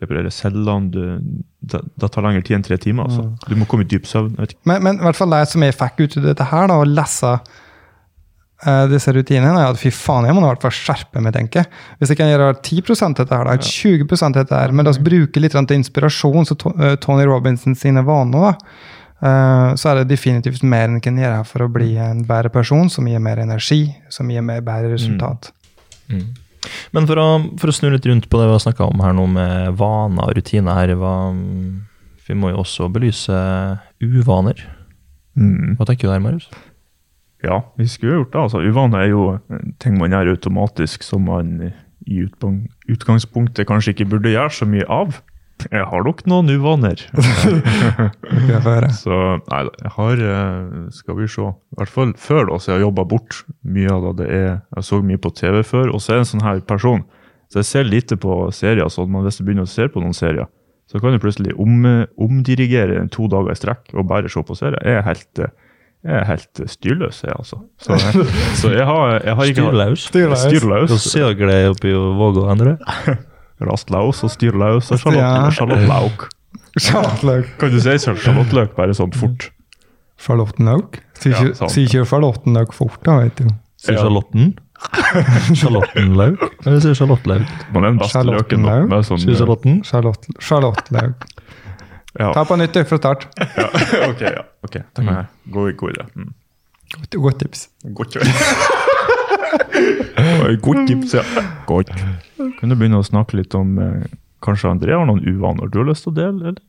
reparerer 0.00 0.32
cellene. 0.32 0.88
Du, 0.92 1.00
det, 1.68 1.82
tar 2.00 2.24
lengre 2.24 2.44
tid 2.46 2.56
enn 2.56 2.64
tre 2.64 2.78
timer. 2.80 3.10
Altså. 3.10 3.26
Du 3.44 3.58
må 3.60 3.68
komme 3.68 3.84
i 3.84 3.90
dyp 3.90 4.08
søvn. 4.08 4.38
Men, 4.40 4.78
men, 4.80 5.00
i 5.00 5.04
hvert 5.04 5.18
fall 5.18 5.34
det 5.34 5.42
som 5.52 5.64
jeg 5.64 5.76
fikk 5.76 6.00
ut 6.00 6.16
av 6.22 6.30
dette 6.30 6.46
her, 6.48 6.70
da, 6.72 6.78
å 6.80 6.88
lese 6.88 7.34
disse 8.92 9.10
rutinene, 9.14 9.58
er 9.58 9.72
at 9.72 9.80
fy 9.80 9.90
faen, 9.94 10.26
jeg 10.28 10.36
må 10.36 10.42
i 10.42 10.46
hvert 10.46 10.62
fall 10.62 10.74
skjerpe 10.74 11.22
meg, 11.22 11.34
tenker 11.34 11.62
jeg. 11.62 11.80
Hvis 11.98 12.12
jeg 12.12 12.20
kan 12.20 12.30
gjøre 12.30 12.52
10 12.54 12.82
av 12.94 13.16
dette 13.18 13.38
her, 13.38 13.48
da, 13.48 13.56
20 13.58 14.12
av 14.22 14.36
dette 14.36 14.60
her, 14.60 14.74
men 14.74 14.86
da 14.86 14.94
bruke 15.02 15.42
litt 15.42 15.56
til 15.56 15.78
inspirasjon, 15.80 16.46
så 16.46 16.56
uh, 16.70 16.92
Tony 17.02 17.26
Robinson 17.26 17.74
sine 17.78 18.04
vaner, 18.06 18.52
da, 18.52 18.52
uh, 19.24 19.74
så 19.74 19.90
er 19.90 20.00
det 20.00 20.12
definitivt 20.14 20.62
mer 20.62 20.86
en 20.86 21.02
kan 21.02 21.18
gjøre 21.18 21.42
for 21.48 21.66
å 21.66 21.70
bli 21.72 21.96
en 21.98 22.22
bedre 22.28 22.52
person, 22.54 22.90
som 22.92 23.08
gir 23.10 23.22
mer 23.22 23.42
energi, 23.42 23.84
som 24.14 24.30
gir 24.30 24.46
mer 24.46 24.62
bedre 24.62 24.94
resultat. 24.94 25.50
Mm. 26.06 26.22
Mm. 26.22 26.28
Men 26.94 27.08
for 27.10 27.18
å, 27.18 27.28
for 27.58 27.72
å, 27.72 27.74
snu 27.74 27.90
litt 27.90 28.06
rundt 28.06 28.28
på 28.30 28.38
det 28.38 28.46
vi 28.46 28.54
har 28.54 28.62
snakka 28.62 28.86
om 28.86 29.02
her 29.02 29.16
nå, 29.18 29.26
med 29.34 29.78
vaner 29.80 30.28
og 30.28 30.36
rutiner 30.38 30.78
her 30.78 30.94
hva, 31.00 31.16
Vi 32.28 32.36
må 32.38 32.52
jo 32.52 32.62
også 32.62 32.86
belyse 32.92 33.34
uvaner. 33.98 34.60
Mm. 35.34 35.74
Hva 35.78 35.88
tenker 35.88 36.06
du 36.06 36.12
der, 36.12 36.22
Marius? 36.22 36.46
Ja, 37.42 37.58
vi 37.76 37.88
skulle 37.90 38.20
gjort 38.20 38.32
det. 38.32 38.40
altså 38.40 38.62
Uvaner 38.62 39.04
er 39.04 39.10
jo 39.10 39.24
ting 39.82 39.98
man 39.98 40.14
gjør 40.14 40.34
automatisk 40.36 41.02
som 41.02 41.26
man 41.26 41.72
i 42.06 42.22
utgangspunktet 42.90 43.66
kanskje 43.68 43.94
ikke 43.94 44.08
burde 44.14 44.32
gjøre 44.32 44.50
så 44.54 44.66
mye 44.66 44.86
av. 44.90 45.20
Jeg 45.70 45.86
har 45.86 46.02
nok 46.02 46.24
noen 46.26 46.50
uvaner. 46.50 47.02
så 49.02 49.18
nei, 49.46 49.60
jeg 49.84 49.92
har 49.96 50.22
eh, 50.26 50.78
Skal 50.94 51.18
vi 51.20 51.28
se. 51.30 51.44
I 51.46 51.78
hvert 51.78 51.92
fall 51.92 52.14
før 52.18 52.48
da, 52.50 52.58
så 52.58 52.72
jeg 52.72 52.78
har 52.80 52.86
jobba 52.88 53.06
bort 53.12 53.42
mye 53.62 53.92
av 53.92 54.08
det. 54.18 54.26
er 54.30 54.48
Jeg 54.78 54.88
så 54.88 55.02
mye 55.02 55.20
på 55.22 55.34
TV 55.38 55.62
før, 55.66 55.92
og 55.92 56.02
så 56.02 56.12
er 56.12 56.20
jeg 56.20 56.26
en 56.26 56.32
sånn 56.32 56.46
her 56.46 56.64
person. 56.66 57.04
Så 57.52 57.60
jeg 57.60 57.68
ser 57.68 57.86
lite 57.86 58.16
på 58.16 58.48
serier. 58.54 58.88
så 58.88 59.04
Hvis 59.04 59.38
du 59.38 59.44
begynner 59.44 59.68
å 59.68 59.70
se 59.70 59.86
på 59.88 60.00
noen 60.00 60.16
serier, 60.16 60.48
så 60.90 60.98
kan 61.00 61.12
du 61.14 61.22
plutselig 61.22 61.54
om, 61.60 61.84
omdirigere 62.20 63.06
to 63.12 63.28
dager 63.30 63.52
i 63.52 63.56
strekk 63.56 63.92
og 63.94 64.08
bare 64.08 64.28
se 64.32 64.42
på 64.42 64.56
serier. 64.56 64.80
Jeg 64.82 64.98
er 64.98 65.06
helt 65.06 65.44
jeg 66.02 66.18
er 66.18 66.24
helt 66.26 66.60
styrløs, 66.66 67.20
jeg, 67.22 67.34
altså. 67.38 67.60
Så, 67.78 67.98
så 68.58 68.70
jeg, 68.74 68.86
har, 68.86 69.20
jeg 69.22 69.34
har 69.38 69.50
ikke 69.50 69.62
Styrløs? 69.62 70.06
Styrløs. 70.08 70.38
styrløs. 70.48 70.90
Hva 70.90 70.98
ser 70.98 71.36
dere 71.38 71.70
oppi 71.70 71.92
Vågå, 71.94 72.48
Endre? 72.50 72.76
Rastlaus 73.62 74.24
og 74.26 74.32
styrlaus 74.34 74.90
og 74.90 74.98
sjalottløk. 74.98 76.26
Sjalottlauk. 76.82 77.46
Kan 77.60 77.70
du 77.70 77.78
si 77.84 77.94
sjalottløk 78.02 78.74
bare 78.74 78.96
sånn 78.98 79.14
fort? 79.14 79.50
Charlottenlauk? 80.22 80.98
Sier 81.22 81.38
ikke 81.52 81.84
ikke 81.84 82.04
charlottenlauk 82.10 82.74
fort, 82.74 82.98
da, 83.06 83.20
vet 83.22 83.38
du. 83.38 83.50
Sier 83.82 83.98
sjalotten? 83.98 84.52
Sjalottenlauk? 85.54 86.42
Eller 86.66 86.82
sier 86.82 86.98
sjalottlauk? 86.98 87.46
Men 87.74 87.86
den 87.86 88.02
beste 88.02 88.22
løken, 88.26 88.66
Med 88.90 89.06
sånn, 89.06 89.22
Sier 89.22 89.38
charlotten? 89.38 89.80
Charlott, 89.86 90.26
charlottelauk. 90.42 91.26
Ja. 92.18 92.32
Ta 92.34 92.44
på 92.44 92.56
nytt, 92.60 92.76
fra 92.88 92.98
start. 92.98 93.28
ja. 93.56 93.68
ok, 94.08 94.20
ja. 94.20 94.44
Ok, 94.62 94.78
Takk. 94.92 95.06
Mm. 95.06 95.26
God, 95.54 95.76
god 95.80 95.94
idé. 95.94 96.06
Mm. 96.14 96.32
Godt, 96.92 97.20
godt 97.26 97.38
tips. 97.44 97.68
Godt. 97.96 98.16
Godt 100.62 100.86
tips, 100.88 101.14
ja. 101.14 101.22
Godt. 101.66 101.90
Kan 102.58 102.70
du 102.70 102.76
begynne 102.76 103.00
å 103.00 103.06
snakke 103.06 103.36
litt 103.36 103.54
om 103.58 103.74
eh, 103.82 104.04
Kanskje 104.42 104.70
André 104.70 104.94
har 104.94 105.06
noen 105.08 105.22
uvaner 105.24 105.70
du 105.70 105.80
har 105.80 105.88
lyst 105.88 106.06
til 106.06 106.12
å 106.12 106.16
dele? 106.16 106.52
eller? 106.52 106.60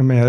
Hvem 0.00 0.10
er? 0.16 0.28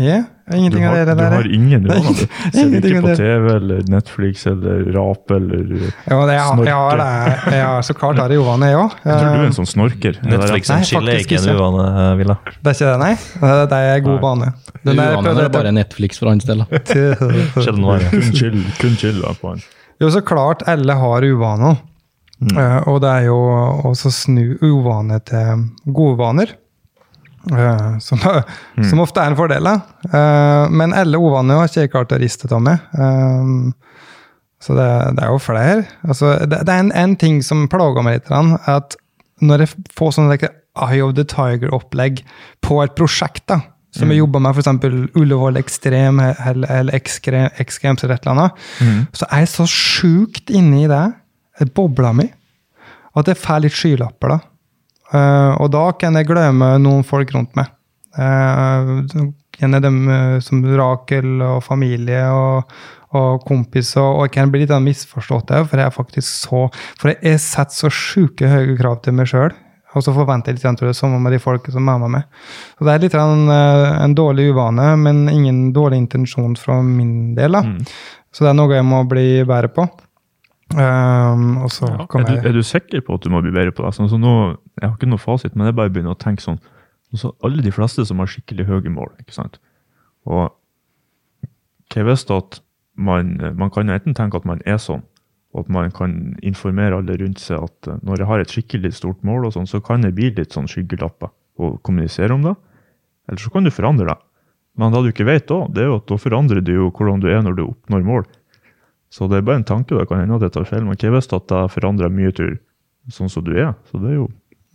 Jeg? 0.00 0.20
Du 0.50 0.76
av 0.80 0.82
har, 0.82 1.04
der. 1.04 1.14
du 1.14 1.22
har 1.36 1.48
ingen 1.54 1.84
råd, 1.90 2.06
du. 2.16 2.22
Ser 2.56 2.70
ikke 2.78 3.02
på. 3.04 3.10
TV 3.18 3.50
eller 3.52 3.82
Netflix 3.92 4.46
eller 4.50 4.80
Rap 4.96 5.30
eller 5.36 5.60
Jeg 5.76 5.92
Jo, 6.10 6.20
det, 6.26 6.34
jeg, 6.38 6.64
jeg 6.66 6.74
har 6.80 6.96
det. 7.02 7.08
Jeg 7.52 7.66
har 7.68 7.84
så 7.86 7.94
klart 8.00 8.18
har 8.22 8.32
jeg 8.34 8.40
uvane, 8.42 8.70
jeg 8.72 8.78
òg. 8.80 8.96
tror 9.04 9.20
du 9.20 9.42
er 9.42 9.44
en 9.50 9.56
sånn 9.60 9.68
snorker. 9.70 10.16
Er 10.24 10.32
Netflix 10.32 10.72
og 10.72 10.86
chille 10.88 10.88
chill 10.88 11.12
er 11.12 11.20
ikke 11.26 11.38
en 11.42 11.50
uvane, 11.58 11.84
eh, 11.90 12.08
Villa. 12.22 12.38
Det 12.48 12.72
er 12.72 12.78
ikke 12.78 12.88
det, 12.88 12.96
nei? 13.04 13.12
Det 13.44 13.52
det 13.74 13.82
er 13.92 14.02
god 14.08 14.16
Nei. 14.16 14.24
vane. 14.24 14.50
Den 14.80 15.04
er- 15.04 15.12
Uvanen 15.20 15.42
er 15.44 15.52
bare 15.58 15.74
Netflix 15.76 16.18
for 16.22 16.32
hans 16.32 16.48
del. 16.48 16.64
Sjelden 16.88 17.86
vare. 17.92 18.08
kun 18.16 18.32
chill, 18.40 18.58
kun 18.80 18.96
chill 19.04 19.20
på 19.42 19.52
han. 19.54 19.62
Jo, 20.00 20.08
så 20.10 20.24
klart 20.24 20.64
alle 20.70 20.96
har 20.96 21.28
uvaner. 21.28 21.76
Eh, 22.40 22.78
og 22.88 23.02
det 23.04 23.10
er 23.20 23.26
jo 23.28 23.36
også 23.90 24.08
snu 24.16 24.54
uvane 24.64 25.18
til 25.28 25.66
gode 25.92 26.16
vaner. 26.22 26.54
Eh, 27.50 27.98
som, 27.98 28.20
som 28.90 29.02
ofte 29.02 29.22
er 29.22 29.32
en 29.32 29.38
fordel. 29.38 29.66
Eh, 29.66 30.64
men 30.70 30.94
alle 30.96 31.20
uvaner 31.20 31.60
har 31.60 31.70
ikke 31.70 31.86
jeg 31.86 31.92
klart 31.94 32.14
å 32.14 32.20
riste 32.20 32.50
av 32.54 32.62
meg. 32.64 32.82
Eh, 32.94 33.98
så 34.60 34.76
det, 34.76 34.88
det 35.16 35.24
er 35.24 35.32
jo 35.32 35.42
flere. 35.42 35.82
Altså, 36.04 36.34
det, 36.44 36.62
det 36.68 36.74
er 36.74 36.84
en, 36.84 36.94
en 37.02 37.16
ting 37.18 37.40
som 37.44 37.68
plager 37.72 38.04
meg 38.04 38.20
litt, 38.20 38.32
at 38.68 38.96
når 39.40 39.64
jeg 39.64 39.90
får 39.96 40.16
sånne 40.16 40.34
like, 40.34 40.50
Eye 40.80 41.02
of 41.02 41.16
the 41.16 41.24
Tiger-opplegg 41.26 42.20
på 42.62 42.76
et 42.84 42.92
prosjekt, 42.98 43.46
da, 43.50 43.56
som 43.96 44.12
jeg 44.12 44.20
jobber 44.20 44.42
med, 44.44 44.54
f.eks. 44.54 45.16
Ullevål 45.18 45.58
Ekstrem 45.58 46.20
eller, 46.22 46.68
eller 46.70 46.94
X-Games 46.94 48.04
eller 48.04 48.14
et 48.14 48.28
eller 48.28 48.36
annet, 48.36 48.60
så 49.16 49.26
er 49.26 49.42
jeg 49.42 49.50
så 49.50 49.66
sjukt 49.66 50.52
inne 50.54 50.84
i 50.84 50.90
det, 50.92 51.02
det 51.58 51.72
bobla 51.74 52.12
mi, 52.14 52.28
at 53.18 53.32
jeg 53.32 53.40
får 53.40 53.64
litt 53.64 53.74
skylapper, 53.74 54.36
da. 54.36 54.38
Eh, 55.10 55.52
og 55.58 55.70
da 55.74 55.84
kan 55.98 56.18
jeg 56.18 56.28
glemme 56.30 56.76
noen 56.82 57.04
folk 57.06 57.34
rundt 57.34 57.54
meg. 57.58 57.72
Uh, 58.10 59.06
en 59.60 59.76
dem 59.82 60.08
eh, 60.08 60.38
som 60.42 60.62
Rakel 60.64 61.40
og 61.44 61.62
familie 61.64 62.22
og, 62.32 62.70
og 63.16 63.42
kompis, 63.46 63.92
og, 64.00 64.24
jeg 64.26 64.34
kan 64.34 64.52
bli 64.52 64.64
litt 64.64 64.72
misforstått 64.84 65.52
for 65.68 65.78
jeg 65.78 65.86
er 65.86 65.94
faktisk 65.94 66.26
så 66.26 66.64
For 66.98 67.12
jeg, 67.12 67.38
setter 67.42 67.76
så 67.76 67.90
sjuke 67.92 68.50
høye 68.50 68.78
krav 68.78 69.02
til 69.04 69.16
meg 69.18 69.30
sjøl. 69.30 69.52
Og 69.90 70.04
så 70.06 70.12
forventer 70.14 70.54
jeg 70.54 70.60
litt 70.60 70.78
tror 70.78 70.92
jeg, 70.92 70.96
samme 71.00 71.18
med 71.18 71.34
de 71.34 71.40
folk 71.42 71.64
som 71.74 71.88
er 71.90 71.98
med 71.98 72.12
meg. 72.14 72.42
Så 72.78 72.86
det 72.86 72.92
er 72.92 73.02
litt 73.02 73.16
eh, 73.18 73.86
en 74.04 74.14
dårlig 74.14 74.52
uvane, 74.52 74.92
men 75.02 75.24
ingen 75.28 75.72
dårlig 75.74 76.04
intensjon 76.04 76.54
fra 76.58 76.78
min 76.86 77.34
del. 77.34 77.58
da. 77.58 77.64
Mm. 77.66 77.80
Så 78.30 78.46
det 78.46 78.52
er 78.52 78.60
noe 78.60 78.76
jeg 78.76 78.86
må 78.86 79.02
bli 79.10 79.42
bedre 79.42 79.72
på. 79.74 79.88
Um, 80.70 81.64
Ja. 81.90 82.04
Er, 82.06 82.28
du, 82.28 82.48
er 82.48 82.54
du 82.54 82.62
sikker 82.62 83.02
på 83.02 83.16
at 83.18 83.24
du 83.26 83.32
må 83.34 83.40
bli 83.42 83.50
bedre 83.50 83.74
på 83.74 83.82
det? 83.82 83.90
Sånn, 83.96 84.06
så 84.12 84.20
nå, 84.22 84.34
jeg 84.80 84.88
har 84.88 84.96
ikke 84.96 85.10
noe 85.10 85.20
fasit, 85.20 85.56
men 85.56 85.68
jeg 85.68 85.76
bare 85.78 85.92
begynner 85.92 86.16
å 86.16 86.20
tenke 86.20 86.44
sånn 86.44 86.60
så 87.18 87.32
Alle 87.42 87.58
de 87.58 87.72
fleste 87.74 88.04
som 88.06 88.20
har 88.22 88.28
skikkelig 88.30 88.68
høye 88.68 88.90
mål, 88.94 89.08
ikke 89.18 89.34
sant? 89.34 89.56
Og 90.30 90.52
hva 91.90 92.04
hvis 92.06 92.22
at 92.30 92.60
man, 92.94 93.32
man 93.58 93.72
kan 93.74 93.90
enten 93.90 94.14
tenke 94.14 94.38
at 94.38 94.46
man 94.46 94.62
er 94.62 94.78
sånn, 94.78 95.02
og 95.50 95.64
at 95.64 95.72
man 95.74 95.90
kan 95.90 96.16
informere 96.46 97.00
alle 97.00 97.16
rundt 97.18 97.42
seg 97.42 97.64
at 97.66 97.90
eh, 97.90 97.98
når 98.06 98.22
jeg 98.22 98.30
har 98.30 98.42
et 98.42 98.54
skikkelig 98.54 98.92
stort 98.94 99.24
mål, 99.26 99.48
og 99.48 99.56
sånn, 99.56 99.66
så 99.66 99.80
kan 99.82 100.06
det 100.06 100.12
bli 100.14 100.30
litt 100.36 100.54
sånn 100.54 100.70
skyggelapper 100.70 101.32
og 101.60 101.80
kommunisere 101.86 102.36
om 102.36 102.44
det. 102.46 102.54
Eller 103.26 103.42
så 103.42 103.50
kan 103.50 103.66
du 103.66 103.72
forandre 103.74 104.06
det. 104.12 104.18
Men 104.78 104.94
det 104.94 105.02
du 105.02 105.10
ikke 105.10 105.26
vet 105.26 105.48
da, 105.50 105.64
det 105.66 105.82
er 105.82 105.90
jo 105.90 105.98
at 105.98 106.06
da 106.06 106.18
forandrer 106.20 106.62
du 106.62 106.70
jo 106.76 106.92
hvordan 106.94 107.24
du 107.24 107.26
er 107.32 107.42
når 107.42 107.58
du 107.58 107.64
oppnår 107.66 108.06
mål. 108.06 108.28
Så 109.10 109.26
det 109.26 109.40
er 109.40 109.46
bare 109.48 109.60
en 109.60 109.66
tanke, 109.66 109.98
det 109.98 110.06
kan 110.06 110.22
hende 110.22 110.38
at 110.38 110.46
jeg 110.46 110.54
tar 110.54 110.68
feil, 110.70 110.86
men 110.86 110.94
hva 110.94 111.10
hvis 111.16 111.32
at 111.34 111.48
det 111.50 111.64
forandrer 111.74 112.14
mye 112.14 112.30
til 112.36 112.54
sånn 113.10 113.32
som 113.32 113.42
du 113.42 113.56
er? 113.58 113.72
Så 113.90 113.98
det 113.98 114.12
er 114.12 114.20
jo 114.20 114.28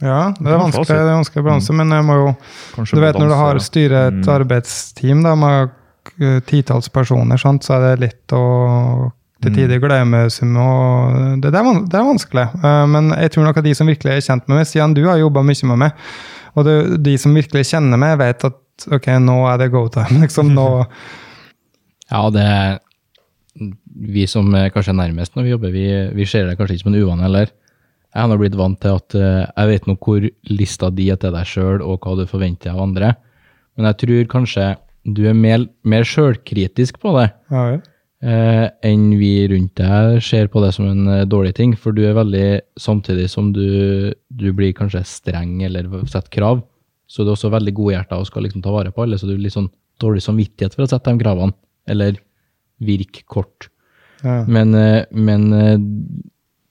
Ja, 0.04 0.34
det 0.36 0.52
er 0.52 0.60
vanskelig, 0.60 0.88
det 0.92 0.98
er 1.08 1.16
vanskelig 1.16 1.40
å 1.42 1.46
mm. 1.72 1.78
men 1.80 1.94
jeg 1.96 2.04
må 2.04 2.16
jo 2.20 2.32
kanskje 2.76 2.98
Du 2.98 3.02
vet 3.02 3.16
når 3.16 3.30
du 3.32 3.36
har 3.36 3.54
balanse- 3.56 3.70
styret 3.72 4.08
et 4.12 4.26
Mm. 4.26 4.34
arbeidsteam 4.36 5.22
da, 5.24 5.36
med 5.36 5.70
titalls 6.46 6.90
personer, 6.90 7.38
sant, 7.40 7.64
så 7.64 7.78
er 7.78 7.96
det 7.96 8.00
lett 8.10 8.28
å 8.36 9.12
til 9.42 9.52
Mm. 9.52 9.56
tider 9.56 9.80
glemme 9.80 10.30
sum. 10.32 10.56
og 10.58 11.42
Det, 11.42 11.52
det, 11.52 11.60
er, 11.62 11.86
det 11.86 12.00
vanskelig. 12.04 12.46
Eh, 12.64 12.86
men 12.88 13.10
jeg 13.12 13.32
tror 13.32 13.44
nok 13.46 13.58
at 13.58 13.64
de 13.64 13.74
som 13.76 13.88
virkelig 13.88 14.12
er 14.12 14.22
kjent 14.22 14.48
med 14.48 14.58
meg, 14.58 14.68
siden 14.68 14.94
du 14.96 15.06
har 15.08 15.18
jobba 15.18 15.44
mye 15.44 15.66
med 15.72 15.78
meg, 15.78 15.92
og 16.56 16.66
det, 16.66 17.04
de 17.04 17.18
som 17.18 17.34
virkelig 17.34 17.66
kjenner 17.72 17.98
meg, 17.98 18.18
vet 18.18 18.44
at 18.46 18.88
ok, 18.92 19.08
nå 19.20 19.38
er 19.54 19.58
det 19.58 19.72
go 19.72 19.88
time. 19.88 20.20
liksom 20.26 20.54
nå, 20.54 20.86
Ja, 22.12 22.30
det 22.30 22.42
er 22.44 22.80
Vi 23.96 24.26
som 24.28 24.54
er 24.54 24.70
kanskje 24.70 24.92
er 24.92 25.00
nærmest 25.00 25.36
når 25.36 25.44
vi 25.44 25.50
jobber, 25.54 25.72
vi, 25.72 25.86
vi 26.14 26.26
ser 26.28 26.46
det 26.50 26.58
kanskje 26.60 26.76
ikke 26.76 26.84
som 26.84 26.94
en 26.94 27.02
uvane 27.02 27.24
heller. 27.24 27.48
Jeg 28.16 28.32
har 28.32 28.40
blitt 28.40 28.56
vant 28.56 28.80
til 28.80 28.96
at 28.96 29.16
eh, 29.20 29.44
jeg 29.44 29.72
vet 29.74 29.88
nå 29.90 29.98
hvor 30.00 30.26
lista 30.48 30.90
di 30.94 31.10
er 31.12 31.20
til 31.20 31.36
deg 31.36 31.50
sjøl, 31.50 31.82
og 31.84 32.00
hva 32.00 32.16
du 32.16 32.24
forventer 32.30 32.72
av 32.72 32.86
andre. 32.86 33.12
Men 33.76 33.90
jeg 33.90 34.00
tror 34.06 34.30
kanskje 34.32 34.70
du 35.06 35.26
er 35.30 35.36
mer, 35.38 35.68
mer 35.86 36.06
sjølkritisk 36.08 36.98
på 37.04 37.12
det 37.20 37.28
ja, 37.54 37.64
ja. 37.76 37.82
eh, 38.26 38.64
enn 38.90 39.10
vi 39.20 39.34
rundt 39.52 39.76
deg 39.78 40.22
ser 40.26 40.48
på 40.50 40.64
det 40.64 40.72
som 40.78 40.88
en 40.90 41.12
eh, 41.12 41.26
dårlig 41.30 41.54
ting. 41.60 41.76
For 41.78 41.96
du 41.96 42.06
er 42.08 42.16
veldig, 42.18 42.48
samtidig 42.82 43.28
som 43.34 43.52
du, 43.56 44.14
du 44.32 44.48
blir 44.56 44.74
kanskje 44.78 45.04
streng 45.10 45.60
eller 45.68 45.92
setter 46.06 46.32
krav, 46.34 46.64
så 47.06 47.22
du 47.22 47.30
er 47.30 47.36
også 47.36 47.52
veldig 47.54 47.76
godhjerta 47.78 48.18
og 48.18 48.30
skal 48.32 48.48
liksom 48.48 48.64
ta 48.66 48.74
vare 48.74 48.96
på 48.96 49.04
alle, 49.04 49.20
så 49.20 49.28
du 49.28 49.36
har 49.36 49.44
litt 49.44 49.58
sånn 49.58 49.70
dårlig 50.02 50.24
samvittighet 50.26 50.74
for 50.76 50.88
å 50.88 50.90
sette 50.90 51.12
de 51.12 51.22
kravene, 51.22 51.56
eller 51.88 52.18
virke 52.84 53.28
kort. 53.30 53.70
ja. 54.24 54.42
Men, 54.48 54.74
eh, 54.74 55.04
men 55.12 55.52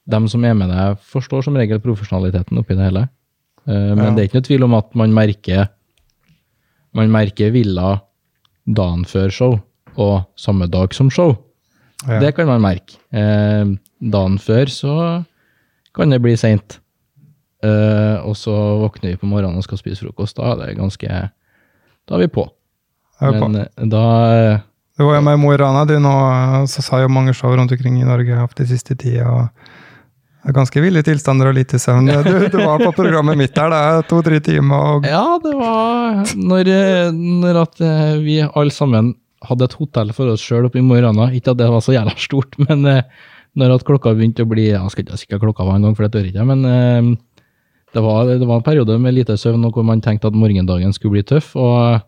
dem 0.07 0.27
som 0.29 0.43
er 0.45 0.53
med 0.53 0.69
deg, 0.69 0.97
forstår 1.01 1.43
som 1.43 1.55
regel 1.57 1.79
profesjonaliteten 1.81 2.57
oppi 2.61 2.75
det 2.77 2.89
hele. 2.91 3.07
Eh, 3.67 3.95
Men 3.95 3.97
Ja. 4.05 4.11
det 4.15 4.19
er 4.21 4.27
ikke 4.29 4.39
noe 4.41 4.49
tvil 4.49 4.63
om 4.63 4.73
at 4.77 4.93
man 4.95 5.13
merker 5.13 5.69
man 6.95 7.11
merker 7.11 7.51
villa 7.51 8.01
dagen 8.65 9.03
før 9.03 9.31
show 9.31 9.59
og 9.97 10.25
samme 10.39 10.67
dag 10.71 10.93
som 10.93 11.09
show. 11.09 11.35
Ja. 12.07 12.19
Det 12.19 12.35
kan 12.35 12.47
man 12.47 12.61
merke. 12.61 12.97
Eh, 13.11 13.65
dagen 14.01 14.37
før 14.37 14.65
så 14.71 15.25
kan 15.95 16.09
det 16.09 16.21
bli 16.21 16.35
seint. 16.37 16.79
Eh, 17.63 18.17
og 18.23 18.35
så 18.35 18.53
våkner 18.83 19.11
vi 19.13 19.17
på 19.17 19.27
morgenen 19.27 19.57
og 19.57 19.63
skal 19.63 19.77
spise 19.79 20.05
frokost. 20.05 20.37
Da 20.37 20.51
er 20.53 20.65
det 20.65 20.77
ganske 20.77 21.07
Da 22.07 22.15
er 22.15 22.19
vi 22.19 22.27
på. 22.27 22.43
Er 23.19 23.31
på. 23.39 23.47
Men 23.49 23.89
da 23.89 24.61
Det 24.97 25.03
var 25.03 25.15
jo 25.15 25.21
med 25.21 25.39
Mo 25.39 25.51
i 25.51 25.57
Rana, 25.57 25.83
du 25.85 25.97
nå, 25.99 26.67
så 26.67 26.81
sa 26.81 27.01
jo 27.01 27.07
mange 27.09 27.33
show 27.33 27.49
rundt 27.49 27.71
omkring 27.71 27.97
i 27.99 28.05
Norge 28.05 28.47
de 28.55 28.65
siste 28.65 28.95
tida. 28.95 29.25
og 29.27 29.49
ganske 30.53 30.81
ville 30.83 31.01
tilstander 31.05 31.49
og 31.49 31.55
lite 31.57 31.79
søvn. 31.81 32.09
Du, 32.25 32.33
du 32.53 32.57
var 32.61 32.81
på 32.83 32.91
programmet 32.93 33.37
mitt 33.39 33.53
der, 33.55 33.71
det 33.73 33.77
er 33.81 34.07
to-tre 34.09 34.39
timer. 34.43 34.97
og 34.97 35.07
Ja, 35.09 35.37
det 35.41 35.53
var 35.57 36.25
når, 36.37 36.71
når 37.15 37.61
eh, 37.81 38.17
vi 38.21 38.41
alle 38.45 38.73
sammen 38.73 39.15
hadde 39.45 39.65
et 39.65 39.77
hotell 39.79 40.11
for 40.15 40.33
oss 40.33 40.43
sjøl 40.45 40.67
oppe 40.67 40.81
i 40.81 40.83
Mo 40.85 40.97
i 40.97 41.03
Rana. 41.03 41.31
Ikke 41.33 41.53
at 41.53 41.61
det 41.61 41.69
var 41.71 41.81
så 41.83 41.95
jævla 41.95 42.13
stort, 42.21 42.57
men 42.67 42.85
eh, 42.91 43.05
når 43.57 43.77
at 43.77 43.85
klokka 43.87 44.13
begynte 44.13 44.43
å 44.43 44.49
bli 44.51 44.67
Jeg 44.67 44.91
skal 44.91 45.05
ikke 45.05 45.21
si 45.21 45.29
hva 45.31 45.39
klokka 45.41 45.65
var 45.67 45.79
engang, 45.79 45.95
for 45.97 46.05
det 46.05 46.13
tør 46.13 46.27
ikke, 46.29 46.45
men 46.49 46.65
eh, 46.69 47.13
det 47.95 48.03
var, 48.03 48.27
det 48.27 48.43
var 48.43 48.59
en 48.59 48.65
periode 48.65 48.97
med 48.99 49.15
lite 49.15 49.37
søvn 49.39 49.63
og 49.65 49.77
hvor 49.77 49.85
man 49.87 50.03
tenkte 50.03 50.27
at 50.27 50.35
morgendagen 50.35 50.91
skulle 50.93 51.15
bli 51.15 51.23
tøff. 51.23 51.53
og 51.55 52.03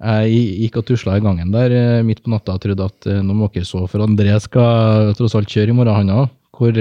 jeg 0.00 0.46
gikk 0.62 0.78
og 0.80 0.86
tusla 0.88 1.18
i 1.18 1.20
gangen 1.20 1.50
der 1.52 2.00
midt 2.08 2.22
på 2.24 2.30
natta 2.32 2.54
og 2.56 2.62
trodde 2.62 2.86
at 2.88 3.08
nå 3.20 3.34
må 3.36 3.50
dere 3.52 3.68
sove, 3.68 3.84
for 3.92 4.00
André 4.00 4.32
skal 4.40 5.10
tross 5.18 5.34
alt 5.36 5.52
kjøre 5.52 5.74
i 5.74 5.76
morgen, 5.76 5.92
han 5.92 6.12
òg. 6.22 6.30
Hvor 6.56 6.78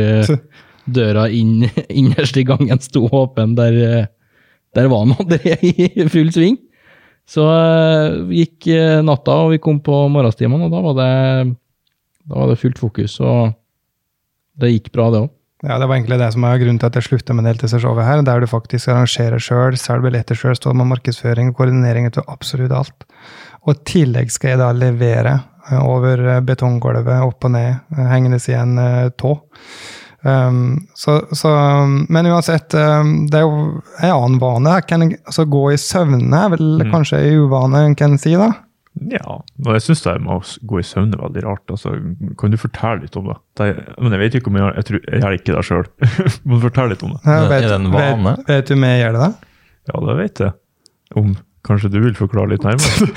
døra 0.93 1.27
inn, 1.33 1.67
innerst 2.01 2.37
i 2.39 2.45
gangen 2.47 2.81
sto 2.83 3.05
åpen. 3.07 3.55
Der, 3.59 3.77
eh, 3.85 4.09
der 4.77 4.89
var 4.91 5.05
han 5.05 5.15
André 5.17 5.57
i 5.61 6.09
full 6.13 6.33
sving. 6.35 6.59
Så 7.29 7.45
eh, 7.45 8.19
gikk 8.41 8.69
eh, 8.73 8.99
natta, 9.05 9.35
og 9.45 9.53
vi 9.53 9.61
kom 9.61 9.81
på 9.85 10.05
morgenstimene, 10.11 10.65
og 10.65 10.73
da 10.73 10.85
var 10.85 10.95
det, 10.97 11.57
da 12.25 12.39
var 12.39 12.49
det 12.49 12.61
fullt 12.61 12.79
fokus. 12.81 13.19
Og 13.21 13.51
det 14.59 14.73
gikk 14.73 14.89
bra, 14.95 15.11
det 15.13 15.25
òg. 15.25 15.35
Ja, 15.59 15.75
Det 15.75 15.89
var 15.89 15.97
egentlig 15.97 16.21
det 16.21 16.29
som 16.31 16.45
er 16.47 16.59
grunnen 16.61 16.77
til 16.79 16.87
at 16.87 16.95
jeg 16.95 17.03
slutta 17.09 17.35
med 17.35 17.43
deltidsshowet 17.43 18.05
her, 18.07 18.21
der 18.23 18.39
du 18.39 18.47
faktisk 18.47 18.93
arrangerer 18.93 19.43
sjøl, 19.43 19.75
selger 19.75 20.05
billetter 20.05 20.37
sjøl, 20.39 20.55
står 20.55 20.77
med 20.79 20.87
markedsføring 20.87 21.51
og 21.51 21.57
koordinering 21.57 22.07
til 22.15 22.23
absolutt 22.31 22.71
alt. 22.71 23.03
Og 23.67 23.73
i 23.73 23.81
tillegg 23.89 24.31
skal 24.31 24.53
jeg 24.53 24.61
da 24.61 24.69
levere 24.71 25.33
over 25.83 26.39
betonggulvet, 26.47 27.11
opp 27.27 27.43
og 27.49 27.51
ned, 27.57 27.75
hengende 27.91 28.39
i 28.39 28.55
en 28.55 28.79
tå. 29.19 29.33
Um, 30.21 30.87
så, 30.99 31.21
så, 31.31 31.51
men 32.11 32.27
uansett, 32.27 32.73
um, 32.75 33.27
det 33.31 33.39
er 33.39 33.45
jo 33.45 33.59
en 34.03 34.15
annen 34.15 34.39
vane. 34.41 34.79
Kan 34.87 35.05
altså, 35.07 35.45
gå 35.47 35.69
i 35.73 35.77
søvne 35.79 36.41
er 36.45 36.55
vel 36.55 36.83
kanskje 36.91 37.21
en 37.23 37.45
uvane 37.45 37.85
en 37.87 37.95
kan 37.99 38.17
si, 38.19 38.35
da? 38.39 38.51
Ja, 38.99 39.37
og 39.39 39.69
jeg 39.77 39.83
syns 39.85 40.01
det 40.03 40.15
med 40.19 40.33
å 40.33 40.39
gå 40.67 40.79
i 40.81 40.85
søvne 40.85 41.15
er 41.15 41.21
veldig 41.23 41.43
rart. 41.45 41.63
Altså, 41.71 41.93
kan 42.39 42.51
du 42.51 42.57
fortelle 42.59 43.05
litt 43.05 43.15
om 43.19 43.29
det? 43.29 43.37
det 43.59 43.67
er, 43.71 43.83
men 44.01 44.15
jeg 44.15 44.23
vet 44.25 44.39
ikke 44.39 44.51
om 44.51 44.57
jeg 44.57 44.65
gjør 44.65 44.79
Jeg, 44.79 44.87
tror, 44.87 45.03
jeg 45.05 45.21
gjør 45.21 45.37
ikke 45.37 45.53
det 45.53 45.67
sjøl. 45.69 45.85
Men 46.49 46.63
fortell 46.65 46.91
litt 46.91 47.05
om 47.05 47.13
det. 47.15 47.21
Ja, 47.23 47.37
Er 47.45 47.67
det 47.69 47.77
en 47.77 47.93
vane? 47.93 48.33
Vet, 48.41 48.49
vet 48.49 48.73
du 48.73 48.81
vi 48.81 48.89
gjør 48.99 49.15
det, 49.15 49.29
da? 49.29 49.61
Ja, 49.89 50.01
det 50.09 50.17
vet 50.19 50.43
jeg. 50.43 50.57
Om 51.19 51.37
Kanskje 51.67 51.89
du 51.91 51.97
vil 51.99 52.15
forklare 52.15 52.53
litt 52.53 52.63
nærmere? 52.63 53.09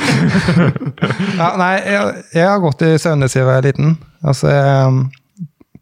Ja, 1.38 1.52
nei, 1.56 1.74
jeg, 1.86 2.22
jeg 2.34 2.46
har 2.48 2.58
gått 2.62 2.82
i 2.84 2.96
søvne 3.00 3.28
siden 3.30 3.44
jeg 3.44 3.48
var 3.48 3.66
liten. 3.66 3.92
Altså, 4.26 4.50
jeg 4.50 4.88
um, 4.90 4.98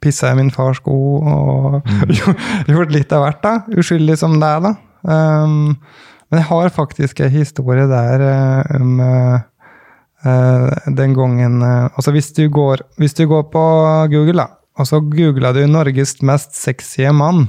pissa 0.01 0.32
i 0.32 0.38
min 0.38 0.53
fars 0.55 0.80
sko 0.80 0.94
og 1.20 1.90
gjort 2.70 2.94
litt 2.94 3.12
av 3.12 3.26
hvert, 3.26 3.42
da. 3.44 3.57
Uskyldig 3.80 4.16
som 4.20 4.38
det 4.40 4.48
er, 4.48 4.64
da. 4.64 4.74
Um, 5.01 5.76
men 6.30 6.42
jeg 6.42 6.48
har 6.51 6.74
faktisk 6.74 7.20
en 7.24 7.32
historie 7.34 7.86
der 7.90 8.22
eh, 8.22 8.74
om 8.78 9.01
eh, 9.03 9.40
uh, 10.26 10.90
den 10.94 11.16
gangen 11.16 11.59
uh, 11.64 11.88
Altså, 11.96 12.12
hvis 12.14 12.30
du, 12.36 12.44
går, 12.53 12.84
hvis 13.03 13.16
du 13.18 13.24
går 13.26 13.48
på 13.51 13.64
Google, 14.12 14.44
da, 14.44 14.61
og 14.78 14.86
så 14.86 15.01
googler 15.03 15.57
du 15.57 15.64
'Norges 15.66 16.20
mest 16.22 16.55
sexy 16.55 17.09
mann', 17.11 17.48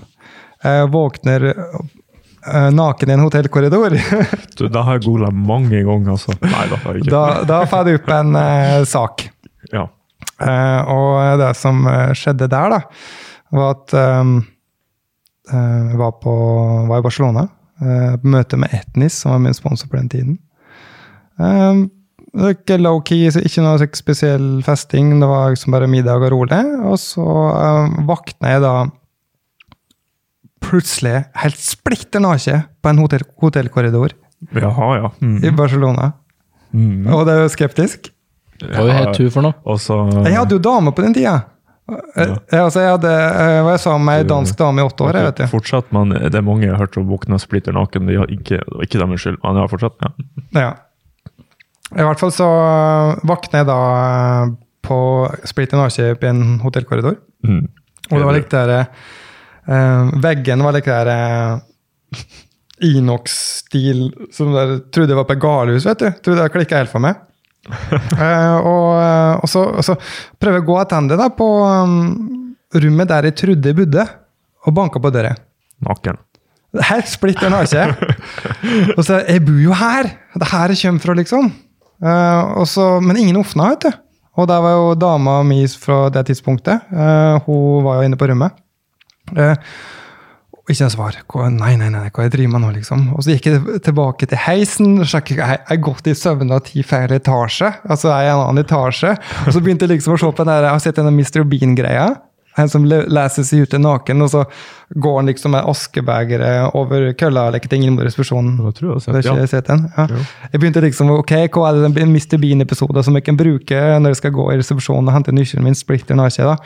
uh, 0.66 0.86
våkner 0.90 1.54
naken 2.74 3.10
i 3.10 3.14
en 3.14 3.22
hotellkorridor 3.22 3.94
Du, 4.58 4.66
det 4.66 4.82
har 4.82 4.98
jeg 4.98 5.04
googla 5.06 5.30
mange 5.30 5.84
ganger, 5.86 6.16
altså. 6.16 6.34
Nei, 6.42 6.66
det 6.72 6.80
har 6.82 6.96
jeg 6.98 7.04
ikke. 7.04 7.12
Da, 7.14 7.26
da 7.46 7.60
får 7.70 7.86
du 7.86 7.92
opp 8.00 8.10
en 8.16 8.34
uh, 8.34 8.82
sak. 8.90 9.28
Ja. 9.70 9.86
Eh, 10.42 10.92
og 10.92 11.40
det 11.42 11.52
som 11.60 11.84
eh, 11.90 12.12
skjedde 12.18 12.50
der, 12.52 12.76
da, 12.76 12.82
var 13.52 13.76
at 13.76 13.96
um, 14.22 14.38
eh, 15.52 15.90
jeg 15.92 16.00
var, 16.00 16.16
på, 16.24 16.36
var 16.90 17.02
i 17.02 17.06
Barcelona. 17.06 17.48
på 17.82 18.30
møte 18.30 18.60
med 18.62 18.74
Etnis, 18.78 19.16
som 19.18 19.34
var 19.34 19.40
min 19.42 19.58
sponsor 19.58 19.90
på 19.90 19.98
den 19.98 20.10
tiden. 20.12 20.36
Ikke 22.52 22.78
low-key, 22.78 23.26
ikke 23.42 23.64
noe 23.66 23.88
spesiell 23.98 24.62
festing. 24.64 25.16
Det 25.20 25.28
var 25.28 25.50
liksom 25.50 25.74
bare 25.74 25.90
middag 25.90 26.22
og 26.22 26.30
rolig. 26.36 26.62
Og 26.86 27.00
så 27.02 27.26
våkna 28.06 28.54
jeg 28.54 28.62
da 28.62 28.76
plutselig 30.62 31.24
helt 31.42 31.58
splitter 31.58 32.22
naken 32.22 32.68
på 32.82 32.92
en 32.92 33.02
hotell, 33.02 33.26
hotellkorridor 33.42 34.14
Jaha, 34.54 34.90
ja. 35.00 35.12
Mm. 35.26 35.40
i 35.44 35.52
Barcelona. 35.58 36.12
Mm. 36.70 37.10
Og 37.10 37.26
det 37.26 37.34
er 37.34 37.44
jo 37.48 37.54
skeptisk. 37.58 38.12
Hva 38.70 38.86
het 38.94 39.18
hun 39.22 39.32
for 39.34 39.46
noe? 39.46 39.58
Og 39.66 39.82
så 39.82 39.98
Jeg 40.26 40.38
hadde 40.38 40.58
jo 40.58 40.62
dame 40.64 40.94
på 40.96 41.06
den 41.06 41.16
tida. 41.18 41.40
Jeg, 41.92 42.38
altså, 42.56 42.84
jeg 42.84 42.92
hadde, 42.94 43.12
jeg 43.12 43.64
var 43.66 43.80
sammen 43.82 44.06
med 44.08 44.22
ei 44.22 44.28
dansk 44.30 44.56
dame 44.60 44.80
i 44.80 44.86
åtte 44.86 45.04
år. 45.04 45.18
jeg 45.18 45.28
vet 45.28 45.42
jeg. 45.44 45.52
Fortsatt, 45.52 45.90
men 45.96 46.14
det 46.14 46.38
er 46.38 46.46
mange 46.46 46.64
jeg 46.64 46.76
har 46.76 46.86
hørt 46.86 47.00
om 47.02 47.10
våkne 47.10 47.40
splitter 47.42 47.76
naken. 47.76 48.08
De 48.08 48.20
har 48.22 48.32
ikke, 48.32 48.62
det 48.62 48.78
var 48.78 48.88
ikke 48.88 49.02
deres 49.02 49.26
skyld, 49.26 49.40
men 49.44 49.60
ja, 49.60 49.66
fortsatt. 49.72 50.06
Ja. 50.06 50.12
Ja. 50.62 50.70
I 51.92 52.06
hvert 52.08 52.22
fall 52.22 52.32
så 52.32 52.48
våkner 53.28 53.64
jeg 53.64 53.68
da 53.68 53.80
på 54.88 55.00
splitter 55.50 55.82
naken 55.82 56.14
i 56.14 56.30
en 56.30 56.46
hotellkorridor. 56.64 57.18
Mm. 57.48 57.66
Og 58.12 58.16
det 58.16 58.28
var 58.28 58.38
litt 58.38 58.54
der 58.54 58.72
uh, 58.78 60.10
Veggen 60.24 60.64
var 60.66 60.76
litt 60.76 60.88
der 60.88 61.12
uh, 61.12 62.16
Inox-stil 62.92 64.08
som 64.34 64.56
der, 64.56 64.80
trodde 64.94 65.14
jeg 65.14 65.20
var 65.20 65.28
på 65.30 65.36
et 65.38 65.44
galehus, 65.44 65.86
vet 65.90 66.02
du. 66.02 66.08
Trodde 66.24 66.46
det 66.46 66.54
klikka 66.56 66.80
helt 66.82 66.94
for 66.94 67.04
meg. 67.04 67.20
Eh, 67.62 68.56
og, 68.66 68.88
eh, 68.98 69.34
og, 69.38 69.48
så, 69.50 69.62
og 69.78 69.86
så 69.86 69.96
prøver 70.42 70.60
jeg 70.60 70.66
å 70.66 70.70
gå 70.72 70.78
tilbake 70.90 71.30
på 71.38 71.50
um, 71.62 71.96
rommet 72.74 73.10
der 73.12 73.30
jeg 73.30 73.38
trodde 73.38 73.70
jeg 73.70 73.78
bodde, 73.78 74.06
og 74.66 74.76
banka 74.78 75.02
på 75.02 75.12
døra. 75.14 75.36
Naken. 75.86 76.20
Helt 76.88 77.10
splitter 77.12 77.52
naken. 77.52 77.94
og 78.98 79.04
så 79.04 79.22
Jeg 79.28 79.44
bor 79.46 79.60
jo 79.62 79.76
her! 79.76 80.10
Det 80.34 80.46
er 80.48 80.54
her 80.54 80.74
jeg 80.74 80.82
kommer 80.86 81.06
fra, 81.06 81.18
liksom. 81.20 81.52
Uh, 82.02 82.62
og 82.62 82.68
så, 82.70 82.96
men 83.04 83.20
ingen 83.22 83.42
åpna, 83.42 83.74
vet 83.76 83.88
du. 83.88 84.02
Og 84.40 84.48
der 84.48 84.62
var 84.64 84.78
jo 84.78 84.92
dama 84.96 85.42
mi 85.44 85.64
fra 85.68 86.06
det 86.14 86.30
tidspunktet. 86.30 86.88
Uh, 86.90 87.38
hun 87.46 87.84
var 87.86 88.00
jo 88.00 88.08
inne 88.08 88.20
på 88.20 88.30
rommet. 88.32 88.56
Eh, 89.38 89.56
og 90.62 90.70
ikke 90.70 90.86
noe 90.86 90.94
svar. 90.94 91.16
Nei, 91.52 91.76
nei, 91.76 91.90
nei, 91.90 92.04
hva 92.14 92.24
jeg 92.28 92.32
driver 92.36 92.52
med 92.54 92.62
nå, 92.62 92.72
liksom? 92.78 93.08
Og 93.18 93.24
så 93.26 93.34
gikk 93.34 93.48
jeg 93.50 93.82
tilbake 93.84 94.28
til 94.30 94.38
heisen. 94.38 95.00
sjekket, 95.04 95.38
Jeg 95.42 95.48
jeg 95.58 95.68
har 95.68 95.78
gått 95.90 96.08
i 96.08 96.14
søvne 96.14 96.60
ti 96.64 96.84
feil 96.84 97.10
etasje. 97.18 97.72
Altså 97.90 98.12
jeg 98.14 98.28
er 98.28 98.30
i 98.30 98.34
en 98.36 98.44
annen 98.48 98.64
etasje. 98.64 99.16
Og 99.48 99.54
så 99.56 99.60
begynte 99.62 99.88
jeg 99.90 99.98
liksom 99.98 100.14
å 100.14 100.20
se 100.22 100.30
på 100.32 100.44
den 100.46 100.52
der, 100.54 100.64
jeg 100.70 100.72
har 100.78 100.80
sett 100.86 100.96
denne 101.02 101.12
Mr. 101.12 101.44
Bean-greia. 101.50 102.10
En 102.60 102.68
som 102.68 102.84
le- 102.84 103.06
leser 103.08 103.46
seg 103.48 103.62
ut 103.64 103.74
naken, 103.80 104.22
og 104.22 104.30
så 104.30 104.42
går 105.00 105.14
han 105.22 105.30
liksom 105.32 105.54
med 105.56 105.64
askebegeret 105.72 106.74
over 106.76 107.14
kølla 107.16 107.46
eller 107.48 107.62
ikke 107.62 107.70
inn 107.80 107.96
mot 107.96 108.04
resepsjonen. 108.04 108.58
Det 108.60 108.74
tror 108.76 108.90
jeg 108.92 109.00
Det 109.00 109.08
har 109.08 109.16
jeg 109.16 109.24
ikke 109.24 109.32
har 109.32 109.40
jeg 109.40 109.50
sett. 109.50 109.66
sett 109.66 109.68
den. 109.72 109.86
Ja. 109.98 110.06
Jo. 110.12 110.26
Jeg 110.52 110.60
begynte 110.62 110.82
liksom, 110.84 111.10
ok, 111.16 111.32
hva 111.48 111.70
er 111.70 111.80
det 111.80 112.02
en 112.04 112.12
Mr. 112.12 112.38
Bean-episode 112.44 113.04
som 113.08 113.16
jeg 113.16 113.24
kan 113.24 113.38
bruke 113.40 113.80
når 114.04 114.10
jeg 114.12 114.16
skal 114.20 114.32
gå 114.36 114.52
i 114.52 114.58
resepsjonen 114.60 115.08
og 115.08 115.14
hente 115.16 115.32
nøkkelen 115.32 115.64
min 115.64 115.76
splitter 115.80 116.16
naken? 116.20 116.58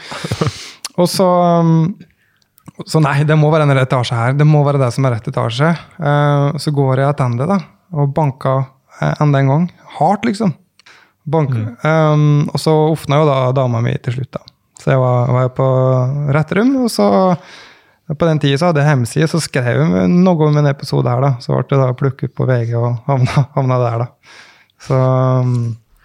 Og 0.97 1.07
så 1.11 1.25
um, 1.61 1.95
Så 2.85 2.99
nei, 3.03 3.21
det 3.27 3.37
må 3.39 3.51
være 3.53 3.67
en 3.67 3.75
rett 3.77 3.87
etasje 3.87 4.17
her. 4.17 4.35
Det 4.35 4.47
må 4.47 4.63
være 4.65 4.81
det 4.81 4.91
som 4.95 5.05
er 5.07 5.15
rett 5.15 5.27
etasje. 5.29 5.71
Eh, 5.99 6.57
så 6.61 6.73
går 6.75 7.03
jeg 7.03 7.17
tilbake 7.19 7.49
da, 7.49 7.59
og 7.95 8.13
banker 8.15 8.65
eh, 8.99 9.13
enda 9.23 9.41
en 9.41 9.51
gang. 9.53 9.67
Hardt, 9.99 10.25
liksom. 10.27 10.55
Bank. 11.25 11.55
Um, 11.81 12.45
og 12.51 12.59
så 12.61 12.73
åpna 12.91 13.17
jo 13.21 13.29
da 13.29 13.37
dama 13.57 13.79
mi 13.81 13.95
til 14.05 14.19
slutt, 14.19 14.35
da. 14.35 14.43
Så 14.81 14.91
jeg 14.93 15.01
var, 15.01 15.31
var 15.33 15.47
jeg 15.47 15.53
på 15.57 15.69
rett 16.35 16.51
rom, 16.57 16.75
og 16.83 16.91
så 16.93 17.07
på 18.05 18.27
den 18.29 18.41
tida 18.41 18.59
så 18.61 18.69
hadde 18.69 18.83
jeg 18.83 18.91
hjemmeside, 18.91 19.29
så 19.31 19.39
skrev 19.41 19.79
jeg 19.81 20.09
noe 20.11 20.49
om 20.49 20.59
en 20.61 20.69
episode 20.69 21.09
her, 21.09 21.23
da. 21.25 21.31
Så 21.41 21.55
ble 21.55 21.63
det 21.71 21.79
da 21.81 21.95
plukket 21.97 22.35
på 22.37 22.45
VG 22.45 22.75
og 22.77 22.99
havna, 23.07 23.47
havna 23.55 23.79
der, 23.81 24.05
da. 24.05 24.35
Så 24.85 24.99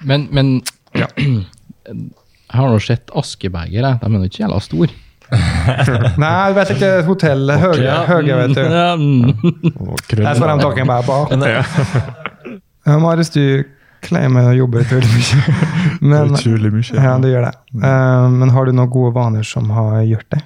Men, 0.09 0.29
men 0.33 0.55
jeg 0.97 1.11
har 2.57 2.73
nå 2.73 2.81
sett 2.81 3.13
askebeger, 3.13 3.83
jeg. 3.85 4.01
De 4.01 4.09
er 4.09 4.17
jo 4.17 4.31
ikke 4.31 4.45
jævla 4.47 4.63
store. 4.65 4.97
Nei, 6.23 6.31
jeg 6.51 6.55
vet 6.57 6.71
ikke. 6.75 6.89
Hotell 7.07 7.53
Høge, 7.63 7.97
høge 8.09 8.39
vet 8.41 8.55
du. 8.57 8.63
That's 10.25 10.41
what 10.41 10.51
I'm 10.51 10.61
talking 10.63 10.89
about. 10.89 11.31
Ja, 12.87 12.97
Marius, 12.99 13.31
du 13.35 13.65
claimer 14.03 14.49
å 14.51 14.55
jobbe 14.57 14.81
utrolig 14.81 15.11
mye. 15.13 15.57
Men, 16.01 16.33
Utrolig 16.35 16.71
mye. 16.73 16.95
ja, 16.97 17.13
du 17.21 17.29
gjør 17.29 17.45
det. 17.51 17.53
Eh, 17.77 18.29
men 18.33 18.51
har 18.55 18.65
du 18.67 18.73
noen 18.73 18.89
gode 18.91 19.13
vaner 19.15 19.45
som 19.47 19.69
har 19.77 20.01
gjort 20.09 20.31
det? 20.33 20.41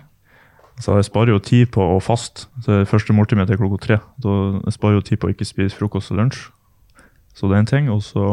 Så 0.83 0.97
jeg 0.99 1.07
sparer 1.07 1.31
jo 1.31 1.39
tid 1.39 1.71
på 1.73 1.85
å 1.95 2.01
faste. 2.03 2.49
Det 2.67 2.81
første 2.91 3.15
måltid 3.15 3.39
mitt 3.39 3.53
er 3.55 3.61
klokka 3.61 3.79
tre. 3.85 4.01
Da 4.21 4.35
jeg 4.67 4.75
sparer 4.75 4.99
jo 4.99 5.05
tid 5.07 5.21
på 5.23 5.31
å 5.31 5.35
ikke 5.37 5.47
spise 5.47 5.79
frokost 5.79 6.11
og 6.11 6.19
lunsj. 6.19 6.49
Så 7.39 7.47
det 7.47 7.55
er 7.57 7.63
en 7.63 7.71
ting. 7.71 7.87
Og 7.95 8.03
så 8.03 8.27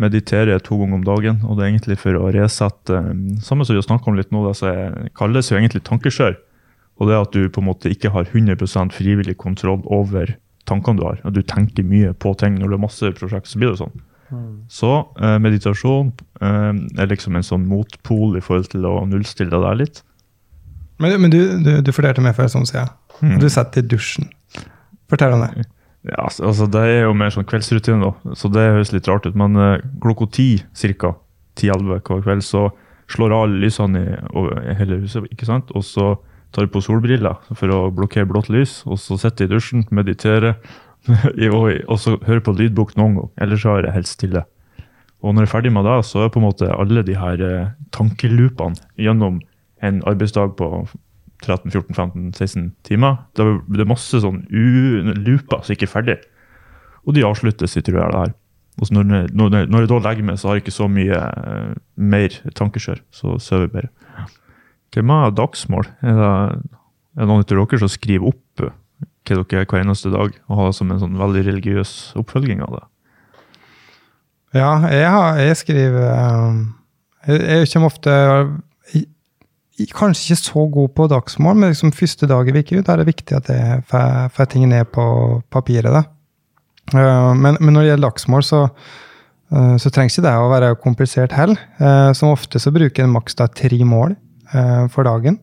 mediterer 0.00 0.54
jeg 0.54 0.64
to 0.66 0.78
ganger 0.80 0.98
om 0.98 1.06
dagen. 1.06 1.40
Og 1.46 1.56
det 1.56 1.64
er 1.64 1.72
egentlig 1.72 1.98
for 2.00 2.18
å 2.18 2.30
resette 2.34 2.96
um, 2.96 3.24
Samme 3.44 3.66
som 3.66 3.76
vi 3.76 3.82
har 3.82 4.08
om 4.10 4.18
litt 4.18 4.32
nå, 4.34 4.44
det 4.48 5.10
kalles 5.18 5.50
jo 5.50 5.58
egentlig 5.58 5.84
tankeskjør. 5.88 6.38
Og 7.00 7.08
det 7.08 7.16
at 7.16 7.34
du 7.36 7.48
på 7.48 7.62
en 7.62 7.70
måte 7.70 7.92
ikke 7.92 8.12
har 8.12 8.28
100% 8.28 8.92
frivillig 8.92 9.38
kontroll 9.40 9.80
over 9.88 10.34
tankene 10.68 11.00
du 11.00 11.06
har. 11.06 11.20
At 11.24 11.36
du 11.36 11.42
tenker 11.42 11.86
mye 11.86 12.12
på 12.12 12.34
ting. 12.40 12.58
Når 12.60 12.68
du 12.68 12.76
har 12.76 12.84
masse 12.84 13.12
prosjekt, 13.16 13.48
så 13.48 13.60
blir 13.60 13.72
det 13.72 13.80
sånn. 13.80 14.00
Så 14.70 14.90
eh, 15.18 15.38
meditasjon 15.42 16.12
eh, 16.38 16.72
er 17.02 17.10
liksom 17.10 17.34
en 17.34 17.46
sånn 17.46 17.66
motpol 17.66 18.36
i 18.38 18.42
forhold 18.44 18.70
til 18.70 18.86
å 18.86 19.00
nullstille 19.08 19.50
deg 19.50 19.64
der 19.64 19.80
litt. 19.80 20.02
Men, 21.02 21.16
men 21.24 21.32
du, 21.32 21.40
du, 21.64 21.72
du 21.82 21.90
fortalte 21.96 22.22
meg 22.22 22.36
før, 22.38 22.50
sånn 22.52 22.68
sier 22.68 22.90
Mm. 23.20 23.34
Du 23.36 23.50
setter 23.52 23.82
i 23.82 23.84
dusjen. 23.84 24.30
Fortell 25.12 25.34
om 25.36 25.42
det. 25.44 25.66
Ja, 26.08 26.24
altså, 26.24 26.46
altså, 26.48 26.66
Det 26.66 26.80
er 26.80 27.02
jo 27.04 27.16
mer 27.16 27.32
sånn 27.34 27.48
kveldsrutine, 27.48 28.00
da. 28.00 28.34
så 28.34 28.48
det 28.48 28.68
høres 28.72 28.92
litt 28.94 29.08
rart 29.08 29.26
ut. 29.28 29.36
Men 29.36 29.56
eh, 29.60 29.82
klokka 30.00 30.30
ti, 30.32 30.50
ca. 30.96 31.14
10-11 31.60 31.90
hver 31.90 32.22
kveld, 32.24 32.44
så 32.46 32.70
slår 33.10 33.34
alle 33.34 33.60
lysene 33.60 34.00
i, 34.00 34.18
over 34.32 34.62
i 34.64 34.76
hele 34.78 35.00
huset. 35.02 35.26
ikke 35.28 35.48
sant? 35.48 35.72
Og 35.76 35.84
så 35.84 36.14
tar 36.54 36.66
jeg 36.66 36.72
på 36.74 36.82
solbriller 36.82 37.36
for 37.52 37.72
å 37.74 37.90
blokkere 37.94 38.28
blått 38.28 38.48
lys. 38.52 38.80
Og 38.86 39.00
så 39.02 39.18
sitter 39.20 39.44
jeg 39.44 39.50
i 39.50 39.54
dusjen, 39.54 39.84
mediterer, 39.90 40.56
og, 41.10 41.98
så 42.00 42.16
hører 42.26 42.42
på 42.46 42.56
lydbok 42.56 42.96
noen 42.96 43.18
gang. 43.18 43.30
Ellers 43.44 43.66
er 43.68 43.84
det 43.84 43.94
helt 43.96 44.10
stille. 44.10 44.44
Og 45.20 45.34
når 45.34 45.44
jeg 45.44 45.50
er 45.50 45.52
ferdig 45.52 45.72
med 45.74 45.84
det, 45.84 45.98
så 46.08 46.24
er 46.24 46.32
på 46.32 46.40
en 46.40 46.48
måte 46.48 46.70
alle 46.72 47.04
de 47.04 47.16
her 47.18 47.44
eh, 47.44 47.72
tankeloopene 47.92 48.80
gjennom 48.96 49.40
en 49.84 50.00
arbeidsdag 50.08 50.56
på 50.56 50.68
13-14-15-16 51.44 52.70
timer. 52.86 53.22
Det 53.36 53.44
er, 53.46 53.56
er 53.80 53.88
masse 53.88 54.20
sånn 54.22 54.42
looper 54.50 55.64
som 55.64 55.74
ikke 55.74 55.88
er 55.88 55.94
ferdig. 55.94 56.18
Og 57.06 57.16
de 57.16 57.24
avsluttes 57.26 57.76
tror 57.78 58.00
jeg 58.00 58.12
det 58.12 58.22
her. 58.24 58.34
Og 58.80 58.88
så 58.88 58.96
når, 58.96 59.30
når, 59.36 59.66
når 59.68 59.84
jeg 59.84 59.90
da 59.90 60.02
legger 60.04 60.26
meg, 60.26 60.38
så 60.40 60.48
har 60.48 60.56
jeg 60.56 60.64
ikke 60.64 60.76
så 60.76 60.86
mye 60.88 61.16
uh, 61.16 61.72
mer 62.00 62.36
tankeskjør. 62.56 63.02
Så 63.12 63.38
sover 63.42 63.66
jeg 63.66 63.74
bedre. 63.74 64.28
Hvem 64.94 65.12
har 65.14 65.34
dagsmål? 65.36 65.88
Er 66.02 66.16
det, 66.18 66.30
er 67.16 67.24
det 67.24 67.28
noen 67.30 67.44
av 67.44 67.50
dere 67.50 67.82
som 67.82 67.90
skriver 67.92 68.32
opp 68.32 68.64
eh, 68.64 68.72
hva 69.28 69.42
dere 69.44 69.66
hver 69.68 69.84
eneste 69.84 70.10
dag, 70.10 70.34
og 70.48 70.58
har 70.58 70.70
det 70.70 70.78
som 70.80 70.90
en 70.90 71.02
sånn 71.02 71.20
veldig 71.20 71.44
religiøs 71.46 71.92
oppfølging 72.18 72.64
av 72.66 72.78
det? 72.78 72.86
Ja, 74.58 74.72
jeg, 74.90 75.06
har, 75.14 75.38
jeg 75.38 75.58
skriver 75.60 76.08
um, 76.50 76.62
jeg, 77.28 77.42
jeg 77.46 77.68
kommer 77.70 77.92
ofte 77.92 78.14
Kanskje 79.96 80.34
ikke 80.34 80.42
så 80.42 80.64
god 80.74 80.94
på 80.96 81.06
dagsmål, 81.10 81.56
men 81.56 81.72
liksom 81.72 81.92
første 81.96 82.28
dag 82.28 82.48
i 82.48 82.52
uka 82.52 82.92
er 82.92 83.00
det 83.00 83.06
viktig 83.08 83.36
at 83.36 83.48
jeg 83.48 83.82
får 83.88 84.50
ting 84.52 84.68
ned 84.68 84.90
på 84.92 85.04
papiret. 85.50 85.92
da. 85.92 86.02
Uh, 86.94 87.34
men, 87.36 87.56
men 87.60 87.74
når 87.74 87.80
det 87.80 87.90
gjelder 87.92 88.10
dagsmål, 88.10 88.42
så, 88.44 88.62
uh, 89.54 89.76
så 89.78 89.90
trenger 89.90 90.10
ikke 90.10 90.26
det 90.26 90.34
å 90.36 90.50
være 90.50 90.72
komplisert 90.82 91.36
heller. 91.36 91.60
Uh, 91.78 92.10
som 92.16 92.32
ofte 92.32 92.60
så 92.60 92.72
bruker 92.74 93.04
en 93.04 93.14
maks 93.14 93.38
da 93.38 93.48
tre 93.48 93.84
mål 93.84 94.16
for 94.90 95.06
dagen. 95.06 95.36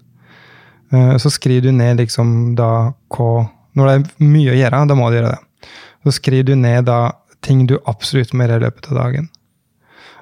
Så 0.92 1.30
skriver 1.32 1.70
du 1.70 1.72
ned 1.72 2.02
liksom 2.02 2.58
da 2.60 2.92
hva 3.16 3.46
Når 3.80 3.88
det 3.88 3.94
er 3.94 4.26
mye 4.28 4.52
å 4.52 4.58
gjøre, 4.58 4.82
da 4.90 4.98
må 5.00 5.08
du 5.08 5.16
gjøre 5.16 5.30
det. 5.32 5.70
Så 6.04 6.12
skriver 6.18 6.50
du 6.50 6.60
ned 6.60 6.90
da 6.90 6.98
ting 7.40 7.62
du 7.70 7.78
absolutt 7.88 8.34
må 8.34 8.44
gjøre 8.44 8.58
i 8.60 8.64
løpet 8.66 8.90
av 8.92 9.00
dagen. 9.00 9.30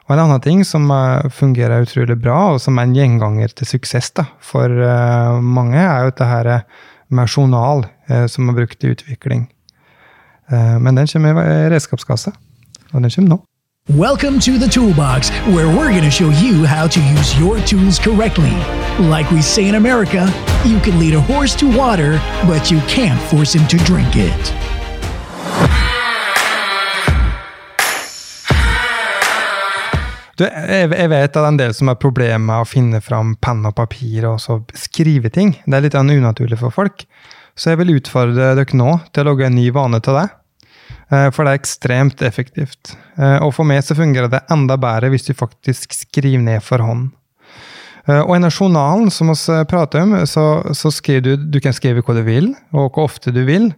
Og 0.06 0.14
en 0.14 0.22
annen 0.22 0.42
ting 0.42 0.62
som 0.66 0.86
eh, 0.94 1.32
fungerer 1.34 1.82
utrolig 1.82 2.18
bra, 2.22 2.54
og 2.54 2.62
som 2.62 2.78
er 2.78 2.86
en 2.86 2.94
gjenganger 2.94 3.56
til 3.58 3.72
suksess 3.72 4.12
da, 4.14 4.28
for 4.38 4.70
eh, 4.70 5.40
mange, 5.42 5.80
er 5.82 6.06
jo 6.06 6.12
dette 6.12 6.28
her 6.30 6.50
med 7.10 7.32
journal, 7.32 7.88
eh, 8.10 8.28
som 8.30 8.50
er 8.50 8.58
brukt 8.60 8.86
i 8.86 8.94
utvikling. 8.94 9.48
Eh, 10.54 10.78
men 10.78 11.02
den 11.02 11.10
kommer 11.10 11.42
i 11.42 11.70
redskapskassa, 11.74 12.36
og 12.94 13.02
den 13.02 13.10
kommer 13.10 13.34
nå. 13.34 13.42
Welcome 13.90 14.40
to 14.40 14.58
the 14.58 14.68
Toolbox, 14.68 15.30
where 15.54 15.68
we're 15.68 15.92
going 15.92 16.04
to 16.04 16.12
show 16.12 16.30
you 16.30 16.66
how 16.66 16.88
to 16.88 17.00
use 17.00 17.38
your 17.40 17.60
tools 17.66 18.00
correctly. 18.00 18.54
Like 19.00 19.30
we 19.32 19.42
say 19.42 19.68
in 19.68 19.76
America, 19.76 20.28
you 20.66 20.80
can 20.80 21.00
lead 21.00 21.14
a 21.14 21.22
horse 21.22 21.56
to 21.58 21.66
water, 21.66 22.20
but 22.48 22.72
you 22.72 22.80
can't 22.88 23.22
force 23.30 23.54
him 23.54 23.68
to 23.68 23.78
drink 23.86 24.16
it. 24.16 25.95
Du, 30.36 30.44
jeg, 30.44 30.90
jeg 30.92 31.10
vet 31.12 31.30
at 31.30 31.36
det 31.38 31.42
er 31.44 31.52
en 31.54 31.60
del 31.62 31.74
som 31.78 31.88
har 31.92 32.00
problemer 32.02 32.44
med 32.44 32.64
å 32.64 32.68
finne 32.68 33.00
fram 33.04 33.36
penn 33.40 33.64
og 33.70 33.76
papir 33.78 34.26
og 34.28 34.42
så 34.44 34.58
skrive 34.76 35.32
ting. 35.32 35.54
Det 35.64 35.78
er 35.78 35.86
litt 35.86 35.96
unaturlig 35.96 36.60
for 36.60 36.76
folk. 36.76 37.06
Så 37.56 37.72
jeg 37.72 37.80
vil 37.80 37.94
utfordre 37.96 38.50
dere 38.58 38.76
nå 38.76 38.98
til 39.16 39.24
å 39.24 39.30
lage 39.32 39.48
en 39.48 39.56
ny 39.56 39.70
vane 39.76 40.02
til 40.04 40.18
det. 40.20 40.26
Eh, 41.08 41.30
For 41.32 41.46
det 41.46 41.54
er 41.54 41.60
ekstremt 41.62 42.24
effektivt. 42.28 42.96
Eh, 43.18 43.38
Og 43.46 43.54
for 43.56 43.64
meg 43.68 43.84
så 43.86 43.96
fungerer 43.96 44.28
det 44.32 44.44
enda 44.52 44.76
bedre 44.76 45.12
hvis 45.14 45.30
du 45.30 45.34
faktisk 45.38 45.96
skriver 45.96 46.44
ned 46.44 46.64
for 46.66 46.84
hånd. 46.84 47.14
Eh, 48.10 48.20
Og 48.20 48.36
i 48.36 48.42
den 48.44 48.52
journalen 48.52 49.08
som 49.14 49.32
vi 49.32 49.62
prater 49.72 50.04
om, 50.04 50.18
så, 50.28 50.46
så 50.76 50.92
skriver 50.92 51.22
du 51.24 51.48
du 51.56 51.62
kan 51.64 51.74
skrive 51.74 52.04
hva 52.04 52.18
du 52.18 52.24
vil, 52.28 52.52
og 52.74 52.92
hvor 52.92 53.08
ofte 53.08 53.32
du 53.32 53.46
vil. 53.48 53.72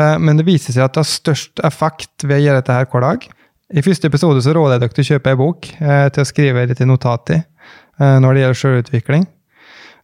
Men 0.00 0.38
det 0.38 0.46
viser 0.46 0.72
seg 0.72 0.84
at 0.86 0.94
det 0.94 1.02
har 1.02 1.08
størst 1.10 1.60
effekt 1.66 2.22
ved 2.24 2.38
å 2.38 2.44
gjøre 2.44 2.60
dette 2.62 2.72
her 2.72 2.86
hver 2.88 3.02
dag. 3.04 3.24
I 3.70 3.82
første 3.86 4.08
episode 4.10 4.40
så 4.42 4.52
råder 4.56 4.74
jeg 4.74 4.82
dere 4.82 4.94
til 4.96 5.04
å 5.04 5.08
kjøpe 5.12 5.30
ei 5.30 5.38
bok 5.38 5.68
eh, 5.78 6.06
til 6.10 6.24
å 6.24 6.26
skrive 6.26 6.64
litt 6.66 6.80
notat 6.90 7.30
i 7.30 7.36
eh, 7.38 8.16
når 8.22 8.34
det 8.34 8.42
gjelder 8.42 8.58
selvutvikling. 8.58 9.26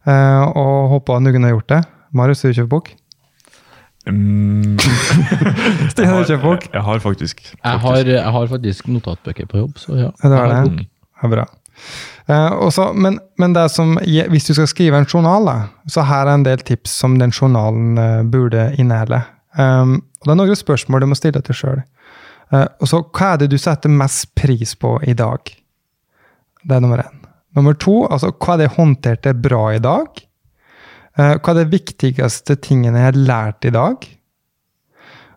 Eh, 0.07 0.43
og 0.55 0.93
håper 0.93 1.19
noen 1.25 1.47
har 1.47 1.51
gjort 1.57 1.73
det. 1.73 1.81
Marius, 2.15 2.45
har 2.45 2.53
du 2.53 2.61
kjøpt 2.61 2.71
bok? 2.71 2.91
Mm, 4.07 4.77
Stian, 5.91 6.13
har 6.13 6.23
du 6.23 6.31
kjøpt 6.31 6.45
bok? 6.45 6.67
jeg 6.71 6.85
har 6.87 7.03
faktisk. 7.03 7.43
Jeg 7.51 7.81
har, 7.83 7.99
jeg 8.13 8.35
har 8.37 8.47
faktisk 8.53 8.87
notatbøker 8.87 9.49
på 9.51 9.59
jobb, 9.65 9.81
så 9.83 9.99
ja. 9.99 10.13
Det 10.21 10.31
er 10.31 10.37
var 10.37 10.53
det. 10.53 10.61
bok. 10.69 10.87
Ja, 11.17 11.31
bra. 11.35 11.47
Eh, 12.31 12.55
og 12.55 12.95
men, 12.95 13.19
men 13.35 13.57
det 13.57 13.67
som, 13.75 13.97
hvis 13.99 14.47
du 14.47 14.53
skal 14.55 14.71
skrive 14.71 15.03
en 15.03 15.09
journal, 15.11 15.51
da, 15.51 15.57
så 15.91 16.07
her 16.07 16.23
er 16.23 16.37
en 16.37 16.47
del 16.47 16.63
tips 16.63 16.95
som 17.03 17.19
den 17.19 17.35
journalen 17.35 17.99
eh, 17.99 18.23
burde 18.23 18.69
inneholde. 18.79 19.25
Um, 19.57 19.99
og 20.21 20.27
det 20.29 20.33
er 20.33 20.39
noen 20.39 20.59
spørsmål 20.59 21.03
du 21.03 21.11
må 21.11 21.17
stille 21.17 21.41
deg 21.41 21.55
sjøl. 21.55 21.83
Uh, 22.53 22.63
og 22.79 22.87
så, 22.87 23.01
hva 23.11 23.33
er 23.33 23.41
det 23.41 23.51
du 23.51 23.57
setter 23.59 23.91
mest 23.91 24.29
pris 24.37 24.75
på 24.79 24.95
i 25.03 25.15
dag? 25.17 25.51
Det 26.63 26.75
er 26.75 26.83
nummer 26.83 27.03
én. 27.03 27.23
Nummer 27.57 27.75
to, 27.79 28.05
altså, 28.05 28.31
hva 28.31 28.53
er 28.53 28.61
det 28.61 28.67
jeg 28.69 28.77
håndterte 28.77 29.33
bra 29.43 29.63
i 29.75 29.81
dag? 29.83 30.21
Uh, 31.17 31.35
hva 31.35 31.51
er 31.51 31.59
det 31.59 31.73
viktigste 31.73 32.57
tingene 32.63 33.01
jeg 33.01 33.09
har 33.09 33.19
lært 33.19 33.67
i 33.67 33.73
dag? 33.75 34.07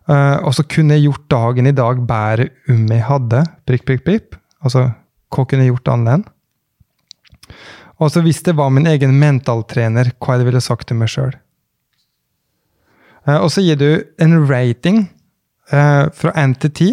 Uh, 0.09 0.37
og 0.47 0.55
så 0.55 0.65
kunne 0.67 0.97
jeg 0.97 1.09
gjort 1.09 1.27
dagen 1.31 1.69
i 1.69 1.75
dag 1.75 1.99
bedre 2.07 2.49
om 2.71 2.87
jeg 2.89 3.07
hadde 3.07 3.45
prikk, 3.67 3.85
prikk, 3.87 4.05
prikk. 4.07 4.39
Altså, 4.63 4.87
hva 5.31 5.45
kunne 5.45 5.65
jeg 5.65 5.75
gjort 5.75 5.93
annerledes? 5.93 6.37
Og 8.01 8.09
så 8.09 8.23
hvis 8.25 8.39
det 8.41 8.55
var 8.57 8.71
min 8.73 8.87
egen 8.89 9.11
mentaltrener, 9.21 10.15
hva 10.17 10.39
jeg 10.39 10.47
ville 10.47 10.61
sagt 10.63 10.87
til 10.89 10.97
meg 10.97 11.11
sjøl? 11.11 11.35
Og 13.29 13.51
så 13.53 13.61
gir 13.61 13.77
du 13.77 13.89
en 14.23 14.39
rating 14.49 15.03
uh, 15.73 16.09
fra 16.13 16.33
én 16.39 16.55
til 16.59 16.71
ti. 16.71 16.91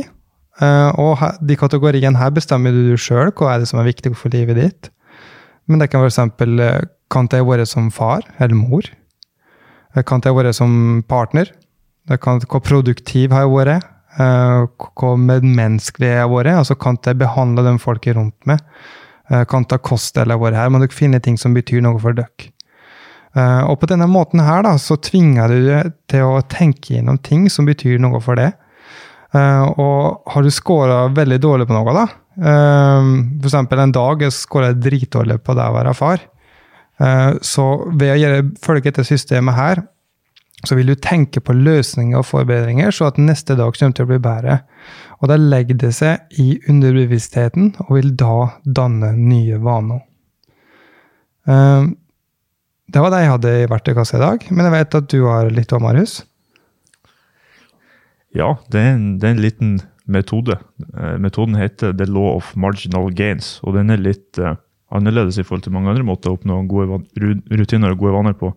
og 0.58 1.18
her, 1.20 1.36
de 1.38 1.54
kategoriene 1.54 2.18
her 2.18 2.32
bestemmer 2.34 2.74
du 2.74 2.96
sjøl 2.98 3.30
hva 3.30 3.52
er 3.52 3.60
det 3.62 3.68
som 3.70 3.78
er 3.78 3.86
viktig 3.86 4.10
for 4.18 4.32
livet 4.34 4.58
ditt. 4.58 4.88
Men 5.70 5.78
det 5.78 5.90
kan 5.92 6.02
f.eks. 6.02 6.18
Uh, 6.18 6.82
kan 7.08 7.28
jeg 7.32 7.46
være 7.46 7.66
som 7.66 7.90
far 7.90 8.26
eller 8.38 8.56
mor? 8.58 8.82
Kan 10.06 10.20
jeg 10.24 10.36
være 10.36 10.52
som 10.52 11.02
partner? 11.08 11.52
Kan, 12.22 12.40
hvor 12.48 12.60
produktiv 12.60 13.32
har 13.32 13.46
jeg 13.46 13.54
vært? 13.54 13.86
Hvor 14.98 15.16
medmenneskelig 15.16 16.08
har 16.08 16.22
jeg 16.22 16.32
vært? 16.32 16.58
Altså, 16.58 16.74
kan 16.74 16.98
jeg 17.04 17.18
behandle 17.18 17.64
de 17.64 17.78
folket 17.78 18.16
rundt 18.16 18.36
meg? 18.46 18.60
Kan 19.48 19.66
jeg 19.70 19.84
kost 19.84 20.16
eller 20.18 20.40
vært 20.40 20.56
her? 20.56 20.70
Må 20.72 20.80
dere 20.82 20.94
finne 20.94 21.20
ting 21.20 21.36
som 21.40 21.56
betyr 21.56 21.82
noe 21.84 22.00
for 22.00 22.16
dere. 22.16 22.52
Og 23.68 23.76
på 23.80 23.88
denne 23.90 24.08
måten 24.08 24.40
her 24.40 24.64
da, 24.64 24.76
så 24.80 24.96
tvinger 24.96 25.52
du 25.52 25.58
deg 25.66 25.92
til 26.10 26.24
å 26.28 26.40
tenke 26.48 26.96
gjennom 26.96 27.20
ting 27.20 27.48
som 27.52 27.68
betyr 27.68 28.00
noe 28.02 28.20
for 28.24 28.40
deg. 28.40 28.56
Og 29.34 30.32
har 30.32 30.44
du 30.44 30.50
scora 30.54 31.02
veldig 31.12 31.38
dårlig 31.44 31.66
på 31.68 31.76
noe, 31.76 31.92
da, 31.92 32.06
f.eks. 32.38 33.54
en 33.58 33.92
dag 33.92 34.22
jeg 34.24 34.32
scora 34.32 34.72
dritdårlig 34.72 35.42
på 35.44 35.56
det 35.58 35.66
å 35.68 35.74
være 35.76 35.92
far, 35.98 36.22
så 37.44 37.66
ved 37.92 38.24
å 38.24 38.42
følge 38.64 38.88
dette 38.88 39.04
systemet 39.04 39.58
her, 39.58 39.82
så 40.66 40.74
vil 40.74 40.88
du 40.90 40.96
tenke 40.98 41.38
på 41.44 41.54
løsninger 41.54 42.18
og 42.18 42.26
forbedringer, 42.26 42.90
så 42.90 43.12
at 43.12 43.20
neste 43.22 43.54
dag 43.54 43.76
kommer 43.76 43.94
til 43.94 44.08
å 44.08 44.10
bli 44.10 44.18
bedre. 44.22 44.56
Og 45.20 45.30
da 45.30 45.36
legger 45.38 45.78
det 45.78 45.92
seg 45.94 46.40
i 46.40 46.56
underbevisstheten, 46.70 47.76
og 47.84 47.92
vil 47.94 48.10
da 48.18 48.48
danne 48.64 49.12
nye 49.18 49.60
vaner. 49.62 50.02
Det 52.88 53.04
var 53.04 53.12
det 53.12 53.22
jeg 53.22 53.32
hadde 53.36 53.54
i 53.60 53.70
verktøykassa 53.70 54.18
i 54.18 54.24
dag, 54.24 54.48
men 54.50 54.66
jeg 54.66 54.74
vet 54.74 54.98
at 54.98 55.08
du 55.12 55.20
har 55.28 55.52
litt 55.52 55.72
òg, 55.76 55.84
Marius? 55.84 56.22
Ja, 58.36 58.56
det 58.72 58.80
er, 58.80 58.90
en, 58.94 59.06
det 59.20 59.28
er 59.28 59.36
en 59.36 59.42
liten 59.42 59.70
metode. 60.08 60.58
Metoden 61.20 61.56
heter 61.56 61.94
The 61.96 62.06
Law 62.08 62.36
of 62.36 62.54
Marginal 62.56 63.10
Gains, 63.14 63.58
og 63.64 63.76
den 63.76 63.92
er 63.92 64.00
litt 64.00 64.40
uh, 64.40 64.56
annerledes 64.94 65.38
i 65.40 65.44
forhold 65.44 65.64
til 65.66 65.74
mange 65.76 65.92
andre 65.92 66.06
måter 66.06 66.32
å 66.32 66.38
oppnå 66.38 66.60
gode 66.68 67.00
rutiner 67.52 67.92
og 67.92 68.02
gode 68.02 68.16
vaner 68.16 68.36
på. 68.38 68.52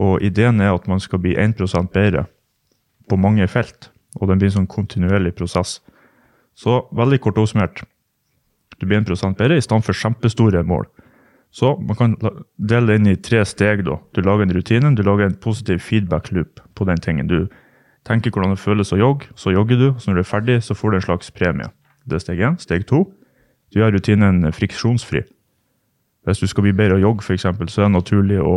Og 0.00 0.22
ideen 0.24 0.62
er 0.62 0.74
at 0.74 0.88
man 0.90 1.02
skal 1.02 1.22
bli 1.22 1.36
1% 1.38 1.92
bedre 1.94 2.26
på 3.10 3.18
mange 3.20 3.46
felt. 3.50 3.90
Og 4.18 4.30
den 4.30 4.40
blir 4.40 4.50
en 4.50 4.60
sånn 4.60 4.70
kontinuerlig 4.70 5.34
prosess. 5.38 5.78
Så 6.58 6.84
veldig 6.96 7.20
kort 7.22 7.38
oppsummert. 7.38 7.82
Du 8.80 8.86
blir 8.86 9.02
1 9.02 9.36
bedre 9.38 9.58
i 9.58 9.62
stedet 9.62 9.86
for 9.86 9.96
kjempestore 9.96 10.62
mål. 10.66 10.86
Så 11.50 11.74
man 11.82 11.98
kan 11.98 12.14
dele 12.56 12.86
det 12.86 12.96
inn 13.00 13.10
i 13.10 13.16
tre 13.18 13.42
steg. 13.44 13.84
da. 13.84 13.98
Du 14.14 14.22
lager 14.22 14.46
en 14.46 14.54
rutine, 14.54 14.94
du 14.94 15.02
lager 15.02 15.26
en 15.26 15.34
positiv 15.34 15.78
feedback 15.82 16.30
loop 16.32 16.60
på 16.74 16.86
den 16.86 16.96
tingen. 16.96 17.26
Du 17.26 17.48
tenker 18.10 18.34
hvordan 18.34 18.54
det 18.54 18.60
føles 18.60 18.92
å 18.92 18.98
jogge, 18.98 19.30
så 19.38 19.54
jogger 19.54 19.78
du. 19.78 19.88
Så 19.98 20.10
når 20.10 20.20
du 20.20 20.22
er 20.24 20.28
ferdig, 20.28 20.58
så 20.66 20.76
får 20.76 20.92
du 20.92 20.98
en 20.98 21.06
slags 21.06 21.32
premie. 21.34 21.70
Det 22.04 22.18
er 22.18 22.24
steg 22.24 22.42
én. 22.42 22.58
Steg 22.60 22.86
to. 22.90 23.04
Du 23.70 23.78
gjør 23.78 23.94
rutinen 23.94 24.48
friksjonsfri. 24.54 25.22
Hvis 26.26 26.42
du 26.42 26.48
skal 26.50 26.66
bli 26.66 26.74
bedre 26.76 26.98
å 26.98 27.04
jogge, 27.04 27.24
f.eks., 27.24 27.46
så 27.46 27.84
er 27.84 27.88
det 27.88 27.94
naturlig 27.94 28.40
å 28.42 28.54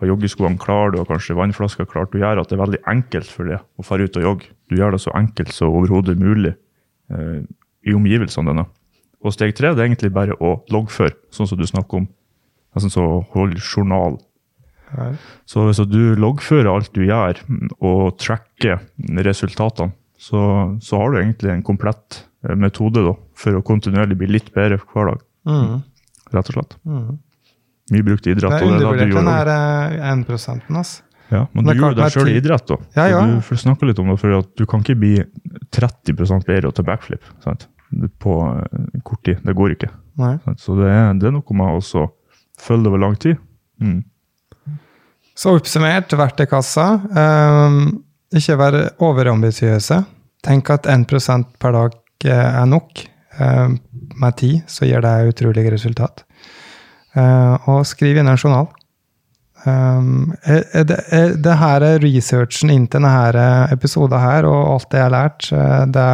ha 0.00 0.08
joggeskoene 0.08 0.58
klare, 0.60 0.94
du 0.94 0.98
har 1.02 1.08
kanskje 1.08 1.36
vannflaska 1.36 1.84
klart. 1.86 2.12
Du 2.12 2.22
gjør 2.22 2.40
at 2.40 2.50
det 2.50 2.56
er 2.56 2.62
veldig 2.64 2.80
enkelt 2.88 3.28
for 3.30 3.50
deg 3.50 3.60
å 3.60 3.84
fare 3.84 4.08
ut 4.08 4.16
og 4.16 4.26
jogge. 4.26 4.50
Du 4.72 4.78
gjør 4.78 4.96
det 4.96 5.02
så 5.04 5.12
enkelt 5.18 5.52
som 5.52 5.74
overhodet 5.76 6.16
mulig 6.18 6.54
eh, 7.12 7.42
i 7.84 7.96
omgivelsene 7.96 8.50
dine. 8.50 8.64
Og 9.20 9.36
steg 9.36 9.52
tre 9.56 9.74
det 9.74 9.82
er 9.82 9.90
egentlig 9.90 10.12
bare 10.16 10.36
å 10.40 10.56
loggføre, 10.72 11.12
sånn 11.34 11.50
som 11.50 11.60
du 11.60 11.66
snakker 11.68 12.00
om. 12.00 12.08
Nesten 12.74 12.92
så 12.94 13.04
hold 13.34 13.58
journal. 13.60 14.16
Ja. 14.96 15.08
Så 15.48 15.68
hvis 15.68 15.80
du 15.90 16.14
loggfører 16.18 16.70
alt 16.72 16.92
du 16.96 17.04
gjør, 17.06 17.40
og 17.78 18.18
tracker 18.20 18.80
resultatene, 19.26 19.94
så, 20.20 20.40
så 20.84 21.00
har 21.00 21.12
du 21.12 21.20
egentlig 21.22 21.52
en 21.54 21.64
komplett 21.64 22.24
eh, 22.44 22.56
metode 22.58 23.04
da, 23.06 23.14
for 23.38 23.56
å 23.56 23.64
kontinuerlig 23.64 24.18
bli 24.20 24.28
litt 24.34 24.50
bedre 24.52 24.80
hver 24.92 25.14
dag. 25.14 25.22
Mm. 25.48 25.78
Rett 26.34 26.50
og 26.52 26.58
slett. 26.58 26.76
Mm. 26.84 27.14
Mye 27.90 28.06
brukt 28.06 28.28
idrett. 28.28 28.52
Det 28.52 28.58
er 28.58 28.66
er 28.66 28.74
undervurdert, 28.74 29.14
den 29.16 29.30
her 29.32 29.52
eh, 29.54 30.10
1 30.12 30.74
altså. 30.76 31.06
Ja, 31.30 31.44
men 31.52 31.64
men 31.64 31.76
du 31.76 31.78
gjør 31.78 31.92
gjorde 31.92 32.02
deg 32.02 32.14
sjøl 32.14 32.28
i 32.28 32.36
idrett, 32.40 32.66
da. 32.66 32.76
Ja, 32.98 33.04
ja. 33.12 33.20
Du 33.30 33.56
snakke 33.62 33.86
litt 33.86 34.00
om 34.02 34.10
det, 34.10 34.18
for 34.20 34.46
du 34.58 34.64
kan 34.68 34.82
ikke 34.82 34.98
bli 34.98 35.12
30% 35.72 36.46
bedre 36.46 36.68
til 36.68 36.76
ta 36.76 36.86
backflip 36.86 37.28
sant? 37.44 37.68
på 38.22 38.34
eh, 38.46 39.00
kort 39.06 39.24
tid. 39.26 39.40
Det 39.46 39.54
går 39.56 39.74
ikke. 39.74 39.90
Så 40.60 40.76
det 40.78 40.90
er, 40.90 41.14
det 41.18 41.30
er 41.30 41.34
noe 41.34 41.56
med 41.56 41.80
å 41.80 42.04
følge 42.60 42.84
det 42.84 42.92
over 42.92 43.02
lang 43.02 43.16
tid. 43.18 43.40
Mm. 43.80 44.02
Så 45.40 45.54
oppsummert, 45.56 46.12
verktøykassa. 46.12 46.86
Um, 47.16 48.02
ikke 48.36 48.58
være 48.60 48.82
overambisiøse. 49.00 50.02
Tenk 50.44 50.68
at 50.72 50.88
1% 50.88 51.54
per 51.60 51.72
dag 51.76 51.96
eh, 52.28 52.60
er 52.60 52.68
nok. 52.68 53.00
Um, 53.40 53.78
med 54.20 54.36
tid 54.36 54.60
så 54.68 54.84
gir 54.88 55.00
det 55.04 55.30
utrolig 55.30 55.64
resultat. 55.72 56.26
Uh, 57.16 57.56
og 57.72 57.88
skriv 57.88 58.20
inn 58.20 58.28
en 58.28 58.36
journal. 58.36 58.68
Um, 59.64 60.34
er, 60.44 60.62
er 60.76 60.86
det, 60.88 61.00
er 61.12 61.34
det 61.40 61.56
her 61.60 61.84
er 61.88 62.04
researchen 62.04 62.72
inn 62.72 62.86
til 62.88 63.00
denne 63.00 63.66
episoden 63.72 64.20
her, 64.20 64.48
og 64.48 64.74
alt 64.76 64.92
det 64.92 65.00
jeg 65.00 65.08
har 65.08 65.16
lært, 65.16 65.50
eh, 65.56 65.82
det 65.96 66.06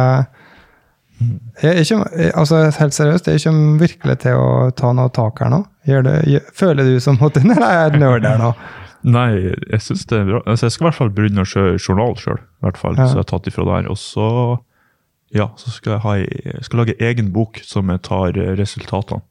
er 1.67 1.79
ikke, 1.81 2.01
altså 2.37 2.65
Helt 2.79 2.93
seriøst, 2.93 3.25
det 3.25 3.33
er 3.33 3.39
ikke 3.39 3.79
virkelig 3.81 4.17
til 4.23 4.39
å 4.39 4.49
ta 4.77 4.91
noe 4.95 5.11
tak 5.15 5.39
her 5.41 5.51
nå. 5.51 5.63
Det, 5.87 6.43
føler 6.55 6.83
du 6.85 6.99
som 7.01 7.17
at 7.25 7.39
Nei, 7.43 7.55
jeg 7.57 7.87
er 7.87 7.97
nerd 8.03 8.27
her 8.27 8.43
nå. 8.43 8.51
Nei, 9.07 9.29
jeg 9.71 9.81
synes 9.85 10.05
det 10.09 10.17
er 10.17 10.25
bra. 10.27 10.41
Altså, 10.43 10.67
jeg 10.67 10.75
skal 10.75 10.83
i 10.83 10.87
hvert 10.89 10.97
fall 10.97 11.11
begynne 11.15 11.43
å 11.45 11.47
kjøre 11.47 11.77
journal 11.79 12.17
sjøl. 12.19 12.41
Ja. 12.65 12.71
Så 12.75 12.91
jeg 12.97 13.21
har 13.21 13.27
tatt 13.29 13.47
ifra 13.47 13.67
der. 13.69 13.87
Og 13.93 13.99
så, 14.01 14.27
ja, 15.35 15.47
så 15.59 15.71
skal 15.71 15.95
jeg, 15.95 16.03
ha, 16.03 16.15
jeg 16.57 16.65
skal 16.67 16.81
lage 16.83 16.97
egen 17.09 17.31
bok 17.35 17.61
som 17.63 17.93
jeg 17.93 18.03
tar 18.07 18.39
eh, 18.39 18.55
resultatene. 18.59 19.23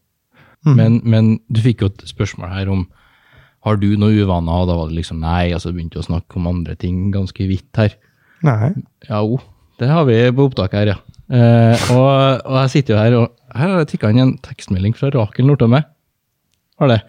Mm. 0.67 0.77
Men, 0.79 1.01
men 1.05 1.29
du 1.53 1.61
fikk 1.63 1.85
jo 1.85 1.91
et 1.93 2.07
spørsmål 2.09 2.55
her 2.55 2.71
om 2.73 2.87
har 3.67 3.79
du 3.83 3.89
noe 3.99 4.15
uvaner, 4.15 4.63
og 4.63 4.71
da 4.71 4.77
var 4.79 4.91
det 4.91 5.01
liksom 5.01 5.19
nei, 5.23 5.51
og 5.55 5.61
så 5.63 5.73
begynte 5.75 5.99
du 5.99 6.05
å 6.05 6.07
snakke 6.07 6.39
om 6.39 6.47
andre 6.49 6.77
ting 6.79 7.09
ganske 7.15 7.49
vidt 7.51 7.81
her. 7.81 7.97
Nei. 8.47 8.71
Ja, 9.09 9.21
jo, 9.27 9.41
det 9.81 9.89
har 9.91 10.07
vi 10.07 10.21
på 10.31 10.47
opptak 10.47 10.77
her, 10.79 10.93
ja. 10.95 10.97
Eh, 11.27 11.89
og, 11.91 12.07
og 12.47 12.59
jeg 12.63 12.73
sitter 12.77 12.95
jo 12.95 13.01
her, 13.01 13.17
og 13.19 13.57
her 13.59 13.73
har 13.73 13.83
jeg 13.83 13.91
tikka 13.93 14.13
inn 14.15 14.23
en 14.23 14.37
tekstmelding 14.45 14.95
fra 14.95 15.11
Rakel 15.15 15.49
Nordtømme. 15.49 15.83
Har 16.79 16.93
det. 16.93 17.01